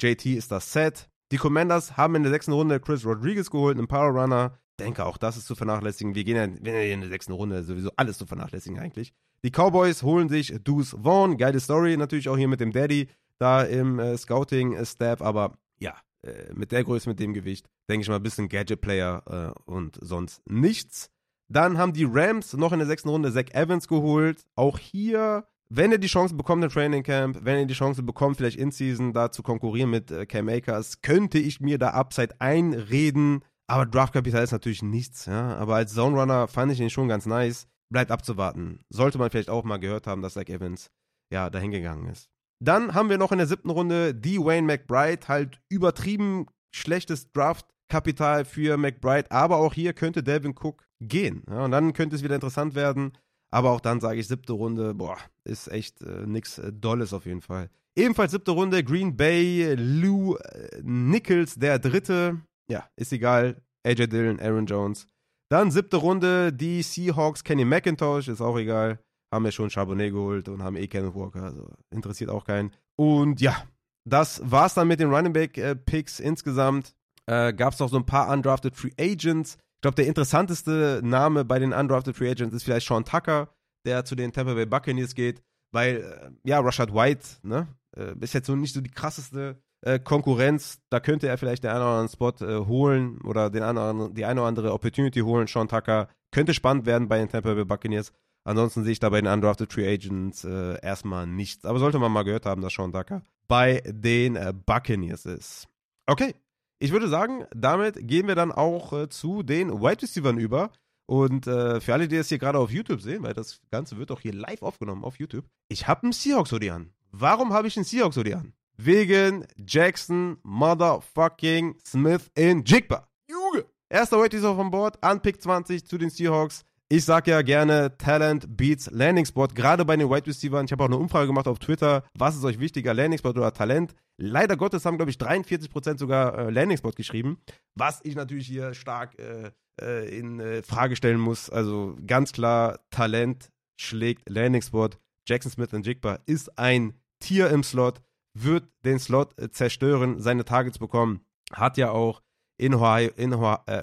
JT 0.00 0.26
ist 0.26 0.52
das 0.52 0.72
Set. 0.72 1.08
Die 1.32 1.36
Commanders 1.36 1.96
haben 1.96 2.14
in 2.14 2.22
der 2.22 2.30
sechsten 2.30 2.52
Runde 2.52 2.78
Chris 2.78 3.04
Rodriguez 3.04 3.50
geholt, 3.50 3.78
einen 3.78 3.88
Power 3.88 4.10
Runner. 4.10 4.58
Denke 4.78 5.06
auch, 5.06 5.16
das 5.16 5.36
ist 5.36 5.46
zu 5.46 5.54
vernachlässigen. 5.54 6.14
Wir 6.14 6.24
gehen 6.24 6.36
ja, 6.36 6.72
ja 6.72 6.92
in 6.92 7.00
der 7.00 7.08
sechsten 7.08 7.32
Runde 7.32 7.62
sowieso 7.62 7.90
alles 7.96 8.18
zu 8.18 8.26
vernachlässigen 8.26 8.78
eigentlich. 8.78 9.12
Die 9.42 9.50
Cowboys 9.50 10.02
holen 10.02 10.28
sich 10.28 10.54
Deuce 10.64 10.96
Vaughn. 11.02 11.36
Geile 11.36 11.60
Story, 11.60 11.96
natürlich 11.96 12.28
auch 12.28 12.36
hier 12.36 12.48
mit 12.48 12.60
dem 12.60 12.72
Daddy 12.72 13.08
da 13.38 13.62
im 13.62 13.98
äh, 13.98 14.16
Scouting-Staff, 14.16 15.20
aber 15.22 15.58
ja, 15.78 15.94
äh, 16.22 16.52
mit 16.54 16.72
der 16.72 16.84
Größe, 16.84 17.08
mit 17.08 17.20
dem 17.20 17.34
Gewicht, 17.34 17.68
denke 17.88 18.02
ich 18.02 18.08
mal, 18.08 18.16
ein 18.16 18.22
bisschen 18.22 18.48
Gadget-Player 18.48 19.54
äh, 19.56 19.70
und 19.70 19.98
sonst 20.00 20.42
nichts. 20.48 21.10
Dann 21.48 21.78
haben 21.78 21.92
die 21.92 22.08
Rams 22.10 22.54
noch 22.54 22.72
in 22.72 22.78
der 22.78 22.88
sechsten 22.88 23.08
Runde 23.08 23.32
Zach 23.32 23.52
Evans 23.52 23.86
geholt. 23.86 24.44
Auch 24.56 24.78
hier, 24.78 25.46
wenn 25.68 25.92
er 25.92 25.98
die 25.98 26.08
Chance 26.08 26.34
bekommt 26.34 26.64
im 26.64 26.70
Training 26.70 27.02
Camp, 27.02 27.38
wenn 27.42 27.58
er 27.58 27.66
die 27.66 27.74
Chance 27.74 28.02
bekommt, 28.02 28.38
vielleicht 28.38 28.58
in 28.58 28.72
Season 28.72 29.12
da 29.12 29.30
zu 29.30 29.42
konkurrieren 29.42 29.90
mit 29.90 30.10
äh, 30.10 30.26
Cam 30.26 30.48
Akers, 30.48 31.02
könnte 31.02 31.38
ich 31.38 31.60
mir 31.60 31.78
da 31.78 31.90
Upside 31.90 32.40
einreden. 32.40 33.44
Aber 33.68 33.86
Draftkapital 33.86 34.44
ist 34.44 34.52
natürlich 34.52 34.82
nichts, 34.82 35.26
ja. 35.26 35.56
Aber 35.56 35.76
als 35.76 35.94
Zone 35.94 36.18
Runner 36.18 36.48
fand 36.48 36.72
ich 36.72 36.80
ihn 36.80 36.90
schon 36.90 37.08
ganz 37.08 37.26
nice 37.26 37.66
bleibt 37.90 38.10
abzuwarten. 38.10 38.80
Sollte 38.90 39.18
man 39.18 39.30
vielleicht 39.30 39.50
auch 39.50 39.64
mal 39.64 39.78
gehört 39.78 40.06
haben, 40.06 40.22
dass 40.22 40.34
Zach 40.34 40.48
Evans 40.48 40.90
ja 41.32 41.50
dahin 41.50 41.70
gegangen 41.70 42.08
ist. 42.08 42.28
Dann 42.62 42.94
haben 42.94 43.10
wir 43.10 43.18
noch 43.18 43.32
in 43.32 43.38
der 43.38 43.46
siebten 43.46 43.70
Runde 43.70 44.14
die 44.14 44.38
Wayne 44.38 44.66
McBride, 44.66 45.28
halt 45.28 45.60
übertrieben 45.68 46.46
schlechtes 46.74 47.30
Draftkapital 47.32 48.44
für 48.44 48.76
McBride, 48.76 49.30
aber 49.30 49.58
auch 49.58 49.74
hier 49.74 49.92
könnte 49.92 50.22
Devin 50.22 50.54
Cook 50.58 50.84
gehen. 51.00 51.42
Ja, 51.48 51.64
und 51.64 51.70
dann 51.70 51.92
könnte 51.92 52.16
es 52.16 52.22
wieder 52.22 52.34
interessant 52.34 52.74
werden. 52.74 53.12
Aber 53.52 53.70
auch 53.70 53.80
dann 53.80 54.00
sage 54.00 54.18
ich 54.18 54.26
siebte 54.26 54.54
Runde, 54.54 54.94
boah, 54.94 55.18
ist 55.44 55.68
echt 55.68 56.02
äh, 56.02 56.26
nichts 56.26 56.58
äh, 56.58 56.72
Dolles 56.72 57.12
auf 57.12 57.26
jeden 57.26 57.42
Fall. 57.42 57.70
Ebenfalls 57.94 58.32
siebte 58.32 58.50
Runde, 58.50 58.82
Green 58.82 59.16
Bay, 59.16 59.74
Lou 59.74 60.34
äh, 60.36 60.80
Nichols, 60.82 61.54
der 61.54 61.78
dritte. 61.78 62.40
Ja, 62.68 62.88
ist 62.96 63.12
egal. 63.12 63.62
AJ 63.84 64.08
Dillon, 64.08 64.40
Aaron 64.40 64.66
Jones. 64.66 65.08
Dann 65.48 65.70
siebte 65.70 65.96
Runde, 65.96 66.52
die 66.52 66.82
Seahawks, 66.82 67.44
Kenny 67.44 67.64
McIntosh, 67.64 68.28
ist 68.28 68.40
auch 68.40 68.58
egal. 68.58 68.98
Haben 69.32 69.44
ja 69.44 69.52
schon 69.52 69.70
Charbonnet 69.70 70.12
geholt 70.12 70.48
und 70.48 70.62
haben 70.62 70.76
eh 70.76 70.88
Kenneth 70.88 71.14
Walker, 71.14 71.42
also 71.42 71.68
interessiert 71.90 72.30
auch 72.30 72.44
keinen. 72.44 72.72
Und 72.96 73.40
ja, 73.40 73.64
das 74.04 74.40
war's 74.44 74.74
dann 74.74 74.88
mit 74.88 75.00
den 75.00 75.12
Running 75.12 75.32
Back 75.32 75.56
äh, 75.58 75.76
Picks 75.76 76.20
insgesamt. 76.20 76.94
Äh, 77.26 77.52
Gab 77.52 77.74
es 77.74 77.80
noch 77.80 77.88
so 77.88 77.96
ein 77.96 78.06
paar 78.06 78.28
undrafted 78.30 78.76
Free 78.76 78.92
Agents. 78.98 79.54
Ich 79.54 79.80
glaube, 79.82 79.96
der 79.96 80.06
interessanteste 80.06 81.00
Name 81.04 81.44
bei 81.44 81.58
den 81.58 81.72
undrafted 81.72 82.16
Free 82.16 82.30
Agents 82.30 82.54
ist 82.54 82.64
vielleicht 82.64 82.86
Sean 82.86 83.04
Tucker, 83.04 83.48
der 83.84 84.04
zu 84.04 84.14
den 84.14 84.32
Tampa 84.32 84.54
Bay 84.54 84.66
Buccaneers 84.66 85.14
geht, 85.14 85.42
weil, 85.72 85.96
äh, 85.96 86.30
ja, 86.48 86.60
Rashad 86.60 86.92
White, 86.94 87.26
ne, 87.42 87.68
äh, 87.96 88.14
ist 88.20 88.34
jetzt 88.34 88.46
so 88.46 88.56
nicht 88.56 88.74
so 88.74 88.80
die 88.80 88.90
krasseste 88.90 89.60
äh, 89.82 89.98
Konkurrenz, 89.98 90.80
da 90.90 91.00
könnte 91.00 91.28
er 91.28 91.38
vielleicht 91.38 91.64
den 91.64 91.70
einen 91.70 91.80
oder 91.80 91.90
anderen 91.90 92.08
Spot 92.08 92.44
äh, 92.44 92.66
holen 92.66 93.20
oder 93.22 93.50
den 93.50 93.62
anderen, 93.62 94.14
die 94.14 94.24
eine 94.24 94.40
oder 94.40 94.48
andere 94.48 94.72
Opportunity 94.72 95.20
holen. 95.20 95.46
Sean 95.46 95.68
Tucker 95.68 96.08
könnte 96.30 96.54
spannend 96.54 96.86
werden 96.86 97.08
bei 97.08 97.18
den 97.18 97.28
Tampa 97.28 97.54
Bay 97.54 97.64
Buccaneers. 97.64 98.12
Ansonsten 98.44 98.84
sehe 98.84 98.92
ich 98.92 99.00
da 99.00 99.08
bei 99.08 99.20
den 99.20 99.32
Undrafted 99.32 99.72
Free 99.72 99.92
Agents 99.92 100.44
äh, 100.44 100.80
erstmal 100.80 101.26
nichts. 101.26 101.64
Aber 101.64 101.78
sollte 101.78 101.98
man 101.98 102.12
mal 102.12 102.22
gehört 102.22 102.46
haben, 102.46 102.62
dass 102.62 102.74
Sean 102.74 102.92
Tucker 102.92 103.22
bei 103.48 103.82
den 103.86 104.36
äh, 104.36 104.52
Buccaneers 104.54 105.26
ist. 105.26 105.66
Okay, 106.06 106.34
ich 106.78 106.92
würde 106.92 107.08
sagen, 107.08 107.44
damit 107.54 108.06
gehen 108.06 108.28
wir 108.28 108.34
dann 108.34 108.52
auch 108.52 108.92
äh, 108.92 109.08
zu 109.08 109.42
den 109.42 109.80
Wide 109.80 110.02
Receivers 110.02 110.36
über. 110.36 110.70
Und 111.06 111.46
äh, 111.46 111.80
für 111.80 111.92
alle, 111.92 112.08
die 112.08 112.16
das 112.16 112.28
hier 112.28 112.38
gerade 112.38 112.58
auf 112.58 112.70
YouTube 112.70 113.00
sehen, 113.00 113.22
weil 113.22 113.34
das 113.34 113.60
Ganze 113.70 113.96
wird 113.96 114.10
auch 114.10 114.20
hier 114.20 114.34
live 114.34 114.62
aufgenommen 114.62 115.04
auf 115.04 115.18
YouTube, 115.18 115.44
ich 115.68 115.86
habe 115.86 116.02
einen 116.02 116.12
Seahawks-Hoodie 116.12 116.72
an. 116.72 116.92
Warum 117.12 117.52
habe 117.52 117.68
ich 117.68 117.76
einen 117.76 117.84
Seahawks-Hoodie 117.84 118.34
an? 118.34 118.52
Wegen 118.76 119.46
Jackson 119.56 120.38
Motherfucking 120.42 121.76
Smith 121.86 122.30
in 122.34 122.64
Jigba. 122.64 123.08
Juge! 123.28 123.66
Erster 123.88 124.18
Wide 124.18 124.36
Receiver 124.36 124.56
von 124.56 124.70
Bord, 124.70 125.02
an 125.02 125.22
Pick 125.22 125.40
20 125.40 125.86
zu 125.86 125.98
den 125.98 126.10
Seahawks. 126.10 126.64
Ich 126.88 127.04
sag 127.04 127.26
ja 127.26 127.42
gerne, 127.42 127.98
Talent 127.98 128.56
beats 128.56 128.88
Landing 128.92 129.26
Spot, 129.26 129.48
gerade 129.48 129.84
bei 129.84 129.96
den 129.96 130.08
Wide 130.08 130.26
Receivers. 130.28 130.66
Ich 130.66 130.72
habe 130.72 130.84
auch 130.84 130.88
eine 130.88 130.96
Umfrage 130.96 131.26
gemacht 131.26 131.48
auf 131.48 131.58
Twitter, 131.58 132.04
was 132.14 132.36
ist 132.36 132.44
euch 132.44 132.60
wichtiger, 132.60 132.94
Landing 132.94 133.18
Spot 133.18 133.30
oder 133.30 133.52
Talent? 133.52 133.94
Leider 134.18 134.56
Gottes 134.56 134.84
haben, 134.84 134.96
glaube 134.96 135.10
ich, 135.10 135.16
43% 135.16 135.98
sogar 135.98 136.38
äh, 136.38 136.50
Landing 136.50 136.78
Spot 136.78 136.92
geschrieben, 136.92 137.38
was 137.74 138.00
ich 138.04 138.14
natürlich 138.14 138.46
hier 138.46 138.72
stark 138.72 139.18
äh, 139.18 139.50
äh, 139.80 140.16
in 140.16 140.38
äh, 140.38 140.62
Frage 140.62 140.94
stellen 140.94 141.18
muss. 141.18 141.50
Also 141.50 141.96
ganz 142.06 142.32
klar, 142.32 142.78
Talent 142.90 143.50
schlägt 143.80 144.28
Landing 144.28 144.62
Spot. 144.62 144.90
Jackson 145.28 145.50
Smith 145.50 145.72
in 145.72 145.82
Jigba 145.82 146.20
ist 146.26 146.56
ein 146.56 146.94
Tier 147.18 147.50
im 147.50 147.64
Slot 147.64 148.00
wird 148.42 148.68
den 148.84 148.98
Slot 148.98 149.38
äh, 149.38 149.50
zerstören, 149.50 150.20
seine 150.20 150.44
Targets 150.44 150.78
bekommen. 150.78 151.20
Hat 151.52 151.76
ja 151.76 151.90
auch 151.90 152.22
in 152.58 152.74
Ohio, 152.74 153.10
in 153.16 153.34
Ohio, 153.34 153.58
äh, 153.66 153.82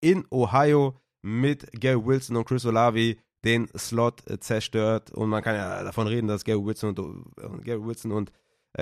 in 0.00 0.24
Ohio 0.30 1.00
mit 1.22 1.68
Gary 1.80 2.04
Wilson 2.04 2.36
und 2.36 2.46
Chris 2.46 2.66
Olavi 2.66 3.18
den 3.44 3.68
Slot 3.76 4.28
äh, 4.28 4.38
zerstört. 4.38 5.10
Und 5.10 5.28
man 5.28 5.42
kann 5.42 5.54
ja 5.54 5.82
davon 5.82 6.06
reden, 6.06 6.28
dass 6.28 6.44
Gary 6.44 6.64
Wilson 6.64 6.90
und, 6.90 7.26
äh, 7.38 7.64
Gary 7.64 7.84
Wilson 7.84 8.12
und 8.12 8.32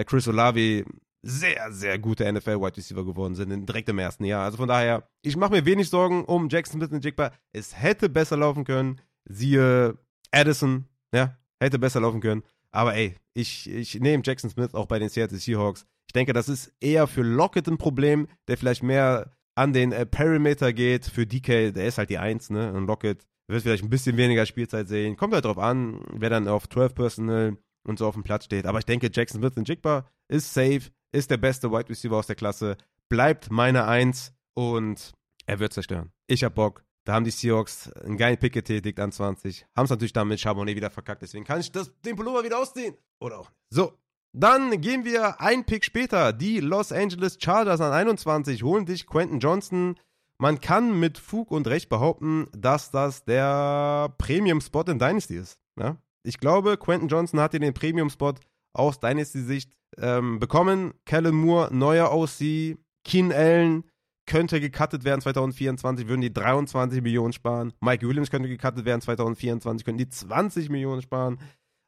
Chris 0.06 0.26
Olavi 0.26 0.84
sehr, 1.22 1.72
sehr 1.72 1.98
gute 1.98 2.30
NFL-Wide 2.30 2.76
Receiver 2.76 3.04
geworden 3.04 3.34
sind, 3.34 3.66
direkt 3.66 3.88
im 3.88 3.98
ersten 3.98 4.24
Jahr. 4.24 4.44
Also 4.44 4.58
von 4.58 4.68
daher, 4.68 5.08
ich 5.22 5.36
mache 5.36 5.52
mir 5.52 5.64
wenig 5.64 5.88
Sorgen 5.88 6.24
um 6.24 6.48
Jackson 6.48 6.80
Smith 6.80 6.90
und 6.90 7.04
Jigba. 7.04 7.32
Es 7.52 7.80
hätte 7.80 8.08
besser 8.08 8.36
laufen 8.36 8.64
können. 8.64 9.00
Siehe 9.24 9.96
Addison, 10.32 10.86
ja, 11.14 11.36
hätte 11.60 11.78
besser 11.78 12.00
laufen 12.00 12.20
können. 12.20 12.42
Aber 12.74 12.94
ey, 12.94 13.14
ich, 13.34 13.70
ich 13.70 14.00
nehme 14.00 14.22
Jackson 14.24 14.50
Smith 14.50 14.74
auch 14.74 14.86
bei 14.86 14.98
den 14.98 15.08
Seattle 15.08 15.38
Seahawks. 15.38 15.86
Ich 16.08 16.12
denke, 16.12 16.32
das 16.32 16.48
ist 16.48 16.72
eher 16.80 17.06
für 17.06 17.22
Lockett 17.22 17.68
ein 17.68 17.78
Problem, 17.78 18.26
der 18.48 18.56
vielleicht 18.56 18.82
mehr 18.82 19.32
an 19.54 19.72
den 19.72 19.92
äh, 19.92 20.04
Perimeter 20.04 20.72
geht. 20.72 21.06
Für 21.06 21.24
DK, 21.24 21.72
der 21.72 21.86
ist 21.86 21.98
halt 21.98 22.10
die 22.10 22.18
Eins, 22.18 22.50
ne? 22.50 22.72
Und 22.72 22.86
Lockett 22.86 23.26
wird 23.46 23.62
vielleicht 23.62 23.84
ein 23.84 23.90
bisschen 23.90 24.16
weniger 24.16 24.44
Spielzeit 24.44 24.88
sehen. 24.88 25.16
Kommt 25.16 25.34
halt 25.34 25.44
drauf 25.44 25.58
an, 25.58 26.00
wer 26.12 26.30
dann 26.30 26.48
auf 26.48 26.68
12 26.68 26.94
Personal 26.94 27.56
und 27.86 27.98
so 27.98 28.08
auf 28.08 28.14
dem 28.14 28.24
Platz 28.24 28.46
steht. 28.46 28.66
Aber 28.66 28.78
ich 28.78 28.86
denke, 28.86 29.08
Jackson 29.12 29.40
Smith 29.40 29.56
in 29.56 29.64
Jigba 29.64 30.10
ist 30.28 30.52
safe, 30.52 30.90
ist 31.12 31.30
der 31.30 31.36
beste 31.36 31.70
Wide 31.70 31.88
Receiver 31.88 32.16
aus 32.16 32.26
der 32.26 32.36
Klasse, 32.36 32.76
bleibt 33.08 33.50
meine 33.52 33.86
Eins 33.86 34.34
und 34.54 35.12
er 35.46 35.60
wird 35.60 35.72
zerstören. 35.72 36.10
Ich 36.26 36.42
hab 36.42 36.56
Bock. 36.56 36.84
Da 37.04 37.12
haben 37.14 37.24
die 37.24 37.30
Seahawks 37.30 37.92
einen 37.92 38.16
geilen 38.16 38.38
Pick 38.38 38.54
getätigt 38.54 38.98
an 38.98 39.12
20. 39.12 39.66
Haben 39.76 39.84
es 39.84 39.90
natürlich 39.90 40.14
dann 40.14 40.28
mit 40.28 40.40
Charbonnet 40.40 40.74
wieder 40.74 40.90
verkackt. 40.90 41.22
Deswegen 41.22 41.44
kann 41.44 41.60
ich 41.60 41.70
das, 41.70 41.92
den 42.02 42.16
Pullover 42.16 42.44
wieder 42.44 42.58
ausziehen. 42.58 42.96
Oder 43.20 43.40
auch. 43.40 43.50
So. 43.70 43.92
Dann 44.36 44.80
gehen 44.80 45.04
wir 45.04 45.40
ein 45.40 45.64
Pick 45.64 45.84
später. 45.84 46.32
Die 46.32 46.58
Los 46.58 46.90
Angeles 46.90 47.38
Chargers 47.40 47.80
an 47.80 47.92
21 47.92 48.64
holen 48.64 48.86
sich 48.86 49.06
Quentin 49.06 49.38
Johnson. 49.38 49.96
Man 50.38 50.60
kann 50.60 50.98
mit 50.98 51.18
Fug 51.18 51.52
und 51.52 51.68
Recht 51.68 51.88
behaupten, 51.88 52.48
dass 52.56 52.90
das 52.90 53.24
der 53.24 54.12
Premium-Spot 54.18 54.82
in 54.82 54.98
Dynasty 54.98 55.36
ist. 55.36 55.60
Ja? 55.78 55.98
Ich 56.24 56.40
glaube, 56.40 56.76
Quentin 56.78 57.08
Johnson 57.08 57.38
hat 57.38 57.52
den 57.52 57.74
Premium-Spot 57.74 58.34
aus 58.72 58.98
Dynasty-Sicht 58.98 59.70
ähm, 59.98 60.40
bekommen. 60.40 60.94
Kellen 61.04 61.36
Moore, 61.36 61.72
neuer 61.72 62.12
OC, 62.12 62.76
Keen 63.04 63.32
Allen, 63.32 63.84
könnte 64.26 64.60
gecuttet 64.60 65.04
werden 65.04 65.20
2024, 65.20 66.08
würden 66.08 66.20
die 66.20 66.32
23 66.32 67.02
Millionen 67.02 67.32
sparen. 67.32 67.72
Mike 67.80 68.06
Williams 68.06 68.30
könnte 68.30 68.48
gecuttet 68.48 68.84
werden 68.84 69.00
2024, 69.00 69.84
könnten 69.84 69.98
die 69.98 70.08
20 70.08 70.70
Millionen 70.70 71.02
sparen. 71.02 71.38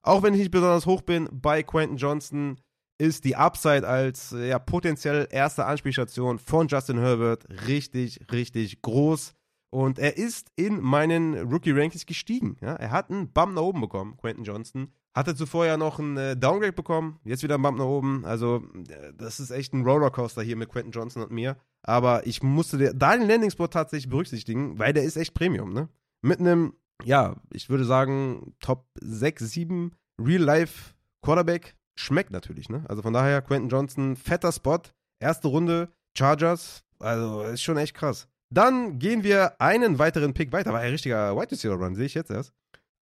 Auch 0.03 0.23
wenn 0.23 0.35
ich 0.35 0.41
nicht 0.41 0.51
besonders 0.51 0.87
hoch 0.87 1.03
bin 1.03 1.29
bei 1.33 1.63
Quentin 1.63 1.97
Johnson, 1.97 2.59
ist 2.99 3.25
die 3.25 3.37
Upside 3.37 3.87
als 3.87 4.31
ja, 4.31 4.59
potenziell 4.59 5.29
erste 5.31 5.67
Anspielstation 5.67 6.39
von 6.39 6.69
Justin 6.69 6.99
Herbert 6.99 7.47
richtig, 7.67 8.21
richtig 8.33 8.81
groß. 8.83 9.35
Und 9.71 9.99
er 9.99 10.17
ist 10.17 10.51
in 10.57 10.81
meinen 10.81 11.35
Rookie-Rankings 11.35 12.07
gestiegen. 12.07 12.57
Ja? 12.61 12.75
Er 12.77 12.91
hat 12.91 13.11
einen 13.11 13.33
Bump 13.33 13.55
nach 13.55 13.63
oben 13.63 13.81
bekommen, 13.81 14.17
Quentin 14.17 14.45
Johnson. 14.45 14.93
Hatte 15.17 15.35
zuvor 15.35 15.65
ja 15.65 15.79
noch 15.79 15.99
einen 15.99 16.19
äh, 16.19 16.37
Downgrade 16.37 16.75
bekommen, 16.75 17.19
jetzt 17.25 17.43
wieder 17.43 17.55
einen 17.55 17.63
Bump 17.63 17.79
nach 17.79 17.87
oben. 17.87 18.27
Also, 18.27 18.63
äh, 18.91 19.15
das 19.17 19.41
ist 19.41 19.51
echt 19.51 19.73
ein 19.73 19.83
Rollercoaster 19.83 20.43
hier 20.43 20.57
mit 20.57 20.69
Quentin 20.69 20.93
Johnson 20.93 21.23
und 21.23 21.31
mir. 21.31 21.57
Aber 21.83 22.27
ich 22.27 22.43
musste 22.43 22.95
da 22.95 23.17
den 23.17 23.27
Landing-Spot 23.27 23.69
tatsächlich 23.69 24.11
berücksichtigen, 24.11 24.79
weil 24.79 24.93
der 24.93 25.05
ist 25.05 25.17
echt 25.17 25.33
Premium, 25.33 25.73
ne? 25.73 25.89
Mit 26.21 26.39
einem, 26.39 26.75
ja, 27.03 27.37
ich 27.51 27.71
würde 27.71 27.87
sagen, 27.87 28.55
Top 28.61 28.85
6, 29.01 29.51
7 29.53 29.93
Real-Life 30.21 30.93
Quarterback 31.23 31.77
schmeckt 31.95 32.31
natürlich, 32.31 32.69
ne? 32.69 32.85
Also 32.87 33.01
von 33.01 33.15
daher, 33.15 33.41
Quentin 33.41 33.71
Johnson, 33.71 34.17
fetter 34.17 34.53
Spot, 34.53 34.81
erste 35.19 35.49
Runde, 35.49 35.89
Chargers, 36.15 36.85
also 36.99 37.41
ist 37.41 37.63
schon 37.63 37.79
echt 37.79 37.95
krass. 37.95 38.29
Dann 38.51 38.99
gehen 38.99 39.25
wir 39.25 39.59
einen 39.63 39.99
weiteren 39.99 40.35
Pick 40.35 40.53
weiter. 40.53 40.75
War 40.75 40.81
ein 40.81 40.93
richtiger 40.93 41.35
White 41.35 41.53
Receiver 41.53 41.75
Run, 41.75 41.95
sehe 41.95 42.05
ich 42.05 42.15
jetzt 42.15 42.31
erst. 42.31 42.53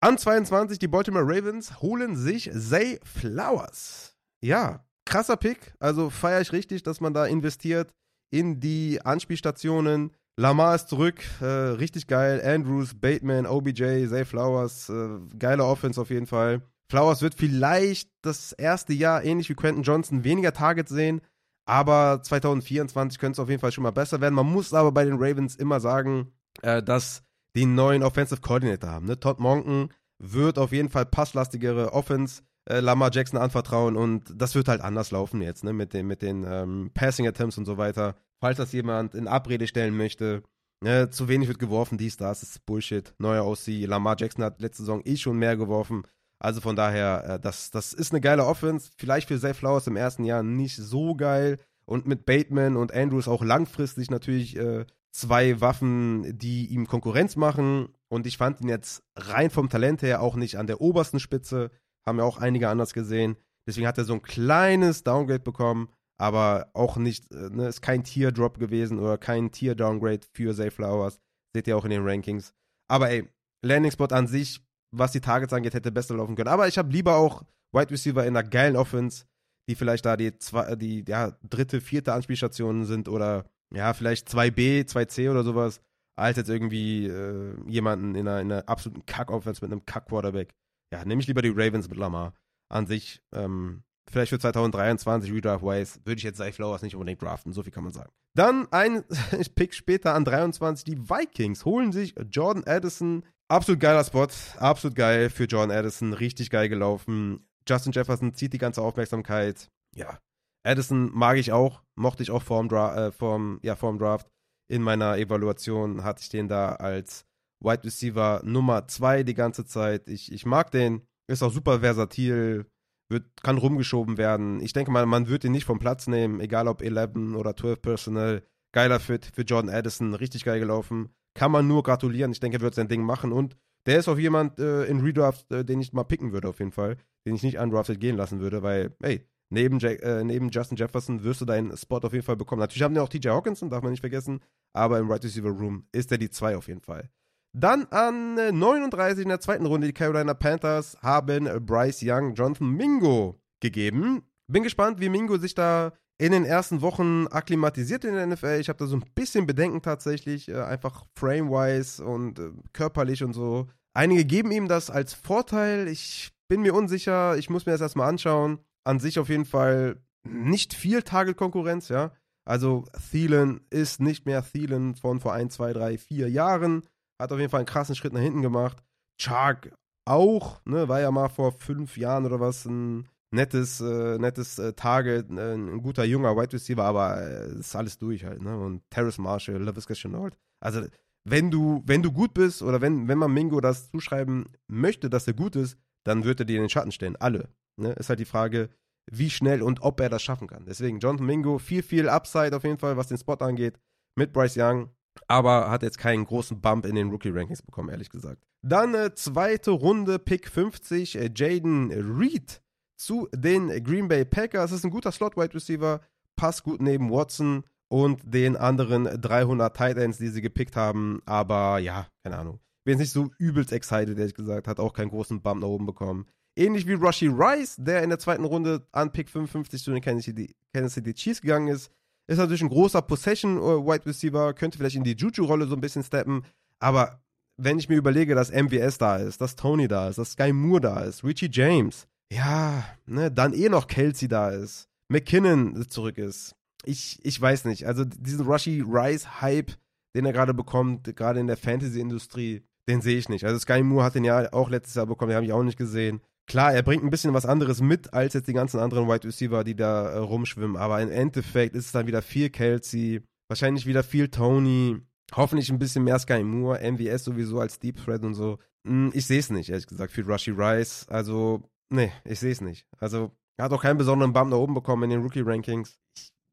An 0.05 0.19
22 0.19 0.79
die 0.79 0.87
Baltimore 0.87 1.25
Ravens 1.25 1.81
holen 1.81 2.15
sich 2.15 2.51
Zay 2.53 3.01
Flowers. 3.05 4.15
Ja, 4.43 4.85
krasser 5.07 5.39
Pick. 5.39 5.73
Also 5.81 6.11
feiere 6.11 6.43
ich 6.43 6.53
richtig, 6.53 6.83
dass 6.83 7.01
man 7.01 7.15
da 7.15 7.25
investiert 7.25 7.91
in 8.31 8.61
die 8.61 9.01
Anspielstationen. 9.03 10.11
Lamar 10.37 10.75
ist 10.75 10.91
zurück, 10.91 11.25
äh, 11.41 11.47
richtig 11.47 12.07
geil. 12.07 12.43
Andrews, 12.45 12.93
Bateman, 12.93 13.47
OBJ, 13.47 14.07
Zay 14.09 14.27
Flowers, 14.27 14.91
äh, 14.91 15.21
geile 15.39 15.65
Offense 15.65 15.99
auf 15.99 16.11
jeden 16.11 16.27
Fall. 16.27 16.61
Flowers 16.91 17.23
wird 17.23 17.35
vielleicht 17.35 18.11
das 18.21 18.53
erste 18.53 18.93
Jahr, 18.93 19.25
ähnlich 19.25 19.49
wie 19.49 19.55
Quentin 19.55 19.85
Johnson, 19.85 20.23
weniger 20.23 20.53
Targets 20.53 20.91
sehen, 20.91 21.23
aber 21.65 22.21
2024 22.23 23.19
könnte 23.19 23.37
es 23.37 23.41
auf 23.41 23.49
jeden 23.49 23.63
Fall 23.63 23.73
schon 23.73 23.85
mal 23.85 23.91
besser 23.91 24.21
werden. 24.21 24.35
Man 24.35 24.53
muss 24.53 24.75
aber 24.75 24.93
bei 24.93 25.07
den 25.07 25.17
Ravens 25.17 25.57
immer 25.57 25.81
sagen, 25.81 26.31
äh, 26.61 26.83
dass 26.83 27.25
die 27.55 27.63
einen 27.63 27.75
neuen 27.75 28.03
Offensive 28.03 28.41
Coordinator 28.41 28.91
haben. 28.91 29.07
Ne? 29.07 29.19
Todd 29.19 29.41
Monken 29.41 29.91
wird 30.19 30.59
auf 30.59 30.73
jeden 30.73 30.91
Fall 30.91 31.07
passlastigere 31.07 31.93
Offense 31.93 32.43
äh, 32.67 32.81
Lamar 32.81 33.11
Jackson 33.13 33.39
anvertrauen 33.39 33.97
und 33.97 34.25
das 34.35 34.55
wird 34.55 34.69
halt 34.69 34.81
anders 34.81 35.11
laufen 35.11 35.43
jetzt, 35.43 35.65
ne? 35.65 35.73
Mit 35.73 35.93
den, 35.93 36.07
mit 36.07 36.23
den 36.23 36.45
ähm, 36.49 36.91
Passing 36.95 37.27
Attempts 37.27 37.59
und 37.59 37.67
so 37.67 37.77
weiter. 37.77 38.17
Falls 38.41 38.57
das 38.57 38.73
jemand 38.73 39.15
in 39.15 39.29
Abrede 39.29 39.67
stellen 39.67 39.97
möchte, 39.97 40.43
ne? 40.81 41.11
zu 41.11 41.29
wenig 41.29 41.49
wird 41.49 41.59
geworfen, 41.59 41.99
dies, 41.99 42.17
das, 42.17 42.43
ist 42.43 42.65
Bullshit. 42.67 43.15
Neuer 43.19 43.47
OC. 43.47 43.87
Lamar 43.87 44.17
Jackson 44.19 44.45
hat 44.45 44.61
letzte 44.61 44.83
Saison 44.83 45.03
eh 45.05 45.17
schon 45.17 45.39
mehr 45.39 45.57
geworfen. 45.57 46.05
Also 46.39 46.61
von 46.61 46.77
daher, 46.77 47.25
äh, 47.29 47.41
das, 47.41 47.71
das 47.71 47.93
ist 47.93 48.13
eine 48.13 48.21
geile 48.21 48.47
Offense. 48.47 48.91
Vielleicht 48.97 49.29
für 49.29 49.39
Zay 49.39 49.55
Flowers 49.55 49.87
im 49.87 49.97
ersten 49.97 50.25
Jahr 50.25 50.43
nicht 50.43 50.77
so 50.77 51.15
geil. 51.15 51.59
Und 51.87 52.07
mit 52.07 52.25
Bateman 52.25 52.77
und 52.77 52.95
Andrews 52.95 53.29
auch 53.29 53.45
langfristig 53.45 54.11
natürlich 54.11 54.57
äh, 54.57 54.87
zwei 55.15 55.61
Waffen, 55.61 56.37
die 56.39 56.67
ihm 56.67 56.87
Konkurrenz 56.87 57.37
machen. 57.37 57.89
Und 58.09 58.27
ich 58.27 58.37
fand 58.37 58.61
ihn 58.61 58.69
jetzt 58.69 59.03
rein 59.17 59.51
vom 59.51 59.69
Talent 59.69 60.03
her 60.03 60.21
auch 60.21 60.37
nicht 60.37 60.57
an 60.57 60.67
der 60.67 60.81
obersten 60.81 61.21
Spitze. 61.21 61.71
Haben 62.07 62.19
ja 62.19 62.25
auch 62.25 62.39
einige 62.39 62.69
anders 62.69 62.93
gesehen. 62.93 63.37
Deswegen 63.67 63.87
hat 63.87 63.99
er 63.99 64.05
so 64.05 64.15
ein 64.15 64.23
kleines 64.23 65.05
Downgrade 65.05 65.41
bekommen, 65.41 65.89
aber 66.19 66.71
auch 66.75 66.97
nicht, 66.97 67.31
äh, 67.33 67.49
ne, 67.51 67.69
ist 67.69 67.81
kein 67.81 68.05
Tier-Drop 68.05 68.59
gewesen 68.59 68.99
oder 68.99 69.17
kein 69.17 69.51
Tier-Downgrade 69.51 70.21
für 70.33 70.55
Zay 70.55 70.71
Flowers. 70.71 71.19
Seht 71.55 71.67
ihr 71.67 71.77
auch 71.77 71.85
in 71.85 71.91
den 71.91 72.07
Rankings. 72.07 72.53
Aber 72.89 73.09
ey, 73.11 73.27
Landing 73.63 73.93
Spot 73.93 74.07
an 74.07 74.27
sich 74.27 74.61
was 74.97 75.13
die 75.13 75.21
Targets 75.21 75.53
angeht, 75.53 75.75
hätte 75.75 75.93
besser 75.93 76.15
laufen 76.15 76.37
können. 76.37 76.49
Aber 76.49 76.69
ich 76.69 76.79
habe 76.79 76.93
lieber 76.93 77.17
auch 77.17 77.43
Wide 77.73 77.91
Receiver 77.91 78.25
in 78.25 78.37
einer 78.37 78.49
geilen 78.49 78.77
Offense, 78.77 79.25
die 79.69 79.75
vielleicht 79.75 80.05
da 80.07 80.17
die, 80.17 80.37
zwei, 80.39 80.77
die 80.77 81.05
ja, 81.07 81.37
dritte, 81.43 81.81
vierte 81.81 82.13
Anspielstation 82.13 82.85
sind 82.85 83.09
oder 83.09 83.45
ja, 83.73 83.93
vielleicht 83.93 84.29
2B, 84.29 84.89
2C 84.89 85.31
oder 85.31 85.45
sowas, 85.45 85.81
als 86.17 86.37
jetzt 86.37 86.49
irgendwie 86.49 87.07
äh, 87.07 87.55
jemanden 87.67 88.15
in 88.15 88.29
einer, 88.29 88.41
in 88.41 88.53
einer 88.53 88.69
absoluten 88.69 89.07
Kack-Offense 89.07 89.65
mit 89.65 89.73
einem 89.73 89.85
Kack-Quarterback. 89.87 90.55
Ja, 90.93 91.05
nehme 91.05 91.21
ich 91.21 91.27
lieber 91.27 91.43
die 91.43 91.53
Ravens 91.55 91.89
mit 91.89 91.99
Lamar. 91.99 92.35
An 92.71 92.87
sich, 92.87 93.23
ähm, 93.35 93.83
vielleicht 94.11 94.31
für 94.31 94.39
2023 94.39 95.33
Redraft-wise, 95.33 96.01
würde 96.05 96.19
ich 96.19 96.25
jetzt 96.25 96.39
Zay 96.39 96.53
Flowers 96.53 96.83
nicht 96.83 96.95
unbedingt 96.95 97.23
draften, 97.23 97.53
so 97.53 97.63
viel 97.63 97.73
kann 97.73 97.85
man 97.85 97.93
sagen. 97.93 98.11
Dann 98.35 98.67
ein 98.73 99.05
Pick 99.55 99.75
später 99.75 100.15
an 100.15 100.25
23, 100.25 100.85
die 100.85 101.09
Vikings 101.09 101.65
holen 101.65 101.93
sich 101.93 102.15
Jordan 102.31 102.65
Addison 102.67 103.25
Absolut 103.49 103.81
geiler 103.81 104.05
Spot, 104.05 104.27
absolut 104.59 104.97
geil 104.97 105.29
für 105.29 105.45
John 105.45 105.71
Addison, 105.71 106.15
richtig 106.15 106.49
geil 106.49 106.69
gelaufen. 106.69 107.47
Justin 107.69 107.93
Jefferson 107.93 108.35
zieht 108.35 108.55
die 108.55 108.59
ganze 108.59 108.81
Aufmerksamkeit. 108.81 109.71
Ja, 109.95 110.19
Addison 110.65 111.11
mag 111.13 111.37
ich 111.37 111.53
auch, 111.53 111.83
mochte 111.97 112.23
ich 112.23 112.31
auch 112.31 112.43
vorm, 112.43 112.69
Dra 112.69 113.07
äh, 113.07 113.13
vorm, 113.13 113.61
ja, 113.63 113.77
vorm 113.77 113.99
Draft. 113.99 114.29
In 114.69 114.83
meiner 114.83 115.19
Evaluation 115.19 116.05
hatte 116.05 116.23
ich 116.23 116.29
den 116.29 116.49
da 116.49 116.73
als 116.77 117.27
Wide 117.61 117.85
Receiver 117.85 118.41
Nummer 118.45 118.89
2 118.89 119.23
die 119.23 119.35
ganze 119.35 119.65
Zeit. 119.65 120.09
Ich, 120.09 120.33
ich 120.33 120.47
mag 120.47 120.71
den, 120.71 121.03
ist 121.27 121.43
auch 121.43 121.53
super 121.53 121.81
versatil, 121.81 122.67
wird, 123.11 123.25
kann 123.43 123.59
rumgeschoben 123.59 124.17
werden. 124.17 124.61
Ich 124.61 124.73
denke 124.73 124.91
mal, 124.91 125.07
man 125.07 125.29
wird 125.29 125.45
ihn 125.45 125.53
nicht 125.53 125.67
vom 125.67 125.79
Platz 125.79 126.07
nehmen, 126.07 126.41
egal 126.41 126.69
ob 126.69 126.83
11 126.83 127.35
oder 127.37 127.57
12 127.57 127.83
Personal. 127.83 128.43
Geiler 128.73 129.01
Fit 129.01 129.31
für 129.33 129.43
Jordan 129.43 129.73
Addison, 129.73 130.15
richtig 130.15 130.45
geil 130.45 130.59
gelaufen 130.59 131.15
kann 131.35 131.51
man 131.51 131.67
nur 131.67 131.83
gratulieren. 131.83 132.33
Ich 132.33 132.41
denke, 132.41 132.59
er 132.59 132.63
wird 132.63 132.75
sein 132.75 132.89
Ding 132.89 133.03
machen 133.03 133.33
und 133.33 133.57
der 133.87 133.99
ist 133.99 134.09
auch 134.09 134.19
jemand 134.19 134.59
äh, 134.59 134.85
in 134.85 135.01
Redraft, 135.01 135.51
äh, 135.53 135.65
den 135.65 135.81
ich 135.81 135.93
mal 135.93 136.05
picken 136.05 136.33
würde, 136.33 136.49
auf 136.49 136.61
jeden 136.61 136.73
Fall. 136.73 136.97
Den 137.27 137.35
ich 137.35 137.43
nicht 137.43 137.59
undrafted 137.59 138.01
gehen 138.01 138.17
lassen 138.17 138.41
würde, 138.41 138.63
weil, 138.63 138.97
hey, 139.03 139.27
neben, 139.51 139.79
Jack, 139.79 140.03
äh, 140.03 140.25
neben 140.25 140.51
Justin 140.51 140.77
Jefferson 140.77 141.23
wirst 141.25 141.41
du 141.41 141.45
deinen 141.45 141.77
Spot 141.77 141.99
auf 141.99 142.13
jeden 142.13 142.25
Fall 142.25 142.37
bekommen. 142.37 142.61
Natürlich 142.61 142.83
haben 142.83 142.95
wir 142.95 143.03
auch 143.03 143.09
TJ 143.09 143.29
Hawkinson, 143.29 143.71
darf 143.71 143.83
man 143.83 143.93
nicht 143.93 144.01
vergessen, 144.01 144.41
aber 144.73 144.99
im 144.99 145.11
Right 145.11 145.25
Receiver 145.25 145.51
Room 145.51 145.87
ist 145.93 146.11
er 146.13 146.19
die 146.19 146.31
2 146.31 146.57
auf 146.57 146.69
jeden 146.69 146.81
Fall. 146.81 147.11
Dann 147.57 147.87
an 147.91 148.35
39 148.35 149.23
in 149.23 149.29
der 149.29 149.41
zweiten 149.41 149.67
Runde, 149.67 149.87
die 149.87 149.93
Carolina 149.93 150.35
Panthers 150.35 150.97
haben 151.03 151.49
Bryce 151.65 152.03
Young 152.03 152.35
Jonathan 152.35 152.71
Mingo 152.71 153.41
gegeben. 153.61 154.23
Bin 154.49 154.65
gespannt, 154.65 155.01
wie 155.01 155.09
Mingo 155.09 155.39
sich 155.39 155.55
da 155.55 155.93
in 156.19 156.33
den 156.33 156.45
ersten 156.45 156.81
Wochen 156.81 157.27
akklimatisiert 157.29 158.05
in 158.05 158.15
der 158.15 158.27
NFL. 158.27 158.59
Ich 158.61 158.69
habe 158.69 158.79
da 158.79 158.87
so 158.87 158.97
ein 158.97 159.05
bisschen 159.15 159.47
Bedenken 159.47 159.83
tatsächlich, 159.83 160.49
äh, 160.49 160.63
einfach 160.63 161.05
frame-wise 161.15 162.05
und 162.05 162.39
äh, 162.39 162.51
körperlich 162.73 163.23
und 163.23 163.33
so. 163.33 163.69
Einige 163.95 164.25
geben 164.25 164.51
ihm 164.51 164.69
das 164.69 164.91
als 164.91 165.15
Vorteil. 165.15 165.89
Ich 165.89 166.33
bin 166.49 166.63
mir 166.63 166.75
unsicher. 166.75 167.37
Ich 167.37 167.51
muss 167.51 167.67
mir 167.67 167.73
das 167.73 167.81
erstmal 167.81 168.09
anschauen. 168.09 168.59
An 168.85 169.01
sich 169.01 169.19
auf 169.19 169.29
jeden 169.29 169.45
Fall 169.45 169.97
nicht 170.23 170.75
viel 170.75 171.03
Target-Konkurrenz, 171.03 171.89
ja. 171.89 172.13
Also 172.47 172.85
Thielen 173.11 173.61
ist 173.71 174.01
nicht 174.01 174.27
mehr 174.27 174.45
Thielen 174.45 174.95
von 174.95 175.21
vor 175.21 175.33
ein, 175.33 175.51
zwei, 175.51 175.73
drei, 175.73 175.97
vier 175.99 176.29
Jahren. 176.31 176.83
Hat 177.19 177.33
auf 177.33 177.39
jeden 177.39 177.51
Fall 177.51 177.61
einen 177.61 177.67
krassen 177.67 177.95
Schritt 177.95 178.13
nach 178.13 178.21
hinten 178.21 178.43
gemacht. 178.43 178.83
Chark 179.19 179.73
auch, 180.07 180.61
ne, 180.67 180.89
war 180.89 181.01
ja 181.01 181.11
mal 181.11 181.29
vor 181.29 181.53
fünf 181.53 181.97
Jahren 181.97 182.27
oder 182.27 182.41
was 182.41 182.67
ein 182.67 183.09
nettes, 183.31 183.81
äh, 183.81 184.19
nettes 184.19 184.59
äh, 184.59 184.73
Target, 184.75 185.31
äh, 185.31 185.55
ein 185.55 185.83
guter 185.83 186.05
junger 186.05 186.37
Wide 186.37 186.53
Receiver, 186.53 186.85
aber 186.85 187.23
äh, 187.23 187.59
ist 187.59 187.75
alles 187.75 187.99
durch 187.99 188.25
halt, 188.25 188.43
ne? 188.43 188.57
Und 188.59 188.83
Terrace 188.91 189.19
Marshall, 189.19 189.63
LaVisca 189.63 189.95
Chenault. 189.95 190.37
Also, 190.61 190.87
wenn 191.25 191.51
du, 191.51 191.83
wenn 191.87 192.03
du 192.03 192.13
gut 192.13 192.35
bist 192.35 192.63
oder 192.63 192.81
wenn, 192.81 193.09
wenn 193.09 193.19
man 193.19 193.33
Mingo 193.33 193.61
das 193.61 193.91
zuschreiben 193.91 194.47
möchte, 194.69 195.09
dass 195.09 195.27
er 195.27 195.33
gut 195.33 195.57
ist, 195.57 195.79
dann 196.05 196.25
wird 196.25 196.41
er 196.41 196.47
dir 196.47 196.57
in 196.57 196.65
den 196.65 196.71
Schatten 196.71 196.93
stellen. 196.93 197.17
Alle. 197.17 197.49
Ne? 197.77 197.93
Ist 197.93 198.09
halt 198.09 198.21
die 198.21 198.25
Frage, 198.25 198.71
wie 199.11 199.31
schnell 199.31 199.63
und 199.63 199.83
ob 199.83 200.01
er 200.01 200.09
das 200.09 200.23
schaffen 200.23 200.49
kann. 200.49 200.65
Deswegen, 200.67 200.99
Jonathan 200.99 201.27
Mingo, 201.27 201.59
viel, 201.59 201.83
viel 201.83 202.09
Upside 202.09 202.57
auf 202.57 202.65
jeden 202.65 202.79
Fall, 202.79 202.97
was 202.97 203.09
den 203.09 203.19
Spot 203.19 203.35
angeht, 203.35 203.79
mit 204.17 204.33
Bryce 204.33 204.57
Young, 204.57 204.91
aber 205.29 205.71
hat 205.71 205.83
jetzt 205.83 205.99
keinen 205.99 206.25
großen 206.25 206.61
Bump 206.61 206.87
in 206.87 206.95
den 206.95 207.11
Rookie-Rankings 207.11 207.63
bekommen, 207.63 207.91
ehrlich 207.91 208.11
gesagt. 208.11 208.45
Dann 208.63 208.95
äh, 208.95 209.15
zweite 209.15 209.73
Runde, 209.73 210.19
Pick 210.19 210.49
50, 210.49 211.17
äh, 211.17 211.31
Jaden 211.35 211.91
Reed 211.93 212.63
zu 212.97 213.29
den 213.35 213.69
Green 213.85 214.09
Bay 214.09 214.25
Packers. 214.25 214.71
Das 214.71 214.79
ist 214.81 214.85
ein 214.85 214.91
guter 214.91 215.13
Slot-Wide 215.13 215.55
Receiver, 215.55 216.01
passt 216.37 216.63
gut 216.63 216.81
neben 216.81 217.11
Watson 217.11 217.65
und 217.89 218.23
den 218.25 218.57
anderen 218.57 219.05
300 219.05 219.77
Tight 219.77 219.97
Ends, 219.99 220.19
die 220.19 220.29
sie 220.29 220.41
gepickt 220.41 220.77
haben. 220.77 221.21
Aber 221.27 221.79
ja, 221.79 222.09
keine 222.23 222.39
Ahnung. 222.39 222.61
Bin 222.85 222.93
jetzt 222.93 223.01
nicht 223.01 223.13
so 223.13 223.31
übelst 223.39 223.73
excited, 223.73 224.19
ehrlich 224.19 224.35
gesagt. 224.35 224.69
Hat 224.69 224.81
auch 224.81 224.93
keinen 224.93 225.11
großen 225.11 225.43
Bump 225.43 225.63
nach 225.63 225.69
oben 225.69 225.87
bekommen. 225.87 226.27
Ähnlich 226.57 226.87
wie 226.87 226.95
Rushy 226.95 227.27
Rice, 227.27 227.77
der 227.79 228.03
in 228.03 228.11
der 228.11 228.19
zweiten 228.19 228.45
Runde 228.45 228.87
an 228.93 229.13
Pick 229.13 229.29
55 229.29 229.83
zu 229.83 229.91
den 229.91 230.01
Kansas 230.01 230.25
City, 230.25 231.15
Chiefs 231.15 231.41
gegangen 231.41 231.69
ist. 231.69 231.91
Ist 232.27 232.39
natürlich 232.39 232.63
ein 232.63 232.69
großer 232.69 233.03
Possession-Wide 233.03 234.07
Receiver, 234.07 234.55
könnte 234.55 234.79
vielleicht 234.79 234.97
in 234.97 235.05
die 235.05 235.15
Juju-Rolle 235.17 235.67
so 235.67 235.75
ein 235.75 235.81
bisschen 235.81 236.05
steppen. 236.05 236.45
Aber 236.79 237.21
wenn 237.57 237.79
ich 237.79 237.89
mir 237.89 237.97
überlege, 237.97 238.35
dass 238.35 238.51
MVS 238.51 238.99
da 238.99 239.17
ist, 239.17 239.41
dass 239.41 239.57
Tony 239.57 239.89
da 239.89 240.09
ist, 240.09 240.19
dass 240.19 240.33
Sky 240.33 240.53
Moore 240.53 240.81
da 240.81 241.01
ist, 241.01 241.25
Richie 241.25 241.51
James, 241.53 242.07
ja, 242.33 242.85
ne, 243.07 243.31
dann 243.31 243.53
eh 243.53 243.69
noch 243.69 243.87
Kelsey 243.87 244.29
da 244.29 244.51
ist, 244.51 244.89
McKinnon 245.09 245.87
zurück 245.89 246.19
ist. 246.19 246.55
ich, 246.85 247.21
ich 247.25 247.41
weiß 247.41 247.65
nicht. 247.67 247.87
Also 247.87 248.05
diesen 248.05 248.47
Rushy 248.47 248.83
Rice-Hype, 248.87 249.73
den 250.15 250.27
er 250.27 250.33
gerade 250.33 250.55
bekommt, 250.55 251.15
gerade 251.17 251.41
in 251.41 251.47
der 251.47 251.57
Fantasy-Industrie, 251.57 252.63
den 252.89 253.01
sehe 253.01 253.19
ich 253.19 253.29
nicht. 253.29 253.45
Also 253.45 253.59
Sky 253.59 253.83
Moore 253.83 254.05
hat 254.05 254.15
den 254.15 254.25
ja 254.25 254.53
auch 254.53 254.71
letztes 254.71 254.95
Jahr 254.95 255.07
bekommen, 255.07 255.31
den 255.31 255.37
habe 255.37 255.47
ich 255.47 255.53
auch 255.53 255.63
nicht 255.63 255.79
gesehen. 255.79 256.21
Klar, 256.47 256.75
er 256.75 256.83
bringt 256.83 257.03
ein 257.03 257.11
bisschen 257.11 257.33
was 257.33 257.47
anderes 257.47 257.81
mit 257.81 258.13
als 258.13 258.35
jetzt 258.35 258.49
die 258.49 258.53
ganzen 258.53 258.79
anderen 258.79 259.09
Wide 259.09 259.27
Receiver, 259.27 259.65
die 259.65 259.75
da 259.75 260.11
äh, 260.11 260.19
rumschwimmen. 260.19 260.77
Aber 260.77 261.01
im 261.01 261.11
Endeffekt 261.11 261.75
ist 261.75 261.87
es 261.87 261.93
dann 261.93 262.07
wieder 262.07 262.23
viel 262.23 262.51
Kelsey, 262.51 263.23
wahrscheinlich 263.49 263.87
wieder 263.87 264.03
viel 264.03 264.29
Tony, 264.29 265.01
hoffentlich 265.35 265.71
ein 265.71 265.79
bisschen 265.79 266.05
mehr 266.05 266.19
Sky 266.19 266.43
Moore, 266.43 266.81
MVS 266.93 267.25
sowieso 267.25 267.61
als 267.61 267.79
Deep 267.79 268.05
Thread 268.05 268.25
und 268.25 268.35
so. 268.35 268.59
Hm, 268.87 269.11
ich 269.15 269.27
sehe 269.27 269.39
es 269.39 269.51
nicht, 269.51 269.71
ehrlich 269.71 269.87
gesagt, 269.87 270.13
für 270.13 270.27
Rushy 270.27 270.51
Rice. 270.51 271.07
Also, 271.09 271.63
nee, 271.91 272.13
ich 272.25 272.41
sehe 272.41 272.53
es 272.53 272.61
nicht. 272.61 272.87
Also, 272.99 273.31
er 273.57 273.65
hat 273.67 273.73
auch 273.73 273.83
keinen 273.83 273.99
besonderen 273.99 274.33
Bump 274.33 274.51
nach 274.51 274.59
oben 274.59 274.75
bekommen 274.75 275.05
in 275.05 275.11
den 275.11 275.23
Rookie-Rankings. 275.23 275.99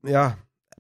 Ja, 0.06 0.38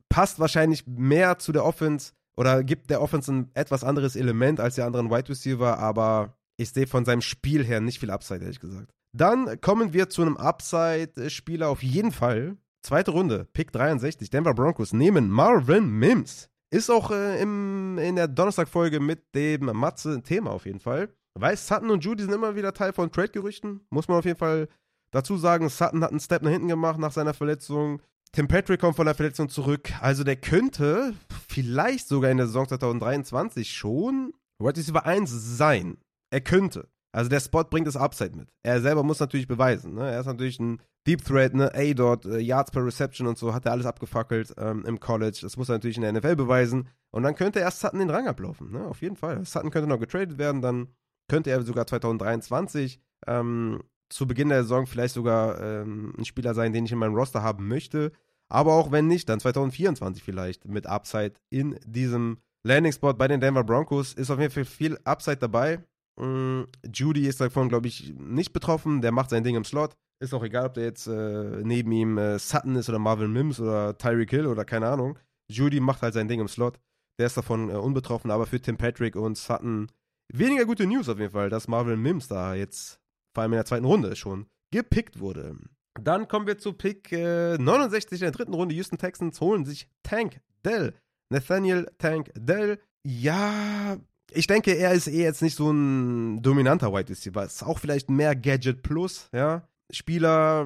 passt 0.07 0.39
wahrscheinlich 0.39 0.85
mehr 0.87 1.37
zu 1.37 1.51
der 1.51 1.65
Offense 1.65 2.13
oder 2.37 2.63
gibt 2.63 2.89
der 2.89 3.01
Offense 3.01 3.31
ein 3.31 3.51
etwas 3.53 3.83
anderes 3.83 4.15
Element 4.15 4.59
als 4.59 4.75
die 4.75 4.81
anderen 4.81 5.09
Wide 5.09 5.29
Receiver, 5.29 5.77
aber 5.77 6.37
ich 6.57 6.71
sehe 6.71 6.87
von 6.87 7.05
seinem 7.05 7.21
Spiel 7.21 7.65
her 7.65 7.81
nicht 7.81 7.99
viel 7.99 8.11
Upside, 8.11 8.41
ehrlich 8.41 8.59
gesagt. 8.59 8.93
Dann 9.13 9.59
kommen 9.61 9.93
wir 9.93 10.09
zu 10.09 10.21
einem 10.21 10.37
Upside-Spieler 10.37 11.69
auf 11.69 11.83
jeden 11.83 12.11
Fall. 12.11 12.57
Zweite 12.81 13.11
Runde, 13.11 13.45
Pick 13.53 13.71
63, 13.71 14.29
Denver 14.29 14.53
Broncos 14.53 14.93
nehmen 14.93 15.29
Marvin 15.29 15.89
Mims. 15.89 16.49
Ist 16.71 16.89
auch 16.89 17.11
äh, 17.11 17.41
im, 17.41 17.97
in 17.97 18.15
der 18.15 18.27
Donnerstag-Folge 18.27 18.99
mit 18.99 19.35
dem 19.35 19.65
Matze 19.65 20.23
Thema 20.23 20.51
auf 20.51 20.65
jeden 20.65 20.79
Fall. 20.79 21.09
Weiß, 21.37 21.67
Sutton 21.67 21.91
und 21.91 22.03
Judy 22.03 22.23
sind 22.23 22.33
immer 22.33 22.55
wieder 22.55 22.73
Teil 22.73 22.93
von 22.93 23.11
Trade-Gerüchten. 23.11 23.81
Muss 23.89 24.07
man 24.07 24.17
auf 24.17 24.25
jeden 24.25 24.39
Fall 24.39 24.67
dazu 25.11 25.37
sagen. 25.37 25.69
Sutton 25.69 26.03
hat 26.03 26.11
einen 26.11 26.19
Step 26.19 26.41
nach 26.41 26.51
hinten 26.51 26.69
gemacht 26.69 26.97
nach 26.97 27.11
seiner 27.11 27.33
Verletzung. 27.33 28.01
Tim 28.31 28.47
Patrick 28.47 28.79
kommt 28.79 28.95
von 28.95 29.05
der 29.05 29.15
Verletzung 29.15 29.49
zurück. 29.49 29.91
Also 29.99 30.23
der 30.23 30.37
könnte 30.37 31.13
vielleicht 31.49 32.07
sogar 32.07 32.31
in 32.31 32.37
der 32.37 32.47
Saison 32.47 32.67
2023 32.67 33.71
schon 33.71 34.33
Wide 34.59 34.77
Receiver 34.77 35.05
1 35.05 35.57
sein. 35.57 35.97
Er 36.31 36.41
könnte. 36.41 36.87
Also 37.11 37.29
der 37.29 37.39
Spot 37.39 37.63
bringt 37.63 37.87
das 37.87 37.97
Upside 37.97 38.35
mit. 38.35 38.49
Er 38.63 38.81
selber 38.81 39.03
muss 39.03 39.19
natürlich 39.19 39.47
beweisen. 39.47 39.95
Ne? 39.95 40.09
Er 40.09 40.21
ist 40.21 40.27
natürlich 40.27 40.59
ein 40.59 40.81
Deep 41.07 41.23
Threat, 41.25 41.53
ne? 41.53 41.73
A-Dot, 41.73 42.25
äh, 42.25 42.39
Yards 42.39 42.71
per 42.71 42.85
Reception 42.85 43.27
und 43.27 43.37
so, 43.37 43.53
hat 43.53 43.65
er 43.65 43.71
alles 43.71 43.85
abgefackelt 43.85 44.53
ähm, 44.57 44.85
im 44.85 44.99
College. 44.99 45.39
Das 45.41 45.57
muss 45.57 45.69
er 45.69 45.75
natürlich 45.75 45.97
in 45.97 46.03
der 46.03 46.13
NFL 46.13 46.35
beweisen. 46.35 46.87
Und 47.11 47.23
dann 47.23 47.35
könnte 47.35 47.59
erst 47.59 47.79
Sutton 47.79 47.99
den 47.99 48.09
Rang 48.09 48.27
ablaufen. 48.27 48.71
Ne? 48.71 48.85
Auf 48.85 49.01
jeden 49.01 49.15
Fall. 49.15 49.43
Sutton 49.45 49.71
könnte 49.71 49.89
noch 49.89 49.99
getradet 49.99 50.37
werden, 50.37 50.61
dann 50.61 50.87
könnte 51.27 51.49
er 51.49 51.61
sogar 51.63 51.87
2023 51.87 52.99
ähm, 53.27 53.81
zu 54.09 54.27
Beginn 54.27 54.49
der 54.49 54.63
Saison 54.63 54.85
vielleicht 54.85 55.13
sogar 55.13 55.59
ähm, 55.61 56.13
ein 56.17 56.25
Spieler 56.25 56.53
sein, 56.53 56.73
den 56.73 56.85
ich 56.85 56.91
in 56.91 56.99
meinem 56.99 57.15
Roster 57.15 57.41
haben 57.41 57.67
möchte. 57.67 58.11
Aber 58.49 58.73
auch 58.73 58.91
wenn 58.91 59.07
nicht, 59.07 59.29
dann 59.29 59.39
2024 59.39 60.21
vielleicht 60.21 60.67
mit 60.67 60.85
Upside 60.85 61.33
in 61.49 61.79
diesem 61.85 62.37
Landing 62.63 62.91
Spot 62.91 63.13
bei 63.13 63.27
den 63.27 63.39
Denver 63.39 63.63
Broncos. 63.63 64.13
Ist 64.13 64.29
auf 64.29 64.39
jeden 64.39 64.51
Fall 64.51 64.65
viel 64.65 64.99
Upside 65.03 65.37
dabei. 65.37 65.79
Mm, 66.19 66.63
Judy 66.93 67.27
ist 67.27 67.41
davon, 67.41 67.69
glaube 67.69 67.87
ich, 67.87 68.13
nicht 68.17 68.53
betroffen. 68.53 69.01
Der 69.01 69.11
macht 69.11 69.29
sein 69.29 69.43
Ding 69.43 69.55
im 69.55 69.63
Slot. 69.63 69.95
Ist 70.19 70.33
auch 70.33 70.43
egal, 70.43 70.67
ob 70.67 70.73
der 70.75 70.83
jetzt 70.83 71.07
äh, 71.07 71.61
neben 71.63 71.91
ihm 71.91 72.17
äh, 72.17 72.37
Sutton 72.37 72.75
ist 72.75 72.89
oder 72.89 72.99
Marvin 72.99 73.31
Mims 73.31 73.59
oder 73.59 73.97
Tyreek 73.97 74.29
Hill 74.29 74.47
oder 74.47 74.65
keine 74.65 74.87
Ahnung. 74.87 75.17
Judy 75.49 75.79
macht 75.79 76.01
halt 76.01 76.13
sein 76.13 76.27
Ding 76.27 76.39
im 76.39 76.47
Slot. 76.47 76.79
Der 77.19 77.27
ist 77.27 77.37
davon 77.37 77.69
äh, 77.69 77.73
unbetroffen, 77.73 78.31
aber 78.31 78.45
für 78.45 78.61
Tim 78.61 78.77
Patrick 78.77 79.15
und 79.15 79.37
Sutton 79.37 79.87
weniger 80.31 80.65
gute 80.65 80.85
News 80.85 81.09
auf 81.09 81.19
jeden 81.19 81.31
Fall, 81.31 81.49
dass 81.49 81.67
Marvin 81.67 82.01
Mims 82.01 82.27
da 82.27 82.53
jetzt 82.53 82.99
vor 83.33 83.43
allem 83.43 83.53
in 83.53 83.57
der 83.57 83.65
zweiten 83.65 83.85
Runde 83.85 84.15
schon 84.15 84.45
gepickt 84.71 85.19
wurde. 85.19 85.57
Dann 85.99 86.27
kommen 86.27 86.47
wir 86.47 86.57
zu 86.57 86.73
Pick 86.73 87.11
äh, 87.11 87.57
69 87.57 88.21
in 88.21 88.25
der 88.25 88.31
dritten 88.31 88.53
Runde. 88.53 88.75
Houston 88.75 88.97
Texans 88.97 89.41
holen 89.41 89.65
sich 89.65 89.89
Tank 90.03 90.39
Dell. 90.63 90.93
Nathaniel 91.29 91.91
Tank 91.97 92.31
Dell. 92.35 92.79
Ja, 93.03 93.97
ich 94.31 94.47
denke, 94.47 94.71
er 94.71 94.93
ist 94.93 95.07
eh 95.07 95.23
jetzt 95.23 95.41
nicht 95.41 95.55
so 95.55 95.71
ein 95.71 96.41
dominanter 96.41 96.93
Wide 96.93 97.09
Receiver. 97.09 97.43
Ist 97.43 97.63
auch 97.63 97.79
vielleicht 97.79 98.09
mehr 98.09 98.35
Gadget 98.35 98.81
Plus, 98.81 99.29
ja. 99.33 99.67
Spieler, 99.91 100.65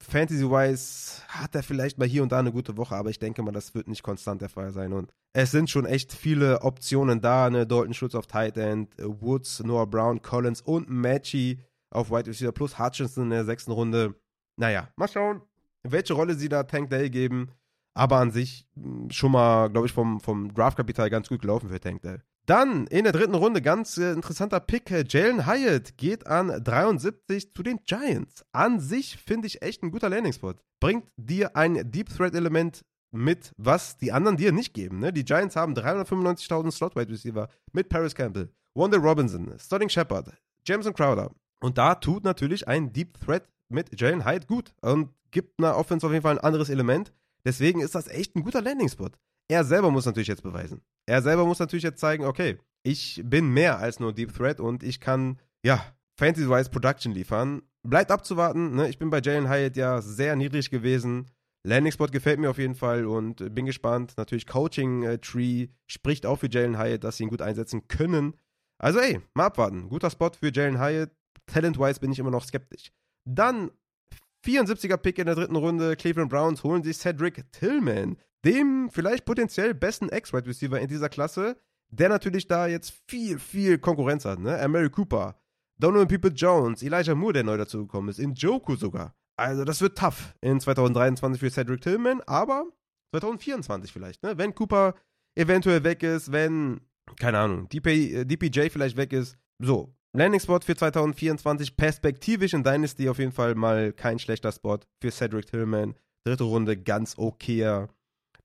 Fantasy-wise, 0.00 1.22
hat 1.28 1.54
er 1.54 1.62
vielleicht 1.62 1.98
mal 1.98 2.08
hier 2.08 2.22
und 2.22 2.32
da 2.32 2.38
eine 2.38 2.52
gute 2.52 2.76
Woche, 2.76 2.96
aber 2.96 3.10
ich 3.10 3.18
denke 3.18 3.42
mal, 3.42 3.52
das 3.52 3.74
wird 3.74 3.88
nicht 3.88 4.02
konstant 4.02 4.42
der 4.42 4.48
Fall 4.48 4.72
sein. 4.72 4.92
Und 4.92 5.12
es 5.32 5.50
sind 5.50 5.70
schon 5.70 5.86
echt 5.86 6.12
viele 6.12 6.62
Optionen 6.62 7.20
da, 7.20 7.50
ne? 7.50 7.66
Dalton 7.66 7.94
Schutz 7.94 8.14
auf 8.14 8.26
Tight 8.26 8.56
End, 8.56 8.94
Woods, 8.98 9.62
Noah 9.64 9.86
Brown, 9.86 10.20
Collins 10.20 10.60
und 10.60 10.90
Matchy 10.90 11.60
auf 11.90 12.10
Wide 12.10 12.28
Receiver 12.28 12.52
plus 12.52 12.78
Hutchinson 12.78 13.24
in 13.24 13.30
der 13.30 13.44
sechsten 13.44 13.72
Runde. 13.72 14.14
Naja, 14.56 14.88
mal 14.96 15.08
schauen, 15.08 15.42
welche 15.84 16.14
Rolle 16.14 16.34
sie 16.34 16.48
da 16.48 16.64
Tank 16.64 16.90
Dell 16.90 17.10
geben. 17.10 17.50
Aber 17.94 18.18
an 18.18 18.30
sich 18.30 18.68
hm, 18.74 19.10
schon 19.10 19.32
mal, 19.32 19.68
glaube 19.68 19.86
ich, 19.86 19.92
vom, 19.92 20.20
vom 20.20 20.54
Draftkapital 20.54 21.10
ganz 21.10 21.28
gut 21.28 21.40
gelaufen 21.40 21.68
für 21.68 21.80
Tank 21.80 22.02
Dell. 22.02 22.22
Dann 22.48 22.86
in 22.86 23.04
der 23.04 23.12
dritten 23.12 23.34
Runde 23.34 23.60
ganz 23.60 23.98
äh, 23.98 24.10
interessanter 24.12 24.58
Pick. 24.58 24.90
Jalen 25.12 25.46
Hyatt 25.46 25.98
geht 25.98 26.26
an 26.26 26.64
73 26.64 27.52
zu 27.52 27.62
den 27.62 27.78
Giants. 27.84 28.42
An 28.52 28.80
sich 28.80 29.18
finde 29.18 29.46
ich 29.46 29.60
echt 29.60 29.82
ein 29.82 29.90
guter 29.90 30.08
Landing-Spot. 30.08 30.54
Bringt 30.80 31.04
dir 31.18 31.56
ein 31.56 31.90
Deep 31.90 32.08
Threat 32.08 32.34
Element 32.34 32.86
mit, 33.10 33.52
was 33.58 33.98
die 33.98 34.12
anderen 34.12 34.38
dir 34.38 34.52
nicht 34.52 34.72
geben. 34.72 34.98
Ne? 35.00 35.12
Die 35.12 35.26
Giants 35.26 35.56
haben 35.56 35.74
395.000 35.74 36.70
Slot 36.70 36.96
Wide 36.96 37.12
Receiver 37.12 37.50
mit 37.72 37.90
Paris 37.90 38.14
Campbell, 38.14 38.48
Wanda 38.72 38.96
Robinson, 38.96 39.54
Sterling 39.58 39.90
Shepard, 39.90 40.32
Jameson 40.66 40.94
Crowder. 40.94 41.30
Und 41.60 41.76
da 41.76 41.96
tut 41.96 42.24
natürlich 42.24 42.66
ein 42.66 42.94
Deep 42.94 43.20
Threat 43.20 43.46
mit 43.68 44.00
Jalen 44.00 44.24
Hyatt 44.24 44.46
gut 44.46 44.72
und 44.80 45.10
gibt 45.32 45.58
einer 45.58 45.76
Offense 45.76 46.06
auf 46.06 46.12
jeden 46.14 46.22
Fall 46.22 46.38
ein 46.38 46.44
anderes 46.44 46.70
Element. 46.70 47.12
Deswegen 47.44 47.82
ist 47.82 47.94
das 47.94 48.08
echt 48.08 48.36
ein 48.36 48.42
guter 48.42 48.62
Landing-Spot. 48.62 49.10
Er 49.48 49.64
selber 49.64 49.90
muss 49.90 50.06
natürlich 50.06 50.28
jetzt 50.28 50.42
beweisen. 50.42 50.82
Er 51.06 51.22
selber 51.22 51.46
muss 51.46 51.58
natürlich 51.58 51.82
jetzt 51.82 52.00
zeigen, 52.00 52.24
okay, 52.24 52.58
ich 52.82 53.22
bin 53.24 53.48
mehr 53.48 53.78
als 53.78 53.98
nur 53.98 54.12
Deep 54.12 54.34
Threat 54.34 54.60
und 54.60 54.82
ich 54.82 55.00
kann, 55.00 55.38
ja, 55.64 55.84
Fantasy-wise 56.18 56.70
Production 56.70 57.12
liefern. 57.12 57.62
Bleibt 57.82 58.10
abzuwarten, 58.10 58.74
ne? 58.74 58.88
Ich 58.88 58.98
bin 58.98 59.08
bei 59.08 59.20
Jalen 59.20 59.48
Hyatt 59.48 59.76
ja 59.76 60.02
sehr 60.02 60.36
niedrig 60.36 60.70
gewesen. 60.70 61.30
Landing 61.64 61.92
Spot 61.92 62.06
gefällt 62.06 62.38
mir 62.38 62.50
auf 62.50 62.58
jeden 62.58 62.74
Fall 62.74 63.06
und 63.06 63.54
bin 63.54 63.66
gespannt. 63.66 64.14
Natürlich 64.16 64.46
Coaching 64.46 65.02
äh, 65.04 65.18
Tree 65.18 65.68
spricht 65.86 66.26
auch 66.26 66.40
für 66.40 66.50
Jalen 66.50 66.78
Hyatt, 66.78 67.04
dass 67.04 67.16
sie 67.16 67.24
ihn 67.24 67.30
gut 67.30 67.42
einsetzen 67.42 67.88
können. 67.88 68.36
Also 68.78 68.98
ey, 68.98 69.20
mal 69.34 69.46
abwarten. 69.46 69.88
Guter 69.88 70.10
Spot 70.10 70.30
für 70.30 70.52
Jalen 70.52 70.80
Hyatt. 70.80 71.10
Talent-wise 71.46 72.00
bin 72.00 72.12
ich 72.12 72.18
immer 72.18 72.30
noch 72.30 72.44
skeptisch. 72.44 72.90
Dann 73.24 73.70
74er 74.44 74.96
Pick 74.96 75.18
in 75.18 75.26
der 75.26 75.34
dritten 75.34 75.56
Runde. 75.56 75.96
Cleveland 75.96 76.30
Browns 76.30 76.62
holen 76.64 76.82
sich 76.82 76.98
Cedric 76.98 77.50
Tillman 77.52 78.16
dem 78.44 78.90
vielleicht 78.90 79.24
potenziell 79.24 79.74
besten 79.74 80.08
Ex-Wide 80.08 80.46
Receiver 80.46 80.80
in 80.80 80.88
dieser 80.88 81.08
Klasse, 81.08 81.56
der 81.90 82.08
natürlich 82.08 82.46
da 82.46 82.66
jetzt 82.66 82.92
viel, 83.08 83.38
viel 83.38 83.78
Konkurrenz 83.78 84.24
hat, 84.24 84.38
ne? 84.38 84.66
Mary 84.68 84.90
Cooper, 84.90 85.40
Donovan 85.78 86.08
People 86.08 86.30
Jones, 86.30 86.82
Elijah 86.82 87.14
Moore, 87.14 87.34
der 87.34 87.44
neu 87.44 87.56
dazugekommen 87.56 88.10
ist, 88.10 88.18
in 88.18 88.34
Joku 88.34 88.76
sogar. 88.76 89.14
Also, 89.36 89.64
das 89.64 89.80
wird 89.80 89.96
tough 89.96 90.34
in 90.40 90.60
2023 90.60 91.40
für 91.40 91.50
Cedric 91.50 91.80
Tillman, 91.80 92.20
aber 92.26 92.66
2024 93.12 93.92
vielleicht, 93.92 94.22
ne? 94.22 94.36
Wenn 94.36 94.54
Cooper 94.54 94.94
eventuell 95.36 95.84
weg 95.84 96.02
ist, 96.02 96.32
wenn, 96.32 96.80
keine 97.18 97.38
Ahnung, 97.38 97.68
DP, 97.68 98.24
DPJ 98.24 98.68
vielleicht 98.70 98.96
weg 98.96 99.12
ist. 99.12 99.36
So, 99.60 99.94
Landing 100.12 100.40
Spot 100.40 100.60
für 100.60 100.74
2024, 100.76 101.76
perspektivisch 101.76 102.54
in 102.54 102.64
Dynasty 102.64 103.08
auf 103.08 103.18
jeden 103.18 103.32
Fall 103.32 103.54
mal 103.54 103.92
kein 103.92 104.18
schlechter 104.18 104.52
Spot 104.52 104.78
für 105.00 105.10
Cedric 105.10 105.46
Tillman. 105.46 105.94
Dritte 106.24 106.44
Runde, 106.44 106.76
ganz 106.76 107.16
okayer 107.16 107.88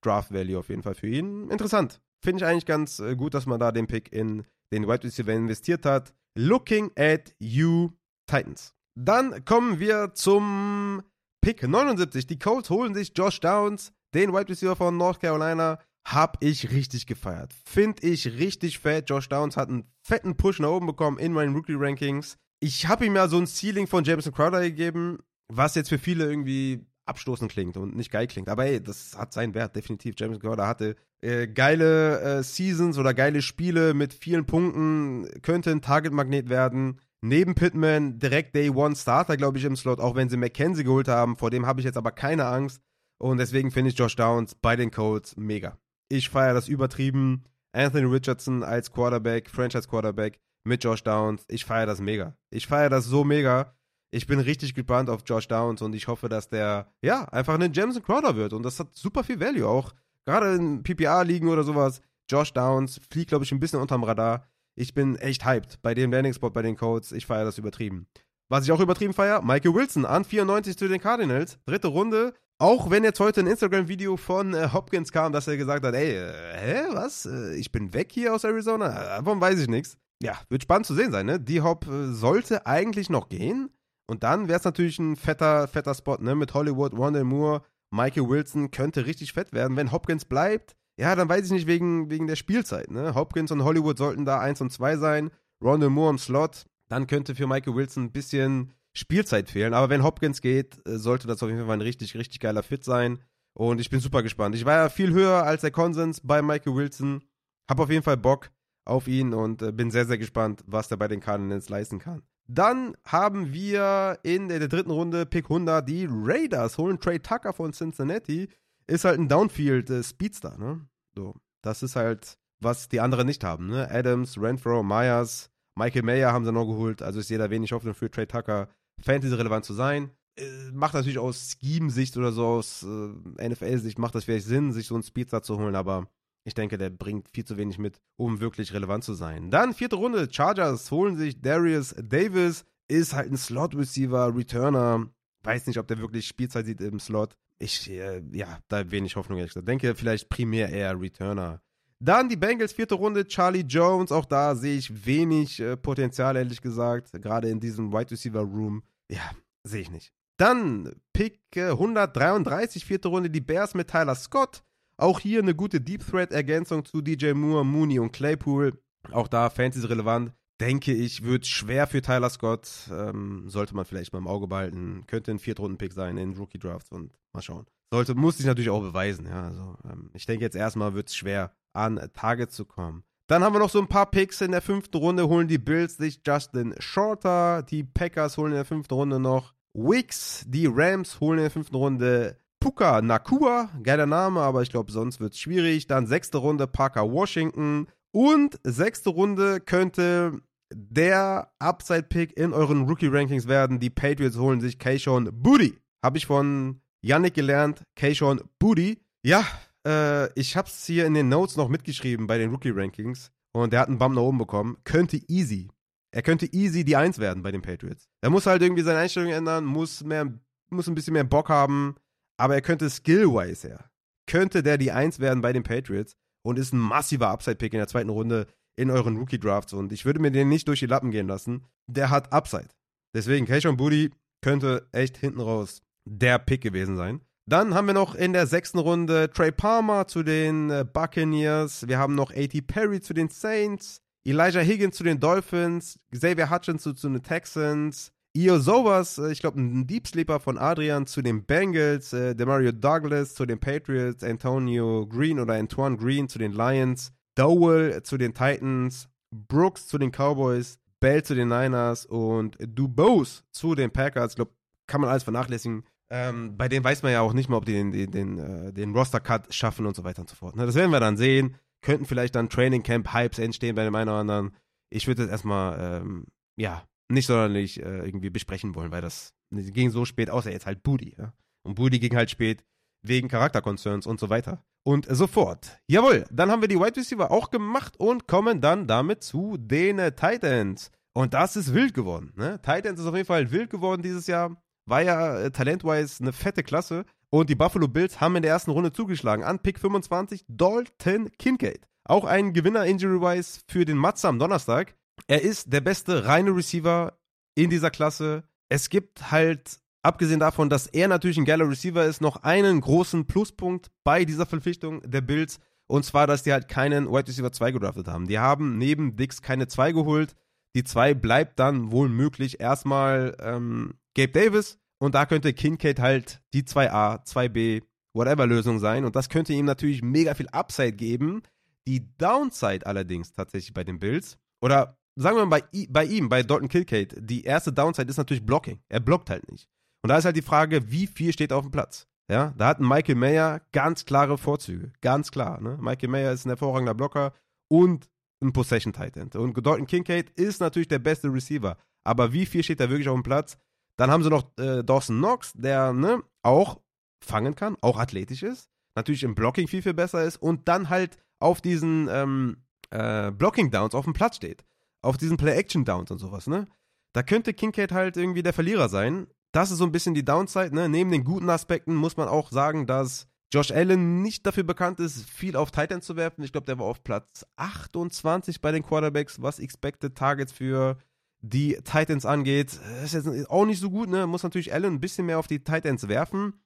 Draft 0.04 0.34
Value 0.34 0.60
auf 0.60 0.70
jeden 0.70 0.84
Fall 0.84 0.96
für 0.96 1.08
ihn. 1.08 1.50
Interessant. 1.50 2.02
Finde 2.24 2.44
ich 2.44 2.50
eigentlich 2.50 2.66
ganz 2.66 3.00
äh, 3.00 3.16
gut, 3.16 3.34
dass 3.34 3.46
man 3.46 3.60
da 3.60 3.72
den 3.72 3.88
Pick 3.88 4.12
in 4.14 4.46
den 4.72 4.88
Wide 4.88 5.04
Receiver 5.04 5.34
investiert 5.34 5.86
hat. 5.86 6.14
Looking 6.36 6.92
at 6.98 7.36
you, 7.40 7.92
Titans. 8.28 8.74
Dann 8.96 9.44
kommen 9.46 9.80
wir 9.80 10.14
zum 10.14 11.04
Pick 11.42 11.68
79. 11.68 12.28
Die 12.28 12.40
Colts 12.40 12.70
holen 12.70 12.94
sich 12.94 13.12
Josh 13.16 13.40
Downs, 13.40 13.92
den 14.14 14.34
Wide 14.34 14.50
Receiver 14.50 14.76
von 14.76 14.98
North 14.98 15.20
Carolina. 15.20 15.80
Hab 16.08 16.38
ich 16.42 16.72
richtig 16.72 17.08
gefeiert. 17.08 17.54
Finde 17.66 18.06
ich 18.08 18.26
richtig 18.26 18.80
fett. 18.80 19.10
Josh 19.10 19.30
Downs 19.30 19.58
hat 19.58 19.70
einen 19.70 19.86
fetten 20.02 20.36
Push 20.36 20.60
nach 20.60 20.70
oben 20.70 20.88
bekommen 20.88 21.18
in 21.18 21.34
meinen 21.34 21.56
Rookie-Rankings. 21.56 22.38
Ich 22.60 22.88
habe 22.88 23.06
ihm 23.06 23.16
ja 23.16 23.28
so 23.28 23.38
ein 23.38 23.48
Ceiling 23.48 23.88
von 23.88 24.04
Jameson 24.04 24.34
Crowder 24.34 24.62
gegeben, 24.62 25.20
was 25.50 25.76
jetzt 25.76 25.90
für 25.90 26.00
viele 26.00 26.26
irgendwie 26.26 26.86
abstoßend 27.06 27.52
klingt 27.52 27.78
und 27.78 27.96
nicht 27.96 28.12
geil 28.12 28.28
klingt. 28.28 28.50
Aber 28.50 28.66
ey, 28.66 28.82
das 28.82 29.18
hat 29.18 29.34
seinen 29.34 29.54
Wert, 29.54 29.76
definitiv. 29.76 30.16
James 30.18 30.40
Gorda 30.40 30.68
hatte 30.68 30.96
äh, 31.22 31.48
geile 31.48 32.20
äh, 32.20 32.44
Seasons 32.44 32.98
oder 32.98 33.14
geile 33.14 33.42
Spiele 33.42 33.94
mit 33.94 34.14
vielen 34.14 34.46
Punkten, 34.46 35.28
könnte 35.42 35.72
ein 35.72 35.82
Target-Magnet 35.82 36.50
werden. 36.50 37.00
Neben 37.22 37.56
Pittman 37.56 38.20
direkt 38.20 38.54
Day 38.56 38.70
One 38.70 38.96
Starter, 38.96 39.38
glaube 39.38 39.58
ich, 39.58 39.64
im 39.64 39.78
Slot, 39.78 40.00
auch 40.00 40.16
wenn 40.16 40.28
sie 40.28 40.38
McKenzie 40.38 40.84
geholt 40.84 41.08
haben. 41.08 41.38
Vor 41.38 41.50
dem 41.50 41.66
habe 41.66 41.80
ich 41.80 41.86
jetzt 41.86 41.98
aber 41.98 42.12
keine 42.12 42.46
Angst. 42.46 42.82
Und 43.18 43.38
deswegen 43.38 43.72
finde 43.72 43.92
ich 43.92 43.98
Josh 43.98 44.18
Downs 44.18 44.56
bei 44.56 44.76
den 44.76 44.92
Colts 44.92 45.38
mega. 45.38 45.78
Ich 46.10 46.30
feiere 46.30 46.54
das 46.54 46.68
übertrieben. 46.68 47.46
Anthony 47.72 48.06
Richardson 48.06 48.64
als 48.64 48.92
Quarterback, 48.92 49.50
Franchise 49.50 49.88
Quarterback 49.88 50.40
mit 50.66 50.84
Josh 50.84 51.04
Downs. 51.04 51.46
Ich 51.48 51.64
feiere 51.64 51.86
das 51.86 52.02
mega. 52.02 52.36
Ich 52.50 52.68
feiere 52.68 52.90
das 52.90 53.06
so 53.06 53.24
mega. 53.24 53.74
Ich 54.14 54.28
bin 54.28 54.40
richtig 54.40 54.76
gespannt 54.76 55.10
auf 55.10 55.22
Josh 55.26 55.48
Downs 55.48 55.82
und 55.82 55.96
ich 55.96 56.08
hoffe, 56.08 56.30
dass 56.30 56.48
der, 56.48 56.86
ja, 57.02 57.26
einfach 57.30 57.60
ein 57.60 57.74
Jameson 57.74 58.04
Crowder 58.04 58.36
wird. 58.36 58.54
Und 58.54 58.62
das 58.62 58.80
hat 58.80 58.90
super 58.94 59.24
viel 59.24 59.40
Value 59.40 59.68
auch. 59.68 59.92
Gerade 60.24 60.54
in 60.54 60.84
PPA-Ligen 60.84 61.48
oder 61.48 61.64
sowas. 61.64 62.00
Josh 62.30 62.54
Downs 62.54 63.02
fliegt, 63.10 63.30
glaube 63.30 63.44
ich, 63.44 63.52
ein 63.52 63.60
bisschen 63.60 63.82
unterm 63.82 64.04
Radar. 64.04 64.46
Ich 64.76 64.94
bin 64.94 65.16
echt 65.16 65.46
hyped 65.46 65.82
bei 65.82 65.96
dem 65.96 66.12
Landing-Spot 66.12 66.52
bei 66.52 66.62
den 66.62 66.78
Codes. 66.78 67.12
Ich 67.12 67.26
feiere 67.26 67.46
das 67.46 67.58
übertrieben. 67.58 68.06
Was 68.50 68.66
ich 68.66 68.72
auch 68.72 68.80
übertrieben 68.80 69.16
feiere, 69.16 69.42
Michael 69.42 69.74
Wilson 69.74 70.06
an 70.06 70.26
94 70.26 70.78
zu 70.78 70.88
den 70.88 71.02
Cardinals. 71.02 71.58
Dritte 71.66 71.88
Runde. 71.88 72.36
Auch 72.60 72.92
wenn 72.92 73.04
jetzt 73.04 73.20
heute 73.20 73.40
ein 73.40 73.48
Instagram-Video 73.48 74.16
von 74.18 74.54
äh, 74.54 74.70
Hopkins 74.72 75.12
kam, 75.12 75.34
dass 75.34 75.48
er 75.48 75.58
gesagt 75.58 75.84
hat, 75.84 75.96
ey, 75.96 76.18
äh, 76.18 76.34
hä, 76.54 76.84
was? 76.92 77.26
Äh, 77.26 77.56
ich 77.56 77.72
bin 77.72 77.96
weg 77.96 78.12
hier 78.12 78.36
aus 78.36 78.44
Arizona? 78.44 79.18
Äh, 79.18 79.26
warum 79.26 79.42
weiß 79.42 79.60
ich 79.60 79.68
nichts? 79.68 79.98
Ja, 80.22 80.40
wird 80.50 80.62
spannend 80.62 80.86
zu 80.86 80.94
sehen 80.94 81.12
sein, 81.12 81.26
ne? 81.26 81.40
Die 81.40 81.62
Hop 81.62 81.88
äh, 81.88 82.14
sollte 82.14 82.68
eigentlich 82.68 83.10
noch 83.10 83.28
gehen. 83.28 83.72
Und 84.08 84.24
dann 84.24 84.48
wäre 84.48 84.60
es 84.60 84.66
natürlich 84.66 85.00
ein 85.00 85.16
fetter, 85.16 85.68
fetter 85.68 85.94
Spot, 85.94 86.18
ne? 86.18 86.36
Mit 86.36 86.54
Hollywood, 86.54 86.94
Rondell 86.94 87.24
Moore, 87.24 87.64
Michael 87.92 88.28
Wilson 88.30 88.72
könnte 88.72 89.06
richtig 89.06 89.34
fett 89.34 89.54
werden. 89.54 89.78
Wenn 89.78 89.92
Hopkins 89.92 90.26
bleibt, 90.26 90.76
ja, 90.98 91.16
dann 91.16 91.30
weiß 91.30 91.46
ich 91.46 91.52
nicht 91.52 91.68
wegen, 91.68 92.10
wegen 92.10 92.28
der 92.28 92.36
Spielzeit, 92.36 92.92
ne? 92.92 93.16
Hopkins 93.16 93.52
und 93.52 93.64
Hollywood 93.64 93.98
sollten 93.98 94.26
da 94.26 94.40
1 94.40 94.62
und 94.62 94.72
2 94.72 94.98
sein. 94.98 95.32
Rondell 95.64 95.90
Moore 95.90 96.12
im 96.12 96.18
Slot, 96.18 96.66
dann 96.90 97.08
könnte 97.08 97.36
für 97.36 97.48
Michael 97.48 97.76
Wilson 97.76 98.06
ein 98.06 98.12
bisschen 98.12 98.74
Spielzeit 98.94 99.50
fehlen. 99.50 99.74
Aber 99.74 99.90
wenn 99.90 100.04
Hopkins 100.04 100.42
geht, 100.42 100.86
äh, 100.88 100.98
sollte 100.98 101.28
das 101.28 101.42
auf 101.42 101.50
jeden 101.50 101.66
Fall 101.66 101.78
ein 101.78 101.82
richtig, 101.82 102.16
richtig 102.16 102.40
geiler 102.40 102.64
Fit 102.64 102.84
sein. 102.84 103.20
Und 103.54 103.80
ich 103.80 103.90
bin 103.90 104.00
super 104.00 104.24
gespannt. 104.24 104.56
Ich 104.56 104.66
war 104.66 104.76
ja 104.76 104.90
viel 104.90 105.14
höher 105.14 105.44
als 105.44 105.62
der 105.62 105.72
Konsens 105.72 106.22
bei 106.22 106.42
Michael 106.42 106.76
Wilson. 106.76 107.24
Hab 107.70 107.80
auf 107.80 107.90
jeden 107.90 108.04
Fall 108.04 108.18
Bock 108.18 108.52
auf 108.86 109.08
ihn 109.08 109.34
und 109.34 109.62
äh, 109.62 109.72
bin 109.72 109.92
sehr, 109.92 110.06
sehr 110.06 110.18
gespannt, 110.18 110.64
was 110.68 110.90
der 110.90 110.98
bei 110.98 111.08
den 111.08 111.22
Cardinals 111.22 111.70
leisten 111.70 112.00
kann. 112.00 112.24
Dann 112.48 112.96
haben 113.06 113.54
wir 113.54 114.20
in 114.24 114.50
der, 114.50 114.68
dritten 114.68 114.92
Runde 114.92 115.26
Pick 115.26 115.46
100 115.46 115.88
die 115.88 116.08
Raiders 116.10 116.78
holen 116.78 117.00
Trey 117.00 117.20
Tucker 117.20 117.54
von 117.54 117.72
Cincinnati. 117.72 118.50
Ist 118.88 119.06
halt 119.06 119.20
ein 119.20 119.30
Downfield 119.30 119.90
äh, 119.90 120.04
Speedster, 120.04 120.58
ne? 120.58 120.86
So, 121.16 121.36
das 121.62 121.84
ist 121.84 121.96
halt, 121.96 122.38
was 122.60 122.90
die 122.90 123.00
anderen 123.00 123.28
nicht 123.28 123.44
haben, 123.44 123.68
ne? 123.68 123.90
Adams, 123.90 124.40
Renfro, 124.40 124.84
Myers, 124.84 125.50
Michael 125.76 126.04
Mayer 126.04 126.34
haben 126.34 126.46
sie 126.46 126.52
noch 126.52 126.66
geholt. 126.66 127.02
Also 127.02 127.20
ist 127.20 127.30
jeder 127.30 127.50
wenig 127.50 127.72
Hoffnung 127.72 127.94
für 127.94 128.12
Trey 128.12 128.28
Tucker, 128.28 128.68
Fantasy-relevant 129.02 129.66
zu 129.66 129.74
sein. 129.74 130.12
Äh, 130.36 130.72
macht 130.72 130.96
natürlich 130.96 131.20
aus 131.20 131.56
Scheme-Sicht 131.60 132.18
oder 132.18 132.32
so, 132.32 132.46
aus 132.46 132.84
äh, 132.84 133.50
NFL-Sicht, 133.50 134.00
macht 134.00 134.16
das 134.16 134.26
vielleicht 134.26 134.48
Sinn, 134.48 134.74
sich 134.74 134.88
so 134.88 134.96
einen 134.96 135.04
Speedster 135.04 135.44
zu 135.44 135.58
holen, 135.58 135.76
aber 135.76 136.10
ich 136.46 136.54
denke, 136.54 136.78
der 136.78 136.90
bringt 136.90 137.30
viel 137.30 137.46
zu 137.46 137.58
wenig 137.58 137.78
mit, 137.78 138.00
um 138.18 138.40
wirklich 138.40 138.74
relevant 138.74 139.04
zu 139.04 139.14
sein. 139.14 139.50
Dann 139.50 139.74
vierte 139.74 139.96
Runde, 139.96 140.28
Chargers 140.32 140.92
holen 140.92 141.16
sich 141.16 141.42
Darius 141.42 141.96
Davis, 141.98 142.66
ist 142.88 143.14
halt 143.14 143.32
ein 143.32 143.38
Slot-Receiver, 143.38 144.36
Returner. 144.36 145.08
Weiß 145.44 145.68
nicht, 145.68 145.78
ob 145.78 145.88
der 145.88 146.00
wirklich 146.00 146.28
Spielzeit 146.28 146.66
sieht 146.66 146.82
im 146.82 147.00
Slot. 147.00 147.36
Ich, 147.60 147.90
äh, 147.90 148.22
ja, 148.32 148.60
da 148.68 148.90
wenig 148.92 149.16
Hoffnung, 149.16 149.38
ehrlich 149.38 149.54
gesagt. 149.54 149.68
Denke 149.68 149.96
vielleicht 149.96 150.30
primär 150.30 150.70
eher 150.70 151.00
Returner. 151.00 151.62
Dann 152.00 152.28
die 152.28 152.36
Bengals, 152.36 152.74
vierte 152.74 152.96
Runde, 152.96 153.26
Charlie 153.26 153.62
Jones. 153.62 154.12
Auch 154.12 154.26
da 154.26 154.56
sehe 154.56 154.78
ich 154.78 155.06
wenig 155.06 155.62
äh, 155.62 155.78
Potenzial, 155.78 156.36
ehrlich 156.36 156.62
gesagt. 156.62 157.12
Gerade 157.14 157.50
in 157.50 157.62
diesem 157.62 157.94
Wide 157.94 158.12
Receiver 158.12 158.42
Room. 158.42 158.84
Ja, 159.10 159.32
sehe 159.64 159.82
ich 159.82 159.92
nicht. 159.92 160.12
Dann 160.38 160.94
Pick 161.14 161.40
äh, 161.56 161.70
133, 161.70 162.84
vierte 162.84 163.08
Runde, 163.08 163.30
die 163.30 163.40
Bears 163.40 163.74
mit 163.74 163.90
Tyler 163.90 164.16
Scott. 164.16 164.64
Auch 165.04 165.20
hier 165.20 165.42
eine 165.42 165.54
gute 165.54 165.82
Deep 165.82 166.08
Threat-Ergänzung 166.08 166.86
zu 166.86 167.02
DJ 167.02 167.34
Moore, 167.34 167.66
Mooney 167.66 168.00
und 168.00 168.14
Claypool. 168.14 168.82
Auch 169.12 169.28
da 169.28 169.50
Fantasy 169.50 169.86
relevant. 169.86 170.32
Denke 170.62 170.94
ich, 170.94 171.24
wird 171.26 171.46
schwer 171.46 171.88
für 171.88 172.02
Tyler 172.02 172.30
Scott. 172.30 172.90
Ähm, 172.90 173.50
sollte 173.50 173.76
man 173.76 173.84
vielleicht 173.84 174.14
mal 174.14 174.20
im 174.20 174.28
Auge 174.28 174.48
behalten. 174.48 175.04
Könnte 175.06 175.32
ein 175.32 175.40
Viertrunden-Pick 175.40 175.92
sein 175.92 176.16
in 176.16 176.38
Rookie 176.38 176.58
Drafts 176.58 176.90
und 176.90 177.12
mal 177.34 177.42
schauen. 177.42 177.66
Sollte, 177.92 178.16
muss 178.16 178.38
sich 178.38 178.46
natürlich 178.46 178.70
auch 178.70 178.80
beweisen. 178.80 179.26
Ja, 179.26 179.44
also, 179.44 179.76
ähm, 179.84 180.10
ich 180.14 180.26
denke 180.26 180.46
jetzt 180.46 180.56
erstmal 180.56 180.94
wird 180.94 181.10
es 181.10 181.18
schwer, 181.18 181.52
an 181.74 182.00
Target 182.14 182.54
zu 182.54 182.64
kommen. 182.64 183.04
Dann 183.28 183.44
haben 183.44 183.54
wir 183.54 183.60
noch 183.60 183.72
so 183.72 183.82
ein 183.82 183.90
paar 183.90 184.10
Picks 184.10 184.40
in 184.40 184.52
der 184.52 184.62
fünften 184.62 184.96
Runde. 184.96 185.28
Holen 185.28 185.50
die 185.50 185.58
Bills 185.58 185.98
sich 185.98 186.22
Justin 186.26 186.76
Shorter. 186.80 187.62
Die 187.64 187.84
Packers 187.84 188.38
holen 188.38 188.54
in 188.54 188.58
der 188.58 188.64
fünften 188.64 188.94
Runde 188.94 189.20
noch 189.20 189.54
Wicks. 189.74 190.46
Die 190.48 190.70
Rams 190.72 191.20
holen 191.20 191.40
in 191.40 191.44
der 191.44 191.52
fünften 191.52 191.76
Runde 191.76 192.38
Puka 192.64 193.02
Nakua, 193.02 193.70
geiler 193.84 194.06
Name, 194.06 194.40
aber 194.40 194.62
ich 194.62 194.70
glaube, 194.70 194.90
sonst 194.90 195.20
wird 195.20 195.34
es 195.34 195.40
schwierig. 195.40 195.86
Dann 195.88 196.08
sechste 196.08 196.38
Runde 196.38 196.66
Parker 196.66 197.12
Washington. 197.12 197.88
Und 198.12 198.58
sechste 198.64 199.10
Runde 199.10 199.60
könnte 199.60 200.40
der 200.74 201.52
Upside-Pick 201.60 202.38
in 202.38 202.54
euren 202.54 202.84
Rookie-Rankings 202.88 203.50
werden. 203.50 203.82
Die 203.82 203.90
Patriots 203.90 204.38
holen 204.38 204.62
sich 204.62 204.80
Keishon 204.80 205.30
Booty. 205.34 205.78
Habe 206.02 206.18
ich 206.18 206.26
von 206.26 206.80
Yannick 207.02 207.34
gelernt. 207.34 207.84
Keishon 207.98 208.40
Booty. 208.60 209.04
Ja, 209.26 209.46
äh, 209.86 210.32
ich 210.40 210.56
habe 210.56 210.70
es 210.70 210.86
hier 210.86 211.06
in 211.06 211.16
den 211.16 211.28
Notes 211.28 211.58
noch 211.58 211.68
mitgeschrieben 211.68 212.28
bei 212.28 212.38
den 212.38 212.50
Rookie-Rankings. 212.52 213.30
Und 213.52 213.74
der 213.74 213.82
hat 213.82 213.90
einen 213.90 213.98
Bump 213.98 214.16
nach 214.16 214.22
oben 214.22 214.38
bekommen. 214.38 214.78
Könnte 214.86 215.20
easy. 215.28 215.70
Er 216.12 216.22
könnte 216.22 216.46
easy 216.54 216.86
die 216.86 216.96
Eins 216.96 217.20
werden 217.20 217.44
bei 217.44 217.52
den 217.52 217.62
Patriots. 217.62 218.08
Er 218.22 218.30
muss 218.30 218.46
halt 218.46 218.62
irgendwie 218.62 218.84
seine 218.84 219.00
Einstellung 219.00 219.34
ändern, 219.34 219.66
muss, 219.66 220.02
mehr, 220.02 220.32
muss 220.70 220.88
ein 220.88 220.96
bisschen 220.96 221.12
mehr 221.12 221.26
Bock 221.26 221.50
haben 221.50 221.98
aber 222.38 222.56
er 222.56 222.62
könnte 222.62 222.90
skill-wise 222.90 223.68
her. 223.68 223.90
Könnte 224.28 224.64
der 224.64 224.78
die 224.78 224.92
Eins 224.92 225.20
werden 225.20 225.42
bei 225.42 225.54
den 225.54 225.64
Patriots 225.64 226.16
und 226.44 226.60
ist 226.60 226.74
ein 226.74 226.80
massiver 226.80 227.30
Upside-Pick 227.30 227.74
in 227.74 227.80
der 227.80 227.88
zweiten 227.88 228.10
Runde 228.10 228.48
in 228.76 228.90
euren 228.90 229.18
Rookie-Drafts 229.18 229.74
und 229.74 229.92
ich 229.92 230.06
würde 230.06 230.20
mir 230.20 230.32
den 230.32 230.50
nicht 230.50 230.68
durch 230.68 230.80
die 230.80 230.88
Lappen 230.88 231.12
gehen 231.12 231.28
lassen. 231.28 231.66
Der 231.88 232.10
hat 232.10 232.32
Upside. 232.32 232.70
Deswegen, 233.14 233.46
Keishon 233.46 233.78
Booty 233.78 234.12
könnte 234.42 234.88
echt 234.92 235.18
hinten 235.18 235.42
raus 235.42 235.84
der 236.06 236.40
Pick 236.40 236.62
gewesen 236.62 236.98
sein. 236.98 237.22
Dann 237.46 237.74
haben 237.74 237.88
wir 237.88 237.94
noch 237.94 238.16
in 238.16 238.34
der 238.34 238.48
sechsten 238.48 238.80
Runde 238.80 239.30
Trey 239.32 239.52
Palmer 239.52 240.08
zu 240.08 240.24
den 240.24 240.70
äh, 240.70 240.86
Buccaneers. 240.92 241.88
Wir 241.88 241.98
haben 241.98 242.16
noch 242.16 242.32
A.T. 242.32 242.62
Perry 242.62 243.02
zu 243.02 243.14
den 243.14 243.30
Saints. 243.30 244.02
Elijah 244.26 244.62
Higgins 244.62 244.96
zu 244.96 245.04
den 245.04 245.20
Dolphins. 245.20 246.00
Xavier 246.12 246.50
Hutchins 246.50 246.84
zu, 246.84 246.94
zu 246.94 247.10
den 247.10 247.22
Texans. 247.22 248.14
Io 248.36 248.58
Sowas, 248.58 249.20
äh, 249.20 249.32
ich 249.32 249.40
glaube, 249.40 249.60
ein 249.60 249.86
Deep 249.86 250.08
Sleeper 250.08 250.40
von 250.40 250.58
Adrian 250.58 251.06
zu 251.06 251.22
den 251.22 251.46
Bengals, 251.46 252.14
äh, 252.14 252.36
Demario 252.36 252.72
Douglas 252.72 253.36
zu 253.36 253.46
den 253.46 253.60
Patriots, 253.60 254.24
Antonio 254.24 255.06
Green 255.06 255.40
oder 255.40 255.54
Antoine 255.54 255.98
Green 255.98 256.28
zu 256.28 256.40
den 256.40 256.52
Lions, 256.52 257.14
Dowell 257.36 258.02
zu 258.02 258.18
den 258.18 258.34
Titans, 258.34 259.08
Brooks 259.32 259.88
zu 259.88 260.00
den 260.00 260.12
Cowboys, 260.12 260.80
Bell 261.00 261.22
zu 261.22 261.36
den 261.36 261.50
Niners 261.50 262.08
und 262.08 262.58
Dubose 262.60 263.44
zu 263.52 263.76
den 263.76 263.92
Packers. 263.92 264.32
Ich 264.32 264.36
glaube, 264.38 264.52
kann 264.88 265.02
man 265.02 265.12
alles 265.12 265.24
vernachlässigen. 265.24 265.84
Ähm, 266.10 266.58
bei 266.58 266.68
denen 266.68 266.84
weiß 266.84 267.04
man 267.04 267.12
ja 267.12 267.22
auch 267.22 267.34
nicht 267.34 267.50
mal, 267.50 267.58
ob 267.58 267.66
die 267.66 267.74
den, 267.74 267.92
den, 267.92 268.12
den, 268.12 268.40
äh, 268.40 268.74
den 268.74 268.96
Roster-Cut 268.96 269.54
schaffen 269.54 269.86
und 269.86 269.96
so 269.96 270.04
weiter 270.04 270.22
und 270.22 270.30
so 270.30 270.36
fort. 270.36 270.56
Ne? 270.56 270.66
Das 270.66 270.76
werden 270.76 270.92
wir 270.92 271.00
dann 271.00 271.18
sehen. 271.18 271.58
Könnten 271.82 272.06
vielleicht 272.06 272.36
dann 272.36 272.50
Training 272.50 272.82
Camp-Hypes 272.82 273.40
entstehen 273.40 273.76
bei 273.76 273.84
dem 273.84 273.94
einen 273.94 274.10
oder 274.10 274.20
anderen. 274.20 274.56
Ich 274.90 275.08
würde 275.08 275.24
das 275.24 275.32
erstmal, 275.32 276.02
ähm, 276.02 276.26
ja, 276.56 276.84
nicht 277.14 277.28
sonderlich 277.28 277.82
äh, 277.82 278.06
irgendwie 278.06 278.30
besprechen 278.30 278.76
wollen, 278.76 278.92
weil 278.92 279.02
das 279.02 279.34
ging 279.52 279.90
so 279.90 280.06
spät, 280.06 280.30
außer 280.30 280.52
jetzt 280.52 280.66
halt 280.66 280.84
Booty. 280.84 281.16
Ja? 281.18 281.34
Und 281.64 281.76
Booty 281.76 282.00
ging 282.00 282.16
halt 282.16 282.30
spät 282.30 282.64
wegen 283.04 283.28
Charakterconcerns 283.28 284.08
und 284.08 284.20
so 284.20 284.30
weiter. 284.30 284.64
Und 284.86 285.08
so 285.10 285.28
fort. 285.28 285.80
Jawohl, 285.88 286.26
dann 286.32 286.52
haben 286.52 286.62
wir 286.62 286.68
die 286.68 286.80
Wide 286.80 286.98
Receiver 286.98 287.32
auch 287.32 287.52
gemacht 287.52 287.98
und 287.98 288.28
kommen 288.28 288.60
dann 288.60 288.88
damit 288.88 289.24
zu 289.24 289.58
den 289.58 290.00
äh, 290.00 290.12
Titans. 290.12 290.92
Und 291.14 291.34
das 291.34 291.56
ist 291.56 291.74
wild 291.74 291.94
geworden. 291.94 292.34
Ne? 292.36 292.60
Titans 292.62 293.00
ist 293.00 293.06
auf 293.06 293.16
jeden 293.16 293.28
Fall 293.28 293.52
wild 293.52 293.70
geworden 293.70 294.02
dieses 294.02 294.28
Jahr. 294.28 294.58
War 294.86 295.02
ja 295.02 295.40
äh, 295.40 295.52
talentwise 295.52 296.22
eine 296.22 296.34
fette 296.34 296.64
Klasse. 296.64 297.06
Und 297.30 297.50
die 297.50 297.56
Buffalo 297.56 297.88
Bills 297.88 298.20
haben 298.20 298.36
in 298.36 298.44
der 298.44 298.52
ersten 298.52 298.72
Runde 298.72 298.92
zugeschlagen. 298.92 299.44
An 299.44 299.60
Pick 299.60 299.80
25 299.80 300.46
Dalton 300.48 301.32
Kincaid. 301.40 301.88
Auch 302.06 302.26
ein 302.26 302.54
Gewinner 302.54 302.86
injury-wise 302.86 303.62
für 303.68 303.86
den 303.86 303.98
Matze 303.98 304.28
am 304.28 304.38
Donnerstag. 304.38 304.96
Er 305.28 305.42
ist 305.42 305.72
der 305.72 305.82
beste 305.82 306.26
reine 306.26 306.56
Receiver 306.56 307.18
in 307.56 307.70
dieser 307.70 307.92
Klasse. 307.92 308.44
Es 308.70 308.90
gibt 308.90 309.32
halt, 309.32 309.80
abgesehen 310.02 310.40
davon, 310.40 310.70
dass 310.70 310.88
er 310.88 311.08
natürlich 311.08 311.38
ein 311.38 311.46
geiler 311.46 311.70
Receiver 311.70 312.06
ist, 312.06 312.22
noch 312.22 312.44
einen 312.44 312.82
großen 312.82 313.26
Pluspunkt 313.26 313.92
bei 314.04 314.26
dieser 314.26 314.46
Verpflichtung 314.46 315.02
der 315.10 315.22
Bills. 315.22 315.60
Und 315.88 316.06
zwar, 316.06 316.28
dass 316.28 316.44
die 316.44 316.52
halt 316.52 316.68
keinen 316.68 317.08
Wide 317.08 317.28
Receiver 317.28 317.52
2 317.52 317.72
gedraftet 317.72 318.08
haben. 318.08 318.28
Die 318.28 318.40
haben 318.40 318.78
neben 318.78 319.16
Dix 319.16 319.42
keine 319.42 319.68
2 319.68 319.92
geholt. 319.92 320.36
Die 320.76 320.84
2 320.84 321.14
bleibt 321.14 321.60
dann 321.60 321.92
wohl 321.92 322.10
möglich 322.10 322.60
erstmal 322.60 323.36
ähm, 323.40 323.94
Gabe 324.16 324.32
Davis. 324.32 324.80
Und 324.98 325.16
da 325.16 325.26
könnte 325.26 325.54
Kincaid 325.54 326.00
halt 326.00 326.42
die 326.54 326.64
2A, 326.64 327.26
2B, 327.26 327.84
whatever 328.14 328.48
Lösung 328.48 328.80
sein. 328.80 329.06
Und 329.06 329.16
das 329.16 329.30
könnte 329.30 329.54
ihm 329.54 329.66
natürlich 329.66 330.02
mega 330.02 330.34
viel 330.34 330.48
Upside 330.48 330.94
geben. 330.94 331.44
Die 331.86 332.16
Downside 332.18 332.86
allerdings 332.86 333.34
tatsächlich 333.34 333.74
bei 333.74 333.84
den 333.84 334.00
Bills, 334.00 334.38
oder 334.64 334.98
sagen 335.16 335.38
wir 335.38 335.46
mal 335.46 335.62
bei, 335.62 335.88
bei 335.90 336.06
ihm, 336.06 336.30
bei 336.30 336.44
Dalton 336.44 336.70
Kilcade, 336.70 337.22
die 337.22 337.44
erste 337.44 337.72
Downside 337.72 338.10
ist 338.10 338.18
natürlich 338.18 338.46
Blocking. 338.46 338.80
Er 338.90 339.00
blockt 339.00 339.30
halt 339.30 339.50
nicht. 339.52 339.68
Und 340.02 340.10
da 340.10 340.18
ist 340.18 340.26
halt 340.26 340.36
die 340.36 340.42
Frage, 340.42 340.92
wie 340.92 341.08
viel 341.08 341.32
steht 341.34 341.54
auf 341.54 341.64
dem 341.64 341.72
Platz? 341.72 342.08
Ja, 342.30 342.54
da 342.58 342.68
hat 342.68 342.80
Michael 342.80 343.16
Mayer 343.16 343.62
ganz 343.72 344.06
klare 344.06 344.38
Vorzüge. 344.38 344.92
Ganz 345.02 345.32
klar. 345.32 345.62
Ne? 345.62 345.78
Michael 345.80 346.10
Mayer 346.10 346.32
ist 346.32 346.46
ein 346.46 346.50
hervorragender 346.50 346.94
Blocker 346.94 347.34
und 347.70 348.10
ein 348.42 348.54
Possession 348.54 348.94
Tight 348.94 349.18
End. 349.18 349.36
Und 349.36 349.56
Dalton 349.66 349.88
Kincaid 349.88 350.30
ist 350.32 350.60
natürlich 350.60 350.88
der 350.88 351.00
beste 351.00 351.32
Receiver. 351.32 351.78
Aber 352.04 352.34
wie 352.34 352.46
viel 352.46 352.64
steht 352.64 352.80
da 352.80 352.90
wirklich 352.90 353.08
auf 353.08 353.16
dem 353.16 353.24
Platz? 353.24 353.58
Dann 353.98 354.12
haben 354.12 354.24
sie 354.24 354.30
noch 354.30 354.46
äh, 354.58 354.84
Dawson 354.84 355.18
Knox, 355.18 355.54
der 355.54 355.94
ne, 355.94 356.22
auch 356.42 356.80
fangen 357.24 357.56
kann, 357.56 357.78
auch 357.82 357.98
athletisch 357.98 358.44
ist, 358.44 358.70
natürlich 358.96 359.24
im 359.24 359.36
Blocking 359.36 359.68
viel, 359.68 359.82
viel 359.82 359.94
besser 359.94 360.24
ist 360.24 360.38
und 360.38 360.68
dann 360.68 360.90
halt 360.90 361.18
auf 361.40 361.62
diesen 361.62 362.08
ähm, 362.10 362.58
äh, 362.90 363.32
Blocking-Downs 363.32 363.96
auf 363.96 364.06
dem 364.06 364.14
Platz 364.14 364.38
steht. 364.38 364.66
Auf 365.04 365.18
diesen 365.18 365.38
Play-Action-Downs 365.38 366.10
und 366.10 366.18
sowas, 366.18 366.48
ne? 366.48 366.66
Da 367.14 367.22
könnte 367.22 367.54
Kincaid 367.54 367.92
halt 367.92 368.18
irgendwie 368.18 368.42
der 368.42 368.54
Verlierer 368.54 368.90
sein. 368.90 369.28
Das 369.52 369.70
ist 369.70 369.78
so 369.78 369.84
ein 369.84 369.92
bisschen 369.92 370.16
die 370.16 370.26
Downside, 370.26 370.74
ne? 370.74 370.90
Neben 370.90 371.12
den 371.12 371.24
guten 371.24 371.50
Aspekten 371.50 371.94
muss 371.94 372.18
man 372.18 372.28
auch 372.28 372.52
sagen, 372.52 372.88
dass 372.88 373.28
Josh 373.54 373.70
Allen 373.70 374.24
nicht 374.24 374.48
dafür 374.48 374.64
bekannt 374.64 375.00
ist, 375.00 375.30
viel 375.30 375.56
auf 375.56 375.70
Titan 375.70 376.02
zu 376.02 376.16
werfen. 376.16 376.44
Ich 376.44 376.52
glaube, 376.52 376.66
der 376.66 376.80
war 376.80 376.88
auf 376.88 377.04
Platz 377.04 377.46
28 377.58 378.62
bei 378.62 378.72
den 378.72 378.82
Quarterbacks, 378.82 379.44
was 379.44 379.60
Expected 379.60 380.16
Targets 380.16 380.52
für 380.52 380.98
die 381.42 381.78
Titans 381.84 382.26
angeht. 382.26 382.80
Das 383.02 383.14
ist 383.14 383.26
jetzt 383.26 383.50
auch 383.52 383.66
nicht 383.66 383.80
so 383.80 383.92
gut, 383.92 384.10
ne? 384.10 384.26
Muss 384.26 384.42
natürlich 384.42 384.74
Allen 384.74 384.96
ein 384.96 385.02
bisschen 385.02 385.28
mehr 385.28 385.38
auf 385.38 385.48
die 385.48 385.64
Titans 385.64 386.08
werfen. 386.08 386.64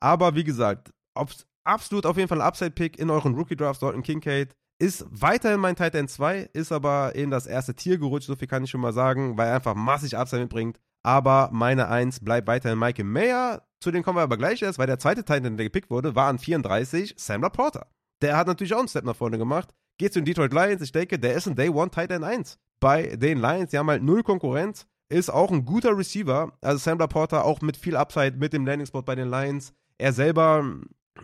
Aber 0.00 0.34
wie 0.34 0.44
gesagt, 0.44 0.94
absolut 1.64 2.06
auf 2.06 2.16
jeden 2.16 2.28
Fall 2.28 2.40
ein 2.40 2.46
Upside-Pick 2.46 2.98
in 2.98 3.10
euren 3.10 3.34
Rookie-Drafts, 3.34 3.80
Dalton 3.80 4.02
Kincaid. 4.02 4.56
Ist 4.82 5.06
weiterhin 5.10 5.60
mein 5.60 5.76
Titan 5.76 6.08
2, 6.08 6.50
ist 6.54 6.72
aber 6.72 7.14
in 7.14 7.30
das 7.30 7.46
erste 7.46 7.72
Tier 7.72 7.98
gerutscht, 7.98 8.26
so 8.26 8.34
viel 8.34 8.48
kann 8.48 8.64
ich 8.64 8.70
schon 8.70 8.80
mal 8.80 8.92
sagen, 8.92 9.38
weil 9.38 9.46
er 9.46 9.54
einfach 9.54 9.76
massig 9.76 10.18
Upside 10.18 10.42
mitbringt. 10.42 10.80
Aber 11.04 11.50
meine 11.52 11.86
1 11.86 12.18
bleibt 12.24 12.48
weiterhin 12.48 12.80
Michael 12.80 13.04
Mayer. 13.04 13.62
Zu 13.78 13.92
dem 13.92 14.02
kommen 14.02 14.18
wir 14.18 14.22
aber 14.22 14.36
gleich 14.36 14.60
erst, 14.60 14.80
weil 14.80 14.88
der 14.88 14.98
zweite 14.98 15.22
Titan, 15.22 15.56
der 15.56 15.66
gepickt 15.66 15.88
wurde, 15.88 16.16
war 16.16 16.26
an 16.26 16.40
34 16.40 17.14
Sam 17.16 17.42
Laporta. 17.42 17.86
Der 18.22 18.36
hat 18.36 18.48
natürlich 18.48 18.74
auch 18.74 18.80
einen 18.80 18.88
Step 18.88 19.04
nach 19.04 19.14
vorne 19.14 19.38
gemacht. 19.38 19.72
Geht 19.98 20.14
zu 20.14 20.18
den 20.18 20.24
Detroit 20.24 20.52
Lions. 20.52 20.82
Ich 20.82 20.90
denke, 20.90 21.16
der 21.16 21.34
ist 21.34 21.46
ein 21.46 21.54
Day 21.54 21.68
One 21.68 21.92
Titan 21.92 22.24
1 22.24 22.58
bei 22.80 23.14
den 23.14 23.38
Lions. 23.38 23.70
Die 23.70 23.78
haben 23.78 23.88
halt 23.88 24.02
null 24.02 24.24
Konkurrenz. 24.24 24.88
Ist 25.08 25.30
auch 25.30 25.52
ein 25.52 25.64
guter 25.64 25.96
Receiver. 25.96 26.58
Also 26.60 26.78
Sam 26.78 26.98
Laporta 26.98 27.42
auch 27.42 27.60
mit 27.60 27.76
viel 27.76 27.94
Upside 27.94 28.32
mit 28.36 28.52
dem 28.52 28.66
Landing 28.66 28.86
Spot 28.86 29.02
bei 29.02 29.14
den 29.14 29.30
Lions. 29.30 29.74
Er 29.98 30.12
selber 30.12 30.64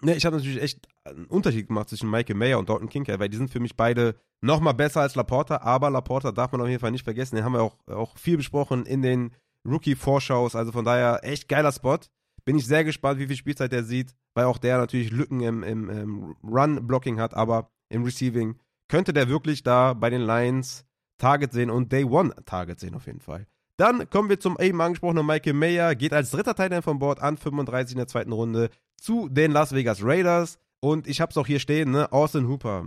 Ne, 0.03 0.15
ich 0.15 0.27
habe 0.27 0.37
natürlich 0.37 0.63
echt 0.63 0.87
einen 1.05 1.27
Unterschied 1.27 1.69
gemacht 1.69 1.89
zwischen 1.89 2.11
Michael 2.11 2.37
Mayer 2.37 2.59
und 2.59 2.69
Dalton 2.69 2.89
Kincaid, 2.89 3.19
weil 3.19 3.29
die 3.29 3.37
sind 3.37 3.51
für 3.51 3.61
mich 3.61 3.77
beide 3.77 4.15
nochmal 4.41 4.75
besser 4.75 5.01
als 5.01 5.15
Laporta, 5.15 5.59
aber 5.59 5.91
Laporta 5.91 6.31
darf 6.31 6.53
man 6.53 6.61
auf 6.61 6.69
jeden 6.69 6.81
Fall 6.81 6.91
nicht 6.91 7.05
vergessen. 7.05 7.37
Den 7.37 7.45
haben 7.45 7.55
wir 7.55 7.63
auch, 7.63 7.77
auch 7.89 8.17
viel 8.19 8.37
besprochen 8.37 8.87
in 8.87 9.03
den 9.03 9.33
Rookie-Vorschaus, 9.67 10.55
also 10.55 10.73
von 10.73 10.85
daher 10.85 11.21
echt 11.23 11.49
geiler 11.49 11.73
Spot. 11.73 11.99
Bin 12.45 12.57
ich 12.57 12.67
sehr 12.67 12.85
gespannt, 12.85 13.19
wie 13.19 13.27
viel 13.27 13.37
Spielzeit 13.37 13.73
der 13.73 13.83
sieht, 13.83 14.15
weil 14.35 14.45
auch 14.45 14.59
der 14.59 14.79
natürlich 14.79 15.11
Lücken 15.11 15.41
im, 15.41 15.63
im, 15.63 15.91
im 15.91 16.37
Run-Blocking 16.45 17.19
hat, 17.19 17.35
aber 17.35 17.71
im 17.89 18.05
Receiving 18.05 18.57
könnte 18.89 19.13
der 19.13 19.29
wirklich 19.29 19.63
da 19.63 19.95
bei 19.95 20.11
den 20.11 20.23
Lions 20.23 20.85
Target 21.19 21.53
sehen 21.53 21.71
und 21.71 21.93
Day 21.93 22.05
One 22.05 22.35
Target 22.47 22.79
sehen 22.81 22.95
auf 22.95 23.07
jeden 23.07 23.21
Fall. 23.21 23.47
Dann 23.77 24.09
kommen 24.11 24.29
wir 24.29 24.41
zum 24.41 24.57
eben 24.61 24.81
angesprochenen 24.81 25.27
Michael 25.27 25.53
Mayer, 25.53 25.95
geht 25.95 26.13
als 26.13 26.31
dritter 26.31 26.55
Teil 26.55 26.83
von 26.83 26.99
Bord 26.99 27.21
an 27.21 27.37
35 27.37 27.93
in 27.95 27.99
der 27.99 28.09
zweiten 28.09 28.33
Runde 28.33 28.71
zu 29.01 29.29
den 29.29 29.53
Las 29.53 29.73
Vegas 29.75 30.03
Raiders. 30.03 30.59
Und 30.81 31.07
ich 31.07 31.21
habe 31.21 31.31
es 31.31 31.37
auch 31.37 31.47
hier 31.47 31.59
stehen, 31.59 31.91
ne? 31.91 32.13
Austin 32.13 32.49
Hooper, 32.49 32.87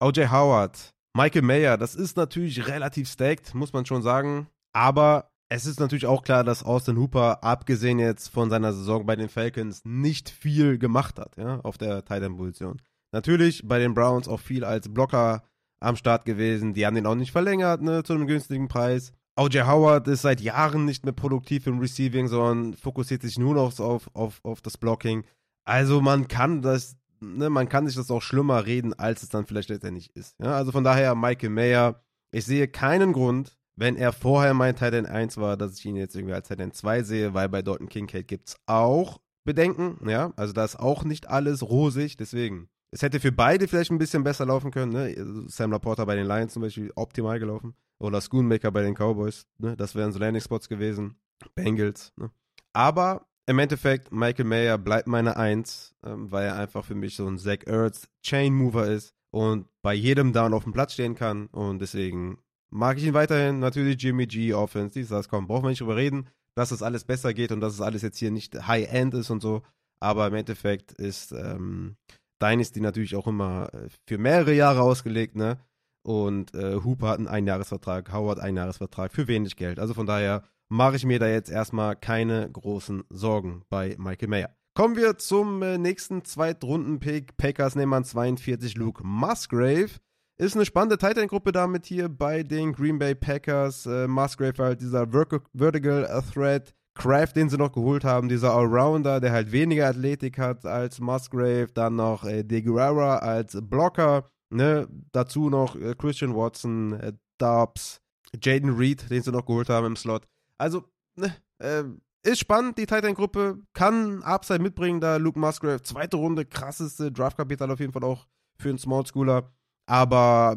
OJ 0.00 0.26
Howard, 0.30 0.92
Michael 1.16 1.42
Mayer, 1.42 1.78
das 1.78 1.94
ist 1.94 2.16
natürlich 2.16 2.68
relativ 2.68 3.08
stacked, 3.08 3.54
muss 3.54 3.72
man 3.72 3.86
schon 3.86 4.02
sagen. 4.02 4.48
Aber 4.74 5.30
es 5.48 5.66
ist 5.66 5.80
natürlich 5.80 6.06
auch 6.06 6.22
klar, 6.22 6.44
dass 6.44 6.62
Austin 6.62 6.96
Hooper, 6.96 7.44
abgesehen 7.44 7.98
jetzt 7.98 8.28
von 8.28 8.48
seiner 8.50 8.72
Saison 8.72 9.04
bei 9.04 9.16
den 9.16 9.28
Falcons, 9.28 9.82
nicht 9.84 10.30
viel 10.30 10.78
gemacht 10.78 11.18
hat, 11.18 11.36
ja, 11.36 11.60
auf 11.60 11.76
der 11.76 12.04
Tight 12.04 12.22
End 12.22 12.36
Position. 12.36 12.80
Natürlich 13.12 13.66
bei 13.66 13.78
den 13.78 13.92
Browns 13.92 14.28
auch 14.28 14.40
viel 14.40 14.64
als 14.64 14.92
Blocker 14.92 15.42
am 15.80 15.96
Start 15.96 16.24
gewesen. 16.24 16.72
Die 16.72 16.86
haben 16.86 16.94
den 16.94 17.06
auch 17.06 17.14
nicht 17.14 17.32
verlängert, 17.32 17.82
ne, 17.82 18.02
zu 18.02 18.14
einem 18.14 18.26
günstigen 18.26 18.68
Preis. 18.68 19.12
OJ 19.36 19.62
Howard 19.62 20.08
ist 20.08 20.22
seit 20.22 20.40
Jahren 20.40 20.84
nicht 20.84 21.04
mehr 21.04 21.12
produktiv 21.12 21.66
im 21.66 21.78
Receiving, 21.78 22.28
sondern 22.28 22.74
fokussiert 22.74 23.22
sich 23.22 23.38
nur 23.38 23.54
noch 23.54 23.78
auf, 23.78 24.10
auf, 24.14 24.40
auf 24.42 24.60
das 24.60 24.78
Blocking. 24.78 25.24
Also 25.64 26.00
man 26.00 26.28
kann 26.28 26.62
das, 26.62 26.96
ne, 27.20 27.50
man 27.50 27.68
kann 27.68 27.86
sich 27.86 27.96
das 27.96 28.10
auch 28.10 28.22
schlimmer 28.22 28.66
reden, 28.66 28.94
als 28.94 29.22
es 29.22 29.28
dann 29.28 29.46
vielleicht 29.46 29.68
letztendlich 29.68 30.14
ist. 30.16 30.34
Ja, 30.42 30.56
also 30.56 30.72
von 30.72 30.84
daher 30.84 31.14
Michael 31.14 31.50
Mayer, 31.50 32.02
ich 32.30 32.44
sehe 32.44 32.68
keinen 32.68 33.12
Grund, 33.12 33.56
wenn 33.76 33.96
er 33.96 34.12
vorher 34.12 34.54
mein 34.54 34.76
Titan 34.76 35.06
1 35.06 35.36
war, 35.38 35.56
dass 35.56 35.78
ich 35.78 35.86
ihn 35.86 35.96
jetzt 35.96 36.14
irgendwie 36.14 36.34
als 36.34 36.48
Titan 36.48 36.72
2 36.72 37.02
sehe, 37.02 37.34
weil 37.34 37.48
bei 37.48 37.62
Dalton 37.62 37.88
Kincaid 37.88 38.28
gibt 38.28 38.48
es 38.50 38.56
auch 38.66 39.20
Bedenken, 39.44 40.08
ja, 40.08 40.32
also 40.36 40.52
da 40.52 40.64
ist 40.64 40.78
auch 40.78 41.04
nicht 41.04 41.28
alles 41.28 41.62
rosig, 41.62 42.16
deswegen. 42.16 42.68
Es 42.92 43.02
hätte 43.02 43.20
für 43.20 43.32
beide 43.32 43.66
vielleicht 43.66 43.90
ein 43.90 43.98
bisschen 43.98 44.22
besser 44.22 44.44
laufen 44.44 44.70
können, 44.70 44.92
ne? 44.92 45.46
Sam 45.48 45.70
Laporta 45.70 46.04
bei 46.04 46.14
den 46.14 46.26
Lions 46.26 46.52
zum 46.52 46.62
Beispiel 46.62 46.92
optimal 46.94 47.38
gelaufen. 47.38 47.74
Oder 47.98 48.20
Schoonmaker 48.20 48.70
bei 48.70 48.82
den 48.82 48.94
Cowboys. 48.94 49.46
Ne? 49.58 49.76
Das 49.76 49.94
wären 49.94 50.12
so 50.12 50.18
Landing-Spots 50.18 50.68
gewesen. 50.68 51.14
Bengals. 51.54 52.12
Ne? 52.16 52.30
Aber 52.72 53.26
im 53.46 53.58
Endeffekt, 53.58 54.12
Michael 54.12 54.44
Mayer 54.44 54.78
bleibt 54.78 55.06
meine 55.06 55.36
Eins, 55.36 55.94
ähm, 56.04 56.30
weil 56.30 56.46
er 56.46 56.56
einfach 56.56 56.84
für 56.84 56.94
mich 56.94 57.16
so 57.16 57.26
ein 57.26 57.38
Zach 57.38 57.66
Ertz 57.66 58.08
Chain 58.22 58.54
Mover 58.54 58.86
ist 58.86 59.14
und 59.30 59.66
bei 59.82 59.94
jedem 59.94 60.32
Down 60.32 60.54
auf 60.54 60.64
dem 60.64 60.72
Platz 60.72 60.92
stehen 60.92 61.14
kann. 61.14 61.46
Und 61.48 61.80
deswegen 61.80 62.38
mag 62.70 62.98
ich 62.98 63.04
ihn 63.04 63.14
weiterhin. 63.14 63.58
Natürlich 63.58 64.00
Jimmy 64.00 64.26
G, 64.26 64.54
Offense, 64.54 64.94
dies, 64.94 65.08
das, 65.08 65.28
komm, 65.28 65.46
brauchen 65.46 65.64
wir 65.64 65.70
nicht 65.70 65.80
drüber 65.80 65.96
reden, 65.96 66.28
dass 66.54 66.68
das 66.68 66.82
alles 66.82 67.04
besser 67.04 67.34
geht 67.34 67.52
und 67.52 67.60
dass 67.60 67.74
es 67.74 67.80
alles 67.80 68.02
jetzt 68.02 68.18
hier 68.18 68.30
nicht 68.30 68.66
High-End 68.66 69.14
ist 69.14 69.30
und 69.30 69.40
so. 69.40 69.62
Aber 70.00 70.26
im 70.26 70.34
Endeffekt 70.34 70.92
ist 70.92 71.32
ähm, 71.32 71.96
Dynasty 72.42 72.80
natürlich 72.80 73.16
auch 73.16 73.26
immer 73.26 73.72
äh, 73.72 73.88
für 74.08 74.18
mehrere 74.18 74.52
Jahre 74.52 74.82
ausgelegt, 74.82 75.36
ne? 75.36 75.58
Und 76.04 76.52
äh, 76.54 76.80
Hooper 76.82 77.10
hat 77.10 77.18
einen 77.18 77.28
Einjahresvertrag, 77.28 78.12
Howard 78.12 78.40
einen 78.40 78.58
Einjahresvertrag 78.58 79.12
für 79.12 79.28
wenig 79.28 79.54
Geld. 79.54 79.78
Also 79.78 79.94
von 79.94 80.06
daher 80.06 80.42
mache 80.72 80.96
ich 80.96 81.04
mir 81.04 81.18
da 81.18 81.28
jetzt 81.28 81.50
erstmal 81.50 81.96
keine 81.96 82.50
großen 82.50 83.04
Sorgen 83.10 83.62
bei 83.68 83.94
Michael 83.98 84.28
Mayer. 84.28 84.56
Kommen 84.74 84.96
wir 84.96 85.18
zum 85.18 85.62
äh, 85.62 85.76
nächsten 85.76 86.24
Zweitrunden-Pick. 86.24 87.36
Packers 87.36 87.76
nehmen 87.76 87.92
an 87.92 88.04
42 88.04 88.76
Luke 88.76 89.02
Musgrave. 89.04 89.90
Ist 90.38 90.56
eine 90.56 90.64
spannende 90.64 90.96
Titan-Gruppe 90.96 91.52
damit 91.52 91.84
hier 91.84 92.08
bei 92.08 92.42
den 92.42 92.72
Green 92.72 92.98
Bay 92.98 93.14
Packers. 93.14 93.84
Äh, 93.84 94.08
Musgrave 94.08 94.54
halt 94.58 94.80
dieser 94.80 95.06
Vertical 95.06 96.22
Threat. 96.32 96.74
Kraft, 96.94 97.36
den 97.36 97.48
sie 97.48 97.56
noch 97.56 97.72
geholt 97.72 98.04
haben, 98.04 98.28
dieser 98.28 98.54
Allrounder, 98.54 99.18
der 99.18 99.32
halt 99.32 99.50
weniger 99.50 99.88
Athletik 99.88 100.38
hat 100.38 100.66
als 100.66 101.00
Musgrave. 101.00 101.68
Dann 101.72 101.96
noch 101.96 102.24
äh, 102.24 102.44
De 102.44 102.62
Guerrera 102.62 103.18
als 103.18 103.58
Blocker. 103.60 104.26
Ne, 104.50 104.88
dazu 105.12 105.50
noch 105.50 105.76
äh, 105.76 105.94
Christian 105.96 106.34
Watson, 106.34 106.92
äh, 106.94 107.12
Dobbs, 107.38 108.00
Jaden 108.42 108.76
Reed, 108.76 109.10
den 109.10 109.22
sie 109.22 109.32
noch 109.32 109.46
geholt 109.46 109.68
haben 109.68 109.86
im 109.86 109.96
Slot. 109.96 110.26
Also, 110.62 110.84
ne, 111.16 111.34
äh, 111.58 111.82
ist 112.22 112.38
spannend, 112.38 112.78
die 112.78 112.86
Titan-Gruppe. 112.86 113.58
Kann 113.72 114.22
Upside 114.22 114.60
mitbringen, 114.60 115.00
da 115.00 115.16
Luke 115.16 115.36
Musgrave. 115.36 115.82
Zweite 115.82 116.16
Runde, 116.16 116.44
krasseste 116.44 117.10
Draftkapital 117.10 117.68
auf 117.72 117.80
jeden 117.80 117.92
Fall 117.92 118.04
auch 118.04 118.28
für 118.60 118.68
einen 118.68 118.78
Small 118.78 119.04
Schooler. 119.04 119.50
Aber 119.86 120.56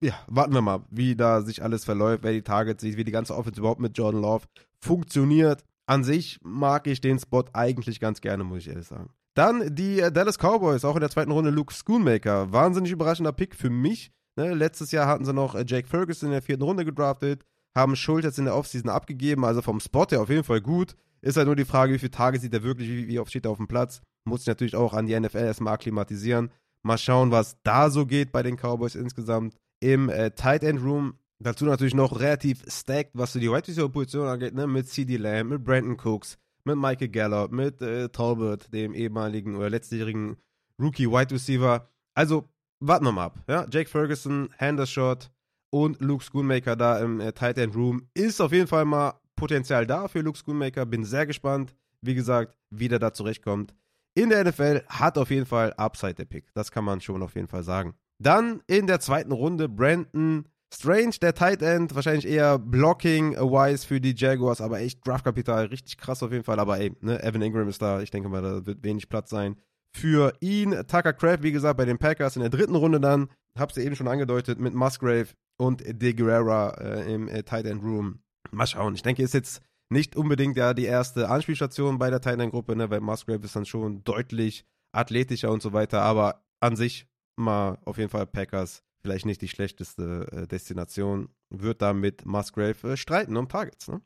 ja, 0.00 0.14
warten 0.26 0.54
wir 0.54 0.60
mal, 0.60 0.84
wie 0.90 1.14
da 1.14 1.42
sich 1.42 1.62
alles 1.62 1.84
verläuft, 1.84 2.24
wer 2.24 2.32
die 2.32 2.42
Targets 2.42 2.82
sieht, 2.82 2.96
wie 2.96 3.04
die 3.04 3.12
ganze 3.12 3.36
Offense 3.36 3.60
überhaupt 3.60 3.80
mit 3.80 3.96
Jordan 3.96 4.22
Love 4.22 4.46
funktioniert. 4.80 5.62
An 5.86 6.02
sich 6.02 6.40
mag 6.42 6.88
ich 6.88 7.00
den 7.00 7.20
Spot 7.20 7.44
eigentlich 7.52 8.00
ganz 8.00 8.20
gerne, 8.20 8.42
muss 8.42 8.58
ich 8.58 8.68
ehrlich 8.70 8.88
sagen. 8.88 9.10
Dann 9.34 9.72
die 9.72 10.00
äh, 10.00 10.10
Dallas 10.10 10.36
Cowboys, 10.36 10.84
auch 10.84 10.96
in 10.96 11.00
der 11.00 11.10
zweiten 11.10 11.30
Runde 11.30 11.50
Luke 11.50 11.72
Schoonmaker. 11.72 12.52
Wahnsinnig 12.52 12.90
überraschender 12.90 13.32
Pick 13.32 13.54
für 13.54 13.70
mich. 13.70 14.10
Ne, 14.34 14.52
letztes 14.52 14.90
Jahr 14.90 15.06
hatten 15.06 15.24
sie 15.24 15.32
noch 15.32 15.54
äh, 15.54 15.64
Jake 15.64 15.86
Ferguson 15.86 16.30
in 16.30 16.32
der 16.32 16.42
vierten 16.42 16.64
Runde 16.64 16.84
gedraftet, 16.84 17.44
haben 17.74 17.96
Schultz 17.96 18.24
jetzt 18.24 18.38
in 18.38 18.46
der 18.46 18.56
Offseason 18.56 18.90
abgegeben, 18.90 19.44
also 19.44 19.62
vom 19.62 19.80
Spot 19.80 20.06
her 20.10 20.20
auf 20.20 20.30
jeden 20.30 20.44
Fall 20.44 20.60
gut. 20.60 20.96
Ist 21.20 21.36
halt 21.36 21.46
nur 21.46 21.56
die 21.56 21.64
Frage, 21.64 21.92
wie 21.92 21.98
viele 21.98 22.10
Tage 22.10 22.38
sieht 22.38 22.54
er 22.54 22.62
wirklich, 22.62 22.88
wie, 22.88 23.08
wie 23.08 23.18
oft 23.18 23.30
steht 23.30 23.44
er 23.44 23.50
auf 23.50 23.56
dem 23.56 23.68
Platz. 23.68 24.00
Muss 24.24 24.40
sich 24.40 24.48
natürlich 24.48 24.76
auch 24.76 24.94
an 24.94 25.06
die 25.06 25.18
NFL 25.18 25.38
erstmal 25.38 25.74
akklimatisieren. 25.74 26.50
Mal 26.82 26.98
schauen, 26.98 27.30
was 27.30 27.56
da 27.64 27.90
so 27.90 28.06
geht 28.06 28.30
bei 28.30 28.42
den 28.42 28.56
Cowboys 28.56 28.94
insgesamt. 28.94 29.56
Im 29.80 30.08
äh, 30.08 30.30
Tight 30.30 30.62
End 30.62 30.82
Room 30.82 31.14
dazu 31.40 31.64
natürlich 31.64 31.94
noch 31.94 32.20
relativ 32.20 32.62
stacked, 32.68 33.12
was 33.14 33.32
so 33.32 33.40
die 33.40 33.50
Wide 33.50 33.66
Receiver 33.66 33.88
Position 33.88 34.26
angeht, 34.26 34.54
ne? 34.54 34.66
mit 34.66 34.88
CD 34.88 35.16
Lamb, 35.16 35.50
mit 35.50 35.64
Brandon 35.64 35.96
Cooks, 35.96 36.38
mit 36.64 36.76
Michael 36.76 37.08
Gallup, 37.08 37.52
mit 37.52 37.80
äh, 37.82 38.08
Talbot, 38.08 38.72
dem 38.72 38.94
ehemaligen 38.94 39.56
oder 39.56 39.70
letztjährigen 39.70 40.36
Rookie 40.80 41.08
Wide 41.08 41.34
Receiver. 41.34 41.88
Also 42.14 42.48
warten 42.80 43.04
wir 43.04 43.12
mal 43.12 43.26
ab. 43.26 43.38
Ja? 43.48 43.66
Jake 43.70 43.88
Ferguson, 43.88 44.50
Hendershot 44.56 45.30
und 45.70 46.00
Luke 46.00 46.24
Schoonmaker 46.24 46.76
da 46.76 46.98
im 46.98 47.20
äh, 47.20 47.32
Tight 47.32 47.58
End 47.58 47.74
Room 47.74 48.08
ist 48.14 48.40
auf 48.40 48.52
jeden 48.52 48.66
Fall 48.66 48.84
mal 48.84 49.14
Potenzial 49.36 49.86
da 49.86 50.08
für 50.08 50.20
Luke 50.20 50.38
Schoonmaker. 50.38 50.86
Bin 50.86 51.04
sehr 51.04 51.26
gespannt, 51.26 51.74
wie 52.00 52.14
gesagt, 52.14 52.56
wie 52.70 52.88
der 52.88 52.98
da 52.98 53.12
zurechtkommt. 53.12 53.74
In 54.14 54.30
der 54.30 54.44
NFL 54.44 54.82
hat 54.88 55.16
auf 55.16 55.30
jeden 55.30 55.46
Fall 55.46 55.72
Upside 55.74 56.14
der 56.14 56.24
Pick. 56.24 56.52
Das 56.54 56.72
kann 56.72 56.84
man 56.84 57.00
schon 57.00 57.22
auf 57.22 57.34
jeden 57.34 57.48
Fall 57.48 57.62
sagen. 57.62 57.94
Dann 58.20 58.62
in 58.66 58.86
der 58.86 59.00
zweiten 59.00 59.32
Runde 59.32 59.68
Brandon 59.68 60.44
Strange, 60.74 61.14
der 61.22 61.34
Tight 61.34 61.62
End, 61.62 61.94
wahrscheinlich 61.94 62.26
eher 62.26 62.58
Blocking-wise 62.58 63.86
für 63.86 64.00
die 64.00 64.14
Jaguars, 64.14 64.60
aber 64.60 64.80
echt 64.80 65.06
Draftkapital, 65.06 65.66
richtig 65.66 65.96
krass 65.96 66.22
auf 66.22 66.30
jeden 66.30 66.44
Fall. 66.44 66.58
Aber 66.58 66.78
ey, 66.78 66.92
ne, 67.00 67.22
Evan 67.22 67.42
Ingram 67.42 67.68
ist 67.68 67.80
da, 67.80 68.02
ich 68.02 68.10
denke 68.10 68.28
mal, 68.28 68.42
da 68.42 68.66
wird 68.66 68.82
wenig 68.82 69.08
Platz 69.08 69.30
sein 69.30 69.56
für 69.94 70.32
ihn. 70.40 70.72
Tucker 70.86 71.12
Craft, 71.14 71.42
wie 71.42 71.52
gesagt, 71.52 71.78
bei 71.78 71.86
den 71.86 71.98
Packers 71.98 72.36
in 72.36 72.42
der 72.42 72.50
dritten 72.50 72.74
Runde 72.74 73.00
dann, 73.00 73.28
hab's 73.58 73.76
ja 73.76 73.82
eben 73.82 73.96
schon 73.96 74.08
angedeutet, 74.08 74.58
mit 74.58 74.74
Musgrave 74.74 75.28
und 75.56 75.82
De 75.86 76.12
Guerrera 76.12 76.70
äh, 76.80 77.12
im 77.12 77.28
äh, 77.28 77.42
Tight 77.42 77.66
End 77.66 77.82
Room. 77.82 78.20
Mal 78.50 78.66
schauen. 78.66 78.94
Ich 78.94 79.02
denke, 79.02 79.22
ist 79.22 79.34
jetzt 79.34 79.62
nicht 79.90 80.16
unbedingt 80.16 80.56
ja 80.56 80.74
die 80.74 80.84
erste 80.84 81.28
Anspielstation 81.28 81.98
bei 81.98 82.10
der 82.10 82.20
Titan-Gruppe, 82.20 82.76
ne, 82.76 82.90
weil 82.90 83.00
Musgrave 83.00 83.44
ist 83.44 83.56
dann 83.56 83.66
schon 83.66 84.04
deutlich 84.04 84.66
athletischer 84.92 85.50
und 85.50 85.62
so 85.62 85.72
weiter, 85.72 86.02
aber 86.02 86.44
an 86.60 86.76
sich 86.76 87.06
mal 87.36 87.78
auf 87.84 87.98
jeden 87.98 88.10
Fall 88.10 88.26
Packers 88.26 88.82
vielleicht 89.00 89.26
nicht 89.26 89.40
die 89.40 89.48
schlechteste 89.48 90.26
äh, 90.32 90.46
Destination, 90.46 91.28
wird 91.50 91.82
da 91.82 91.92
mit 91.92 92.26
Musgrave 92.26 92.92
äh, 92.92 92.96
streiten 92.96 93.36
um 93.36 93.48
Targets. 93.48 93.88
Ne? 93.88 94.00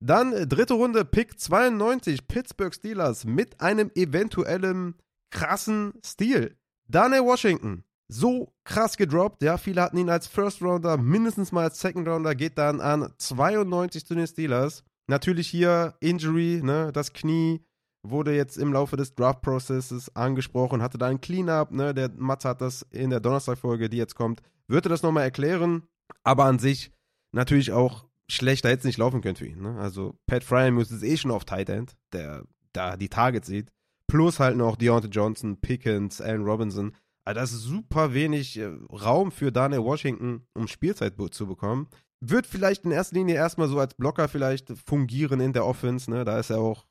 Dann 0.00 0.32
äh, 0.32 0.46
dritte 0.46 0.74
Runde, 0.74 1.04
Pick 1.04 1.38
92, 1.38 2.26
Pittsburgh 2.28 2.74
Steelers 2.74 3.24
mit 3.24 3.60
einem 3.60 3.90
eventuellen 3.94 4.94
krassen 5.30 5.94
Stil. 6.04 6.56
Daniel 6.86 7.22
Washington, 7.22 7.83
so 8.08 8.52
krass 8.64 8.96
gedroppt, 8.96 9.42
ja, 9.42 9.56
viele 9.56 9.82
hatten 9.82 9.96
ihn 9.96 10.10
als 10.10 10.26
First 10.26 10.62
Rounder, 10.62 10.96
mindestens 10.96 11.52
mal 11.52 11.64
als 11.64 11.80
Second 11.80 12.06
Rounder, 12.06 12.34
geht 12.34 12.58
dann 12.58 12.80
an 12.80 13.12
92 13.18 14.06
zu 14.06 14.14
den 14.14 14.26
Steelers. 14.26 14.84
Natürlich 15.06 15.48
hier 15.48 15.94
Injury, 16.00 16.60
ne, 16.62 16.90
das 16.92 17.12
Knie 17.12 17.64
wurde 18.06 18.34
jetzt 18.34 18.58
im 18.58 18.72
Laufe 18.72 18.96
des 18.96 19.14
Draft-Prozesses 19.14 20.14
angesprochen, 20.14 20.82
hatte 20.82 20.98
da 20.98 21.06
ein 21.06 21.20
Cleanup, 21.20 21.70
ne, 21.72 21.94
der 21.94 22.10
Mats 22.16 22.44
hat 22.44 22.60
das 22.60 22.82
in 22.90 23.10
der 23.10 23.20
Donnerstag-Folge, 23.20 23.88
die 23.88 23.96
jetzt 23.96 24.14
kommt, 24.14 24.42
würde 24.68 24.88
das 24.88 25.02
nochmal 25.02 25.24
erklären, 25.24 25.84
aber 26.22 26.44
an 26.44 26.58
sich 26.58 26.92
natürlich 27.32 27.72
auch 27.72 28.06
schlechter 28.30 28.68
hätte 28.68 28.80
es 28.80 28.84
nicht 28.84 28.98
laufen 28.98 29.20
können 29.22 29.36
für 29.36 29.46
ihn, 29.46 29.62
ne, 29.62 29.78
also 29.78 30.18
Pat 30.26 30.44
Fryermuth 30.44 30.90
ist 30.90 31.02
eh 31.02 31.16
schon 31.16 31.30
auf 31.30 31.44
Tight 31.44 31.70
End, 31.70 31.94
der 32.12 32.44
da 32.72 32.96
die 32.96 33.08
Targets 33.08 33.46
sieht, 33.46 33.70
plus 34.06 34.38
halt 34.40 34.56
noch 34.56 34.76
Deontay 34.76 35.08
Johnson, 35.08 35.60
Pickens, 35.60 36.20
Allen 36.20 36.44
Robinson, 36.44 36.94
also 37.24 37.40
das 37.40 37.52
ist 37.52 37.62
super 37.62 38.12
wenig 38.12 38.58
äh, 38.58 38.70
Raum 38.92 39.32
für 39.32 39.50
Daniel 39.50 39.82
Washington, 39.82 40.46
um 40.54 40.68
Spielzeit 40.68 41.14
zu 41.30 41.46
bekommen. 41.46 41.88
Wird 42.20 42.46
vielleicht 42.46 42.84
in 42.84 42.90
erster 42.90 43.16
Linie 43.16 43.34
erstmal 43.34 43.68
so 43.68 43.78
als 43.78 43.94
Blocker 43.94 44.28
vielleicht 44.28 44.72
fungieren 44.86 45.40
in 45.40 45.52
der 45.52 45.66
Offense, 45.66 46.10
ne? 46.10 46.24
Da 46.24 46.38
ist 46.38 46.50
er 46.50 46.58
auch 46.58 46.86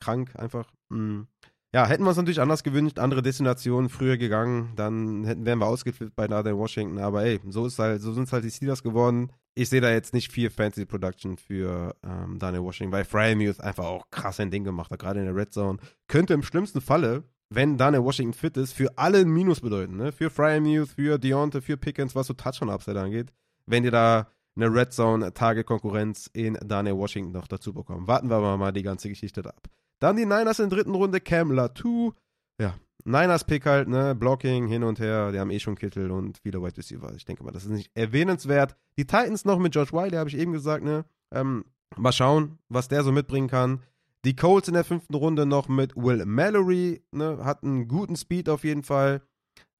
krank 0.00 0.34
einfach. 0.36 0.70
Mhm. 0.88 1.26
Ja, 1.74 1.86
hätten 1.86 2.04
wir 2.04 2.08
uns 2.08 2.16
natürlich 2.16 2.40
anders 2.40 2.62
gewünscht, 2.62 2.98
andere 2.98 3.22
Destinationen 3.22 3.90
früher 3.90 4.16
gegangen, 4.16 4.72
dann 4.76 5.24
hätten, 5.24 5.44
wären 5.44 5.58
wir 5.58 5.66
ausgeflippt 5.66 6.16
bei 6.16 6.26
Daniel 6.26 6.56
Washington. 6.56 6.98
Aber 6.98 7.24
ey, 7.24 7.40
so 7.48 7.66
ist 7.66 7.78
halt, 7.78 8.00
so 8.00 8.12
sind 8.12 8.24
es 8.24 8.32
halt 8.32 8.44
die 8.44 8.50
Steelers 8.50 8.82
geworden. 8.82 9.30
Ich 9.54 9.68
sehe 9.68 9.80
da 9.80 9.90
jetzt 9.90 10.14
nicht 10.14 10.32
viel 10.32 10.48
Fantasy 10.50 10.86
Production 10.86 11.36
für 11.36 11.94
ähm, 12.02 12.38
Daniel 12.38 12.62
Washington, 12.62 12.92
weil 12.92 13.04
Fryermuth 13.04 13.60
einfach 13.60 13.84
auch 13.84 14.08
krass 14.10 14.40
ein 14.40 14.50
Ding 14.50 14.64
gemacht 14.64 14.90
hat, 14.90 15.00
gerade 15.00 15.20
in 15.20 15.26
der 15.26 15.34
Red 15.34 15.52
Zone. 15.52 15.78
Könnte 16.08 16.34
im 16.34 16.42
schlimmsten 16.42 16.80
Falle 16.80 17.24
wenn 17.48 17.76
Daniel 17.76 18.04
Washington 18.04 18.34
fit 18.34 18.56
ist, 18.56 18.72
für 18.72 18.96
alle 18.96 19.18
ein 19.18 19.28
Minus 19.28 19.60
bedeuten. 19.60 19.96
Ne? 19.96 20.12
Für 20.12 20.30
Fryermuth, 20.30 20.88
für 20.88 21.18
Deontay, 21.18 21.60
für 21.60 21.76
Pickens, 21.76 22.14
was 22.14 22.26
so 22.26 22.34
Touchdown-Upside 22.34 23.00
angeht. 23.00 23.32
Wenn 23.66 23.84
ihr 23.84 23.90
da 23.90 24.28
eine 24.56 24.72
Red 24.72 24.92
Zone-Target-Konkurrenz 24.92 26.30
in 26.32 26.58
Daniel 26.64 26.96
Washington 26.96 27.32
noch 27.32 27.46
dazu 27.46 27.72
bekommen. 27.72 28.08
Warten 28.08 28.30
wir 28.30 28.36
aber 28.36 28.56
mal 28.56 28.72
die 28.72 28.82
ganze 28.82 29.08
Geschichte 29.08 29.42
da 29.42 29.50
ab. 29.50 29.68
Dann 30.00 30.16
die 30.16 30.24
Niners 30.24 30.58
in 30.58 30.68
der 30.68 30.78
dritten 30.78 30.94
Runde, 30.94 31.20
Cam 31.20 31.52
Latu. 31.52 32.12
Ja, 32.60 32.74
Niners-Pick 33.04 33.66
halt, 33.66 33.88
ne? 33.88 34.14
Blocking 34.14 34.66
hin 34.66 34.82
und 34.82 34.98
her. 34.98 35.32
Die 35.32 35.38
haben 35.38 35.50
eh 35.50 35.60
schon 35.60 35.76
Kittel 35.76 36.10
und 36.10 36.38
viele 36.38 36.62
Wide 36.62 36.76
Receiver. 36.76 37.12
Ich 37.14 37.24
denke 37.24 37.44
mal, 37.44 37.52
das 37.52 37.64
ist 37.64 37.70
nicht 37.70 37.90
erwähnenswert. 37.94 38.76
Die 38.98 39.06
Titans 39.06 39.44
noch 39.44 39.58
mit 39.58 39.72
George 39.72 39.92
Wiley, 39.92 40.16
habe 40.16 40.28
ich 40.28 40.36
eben 40.36 40.52
gesagt, 40.52 40.84
ne? 40.84 41.04
Ähm, 41.32 41.64
mal 41.96 42.12
schauen, 42.12 42.58
was 42.68 42.88
der 42.88 43.04
so 43.04 43.12
mitbringen 43.12 43.48
kann. 43.48 43.82
Die 44.26 44.34
Colts 44.34 44.66
in 44.66 44.74
der 44.74 44.82
fünften 44.82 45.14
Runde 45.14 45.46
noch 45.46 45.68
mit 45.68 45.94
Will 45.94 46.26
Mallory, 46.26 47.00
ne, 47.12 47.44
hat 47.44 47.62
einen 47.62 47.86
guten 47.86 48.16
Speed 48.16 48.48
auf 48.48 48.64
jeden 48.64 48.82
Fall. 48.82 49.22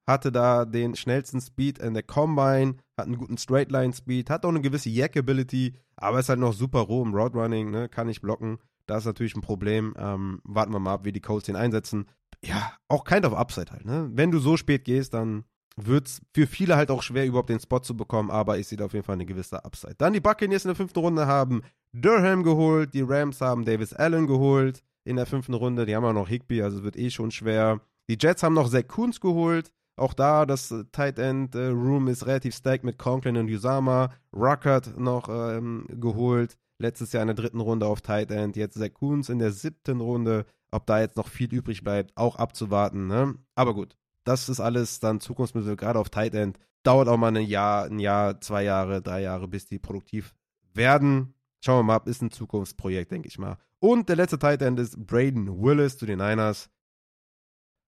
Hatte 0.07 0.31
da 0.31 0.65
den 0.65 0.95
schnellsten 0.95 1.41
Speed 1.41 1.81
in 1.81 1.95
der 1.95 2.05
Combine, 2.05 2.77
hat 2.97 3.07
einen 3.07 3.19
guten 3.19 3.39
Straightline-Speed, 3.39 4.31
hat 4.31 4.45
auch 4.45 4.51
eine 4.51 4.61
gewisse 4.61 4.89
Yak-Ability, 4.89 5.75
aber 5.97 6.21
ist 6.21 6.29
halt 6.29 6.39
noch 6.39 6.53
super 6.53 6.79
roh 6.79 7.03
im 7.03 7.13
Route 7.13 7.37
Running, 7.37 7.73
ne, 7.73 7.89
kann 7.89 8.07
nicht 8.07 8.21
blocken. 8.21 8.59
Da 8.87 8.99
ist 8.99 9.07
natürlich 9.07 9.35
ein 9.35 9.41
Problem. 9.41 9.95
Ähm, 9.99 10.41
warten 10.45 10.73
wir 10.73 10.79
mal 10.79 10.95
ab, 10.95 11.05
wie 11.05 11.11
die 11.11 11.21
Colts 11.21 11.47
den 11.47 11.57
einsetzen. 11.57 12.07
Ja, 12.45 12.73
auch 12.87 13.03
kind 13.03 13.27
of 13.27 13.33
Upside 13.35 13.73
halt, 13.73 13.85
ne? 13.85 14.09
Wenn 14.13 14.31
du 14.31 14.39
so 14.39 14.57
spät 14.57 14.85
gehst, 14.85 15.13
dann 15.13 15.43
wird 15.77 16.07
es 16.07 16.21
für 16.33 16.47
viele 16.47 16.77
halt 16.77 16.91
auch 16.91 17.03
schwer, 17.03 17.27
überhaupt 17.27 17.51
den 17.51 17.61
Spot 17.61 17.81
zu 17.81 17.97
bekommen, 17.97 18.31
aber 18.31 18.59
ich 18.59 18.67
sehe 18.67 18.79
da 18.79 18.87
auf 18.87 18.95
jeden 18.95 19.05
Fall 19.05 19.15
eine 19.15 19.27
gewisse 19.27 19.65
Upside. 19.65 19.95
Dann 19.99 20.15
die 20.15 20.21
Buccaneers 20.21 20.65
in 20.65 20.71
der 20.71 20.77
fünften 20.77 21.01
Runde 21.01 21.27
haben 21.27 21.63
Durham 21.93 22.43
geholt, 22.43 22.95
die 22.95 23.03
Rams 23.03 23.41
haben 23.41 23.65
Davis 23.65 23.93
Allen 23.93 24.27
geholt 24.27 24.83
in 25.05 25.17
der 25.17 25.27
fünften 25.27 25.55
Runde, 25.55 25.87
die 25.87 25.95
haben 25.95 26.05
auch 26.05 26.13
noch 26.13 26.29
Higby, 26.29 26.63
also 26.63 26.79
es 26.79 26.85
wird 26.85 26.97
eh 26.97 27.11
schon 27.11 27.31
schwer. 27.31 27.81
Die 28.09 28.17
Jets 28.21 28.43
haben 28.43 28.55
noch 28.55 28.69
Zach 28.69 28.89
Coons 28.89 29.21
geholt, 29.21 29.71
auch 29.97 30.15
da 30.15 30.47
das 30.47 30.75
Tight 30.93 31.19
End 31.19 31.55
äh, 31.55 31.67
Room 31.67 32.09
ist 32.09 32.27
relativ 32.27 32.55
stacked 32.55 32.85
mit 32.85 32.99
Conklin 32.99 33.37
und 33.37 33.51
Usama, 33.51 34.11
Ruckert 34.35 34.99
noch 34.99 35.29
ähm, 35.29 35.87
geholt, 35.89 36.57
letztes 36.79 37.13
Jahr 37.13 37.23
in 37.23 37.29
der 37.29 37.37
dritten 37.37 37.61
Runde 37.61 37.87
auf 37.87 38.01
Tight 38.01 38.31
End, 38.31 38.57
jetzt 38.57 38.79
Zach 38.79 38.93
Coons 38.95 39.29
in 39.29 39.39
der 39.39 39.53
siebten 39.53 40.01
Runde, 40.01 40.47
ob 40.71 40.87
da 40.87 41.01
jetzt 41.01 41.17
noch 41.17 41.29
viel 41.29 41.53
übrig 41.55 41.85
bleibt, 41.85 42.17
auch 42.17 42.37
abzuwarten, 42.37 43.07
ne? 43.07 43.35
Aber 43.55 43.75
gut, 43.75 43.97
das 44.27 44.49
ist 44.49 44.61
alles 44.61 45.01
dann 45.01 45.21
Zukunftsmittel, 45.21 45.77
gerade 45.77 45.99
auf 45.99 46.11
Tight 46.11 46.35
End. 46.35 46.59
Dauert 46.83 47.09
auch 47.09 47.17
mal 47.17 47.35
ein 47.35 47.47
Jahr, 47.47 47.87
ein 47.87 47.99
Jahr, 47.99 48.41
zwei 48.41 48.65
Jahre, 48.65 49.01
drei 49.01 49.23
Jahre, 49.23 49.49
bis 49.49 49.67
die 49.67 49.79
produktiv 49.79 50.35
werden. 50.75 51.35
Schauen 51.65 51.79
wir 51.79 51.83
mal 51.85 51.97
ab, 51.97 52.09
ist 52.09 52.23
ein 52.23 52.31
Zukunftsprojekt, 52.31 53.11
denke 53.11 53.29
ich 53.29 53.39
mal. 53.39 53.57
Und 53.79 54.09
der 54.09 54.17
letzte 54.17 54.39
Tight 54.39 54.63
End 54.63 54.79
ist 54.79 54.99
Braden 55.07 55.63
Willis 55.63 55.97
zu 55.97 56.07
den 56.07 56.19
Niners. 56.19 56.69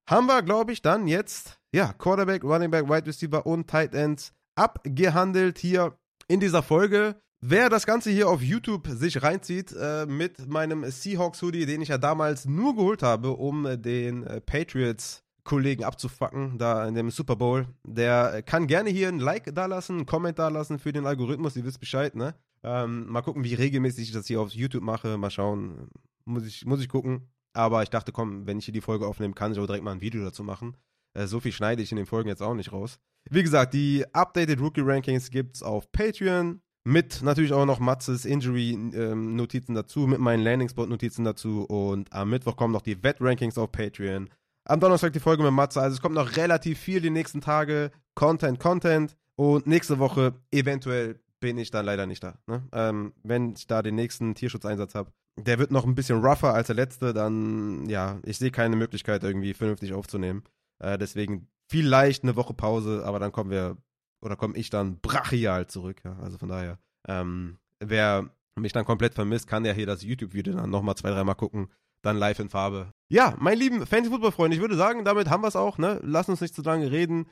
Haben 0.09 0.27
wir, 0.27 0.43
glaube 0.43 0.73
ich, 0.73 0.81
dann 0.81 1.07
jetzt, 1.07 1.61
ja, 1.73 1.93
Quarterback, 1.93 2.43
Running 2.45 2.71
Back, 2.71 2.89
Wide 2.89 3.07
Receiver 3.07 3.45
und 3.45 3.69
Tight 3.69 3.95
Ends 3.95 4.33
abgehandelt 4.55 5.59
hier 5.59 5.99
in 6.29 6.41
dieser 6.41 6.63
Folge. 6.63 7.17
Wer 7.41 7.69
das 7.69 7.87
Ganze 7.87 8.11
hier 8.11 8.29
auf 8.29 8.43
YouTube 8.43 8.89
sich 8.89 9.23
reinzieht, 9.23 9.73
äh, 9.73 10.07
mit 10.07 10.49
meinem 10.49 10.85
Seahawks 10.91 11.43
Hoodie, 11.43 11.67
den 11.67 11.83
ich 11.83 11.89
ja 11.89 11.99
damals 11.99 12.47
nur 12.47 12.75
geholt 12.75 13.03
habe, 13.03 13.33
um 13.33 13.67
äh, 13.67 13.79
den 13.79 14.25
äh, 14.25 14.41
Patriots 14.41 15.23
Kollegen 15.49 15.83
abzufacken, 15.83 16.59
da 16.59 16.87
in 16.87 16.95
dem 16.95 17.11
Super 17.11 17.35
Bowl, 17.35 17.67
der 17.83 18.43
kann 18.43 18.67
gerne 18.67 18.91
hier 18.91 19.09
ein 19.09 19.19
Like 19.19 19.55
dalassen, 19.55 19.97
einen 19.97 20.07
Comment 20.07 20.39
dalassen 20.39 20.79
für 20.79 20.93
den 20.93 21.07
Algorithmus, 21.07 21.57
ihr 21.57 21.65
wisst 21.65 21.81
Bescheid, 21.81 22.15
ne? 22.15 22.35
Ähm, 22.63 23.07
mal 23.09 23.23
gucken, 23.23 23.45
wie 23.45 23.55
regelmäßig 23.55 24.09
ich 24.09 24.13
das 24.13 24.27
hier 24.27 24.43
auf 24.43 24.53
YouTube 24.53 24.83
mache, 24.83 25.17
mal 25.17 25.31
schauen, 25.31 25.89
muss 26.27 26.45
ich, 26.45 26.67
muss 26.67 26.83
ich 26.83 26.89
gucken. 26.89 27.29
Aber 27.55 27.83
ich 27.83 27.89
dachte, 27.89 28.13
komm, 28.13 28.47
wenn 28.47 28.59
ich 28.59 28.67
hier 28.67 28.75
die 28.75 28.83
Folge 28.83 29.07
aufnehme, 29.07 29.33
kann 29.33 29.53
ich 29.53 29.59
auch 29.59 29.67
direkt 29.67 29.85
mal 29.85 29.93
ein 29.93 30.03
Video 30.03 30.23
dazu 30.23 30.45
machen. 30.45 30.77
Äh, 31.15 31.27
so 31.27 31.41
viel 31.41 31.53
schneide 31.53 31.83
ich 31.83 31.91
in 31.93 31.97
den 31.97 32.07
Folgen 32.07 32.29
jetzt 32.29 32.43
auch 32.43 32.55
nicht 32.55 32.73
raus. 32.73 32.99
Wie 33.31 33.43
gesagt, 33.43 33.73
die 33.73 34.05
Updated 34.13 34.61
Rookie 34.61 34.83
Rankings 34.83 35.31
gibt's 35.31 35.63
auf 35.63 35.91
Patreon. 35.93 36.61
Mit 36.85 37.23
natürlich 37.23 37.53
auch 37.53 37.67
noch 37.67 37.81
Matzes 37.81 38.25
Injury-Notizen 38.25 39.73
ähm, 39.73 39.75
dazu, 39.75 40.07
mit 40.07 40.21
meinen 40.21 40.43
Landing 40.43 40.69
Spot-Notizen 40.69 41.25
dazu. 41.25 41.65
Und 41.65 42.13
am 42.13 42.29
Mittwoch 42.31 42.57
kommen 42.57 42.73
noch 42.73 42.83
die 42.83 43.03
Wett-Rankings 43.03 43.57
auf 43.57 43.73
Patreon. 43.73 44.29
Am 44.71 44.81
Donnerstag 44.81 45.15
die 45.15 45.21
Folge 45.21 45.43
mit 45.43 45.53
Matze. 45.53 45.81
Also 45.81 45.95
es 45.95 46.03
kommt 46.03 46.15
noch 46.15 46.37
relativ 46.37 46.79
viel 46.79 47.01
die 47.01 47.09
nächsten 47.09 47.41
Tage. 47.41 47.91
Content, 48.15 48.61
Content. 48.61 49.17
Und 49.35 49.67
nächste 49.67 49.99
Woche 49.99 50.35
eventuell 50.51 51.21
bin 51.41 51.57
ich 51.57 51.71
dann 51.71 51.87
leider 51.87 52.05
nicht 52.05 52.23
da. 52.23 52.39
Ne? 52.47 52.69
Ähm, 52.73 53.15
wenn 53.23 53.55
ich 53.55 53.67
da 53.67 53.81
den 53.81 53.95
nächsten 53.95 54.35
Tierschutzeinsatz 54.35 54.95
habe. 54.95 55.11
Der 55.39 55.59
wird 55.59 55.71
noch 55.71 55.87
ein 55.87 55.95
bisschen 55.95 56.23
rougher 56.23 56.53
als 56.53 56.67
der 56.67 56.77
letzte, 56.77 57.15
dann, 57.15 57.89
ja, 57.89 58.19
ich 58.25 58.37
sehe 58.37 58.51
keine 58.51 58.77
Möglichkeit, 58.77 59.23
irgendwie 59.23 59.55
vernünftig 59.55 59.95
aufzunehmen. 59.95 60.43
Äh, 60.81 60.99
deswegen 60.99 61.49
vielleicht 61.71 62.25
eine 62.25 62.37
Woche 62.37 62.53
Pause, 62.53 63.05
aber 63.07 63.21
dann 63.21 63.33
kommen 63.33 63.51
wir, 63.51 63.79
oder 64.21 64.37
komme 64.37 64.57
ich 64.57 64.69
dann 64.69 64.99
brachial 65.01 65.67
zurück. 65.67 66.03
Ja? 66.05 66.19
Also 66.19 66.37
von 66.37 66.49
daher, 66.51 66.79
ähm, 67.07 67.57
wer 67.81 68.29
mich 68.57 68.73
dann 68.73 68.85
komplett 68.85 69.15
vermisst, 69.15 69.47
kann 69.47 69.65
ja 69.65 69.73
hier 69.73 69.87
das 69.87 70.03
YouTube-Video 70.03 70.55
dann 70.55 70.69
nochmal 70.69 70.97
zwei, 70.97 71.11
dreimal 71.11 71.37
gucken 71.37 71.69
dann 72.03 72.17
live 72.17 72.39
in 72.39 72.49
Farbe. 72.49 72.93
Ja, 73.11 73.35
mein 73.39 73.59
lieben 73.59 73.87
Fantasy-Football-Freunde, 73.87 74.57
ich 74.57 74.61
würde 74.61 74.77
sagen, 74.77 75.05
damit 75.05 75.31
haben 75.31 75.43
wir 75.43 75.49
es 75.49 75.57
auch, 75.57 75.79
ne? 75.79 75.99
Lass 76.03 76.29
uns 76.29 76.41
nicht 76.41 76.55
zu 76.55 76.63
lange 76.63 76.91
reden. 76.91 77.31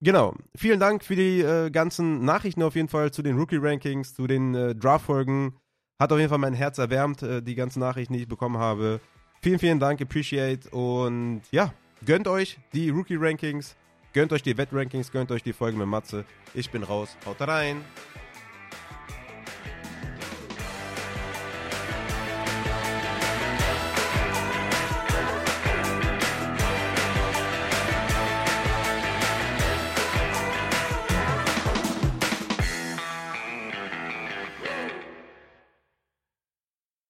Genau. 0.00 0.34
Vielen 0.56 0.80
Dank 0.80 1.04
für 1.04 1.16
die 1.16 1.40
äh, 1.40 1.70
ganzen 1.70 2.24
Nachrichten 2.24 2.62
auf 2.62 2.76
jeden 2.76 2.88
Fall 2.88 3.10
zu 3.10 3.22
den 3.22 3.36
Rookie-Rankings, 3.36 4.14
zu 4.14 4.26
den 4.26 4.54
äh, 4.54 4.74
Draft-Folgen. 4.74 5.56
Hat 6.00 6.12
auf 6.12 6.18
jeden 6.18 6.30
Fall 6.30 6.38
mein 6.38 6.54
Herz 6.54 6.78
erwärmt, 6.78 7.22
äh, 7.22 7.42
die 7.42 7.56
ganzen 7.56 7.80
Nachrichten, 7.80 8.14
die 8.14 8.20
ich 8.20 8.28
bekommen 8.28 8.58
habe. 8.58 9.00
Vielen, 9.42 9.58
vielen 9.58 9.80
Dank, 9.80 10.00
appreciate. 10.00 10.70
Und 10.70 11.42
ja, 11.50 11.74
gönnt 12.06 12.28
euch 12.28 12.58
die 12.72 12.90
Rookie-Rankings, 12.90 13.76
gönnt 14.12 14.32
euch 14.32 14.42
die 14.42 14.56
Wett-Rankings, 14.56 15.12
gönnt 15.12 15.30
euch 15.32 15.42
die 15.42 15.52
Folge 15.52 15.76
mit 15.76 15.88
Matze. 15.88 16.24
Ich 16.54 16.70
bin 16.70 16.84
raus. 16.84 17.16
Haut 17.26 17.40
rein. 17.40 17.84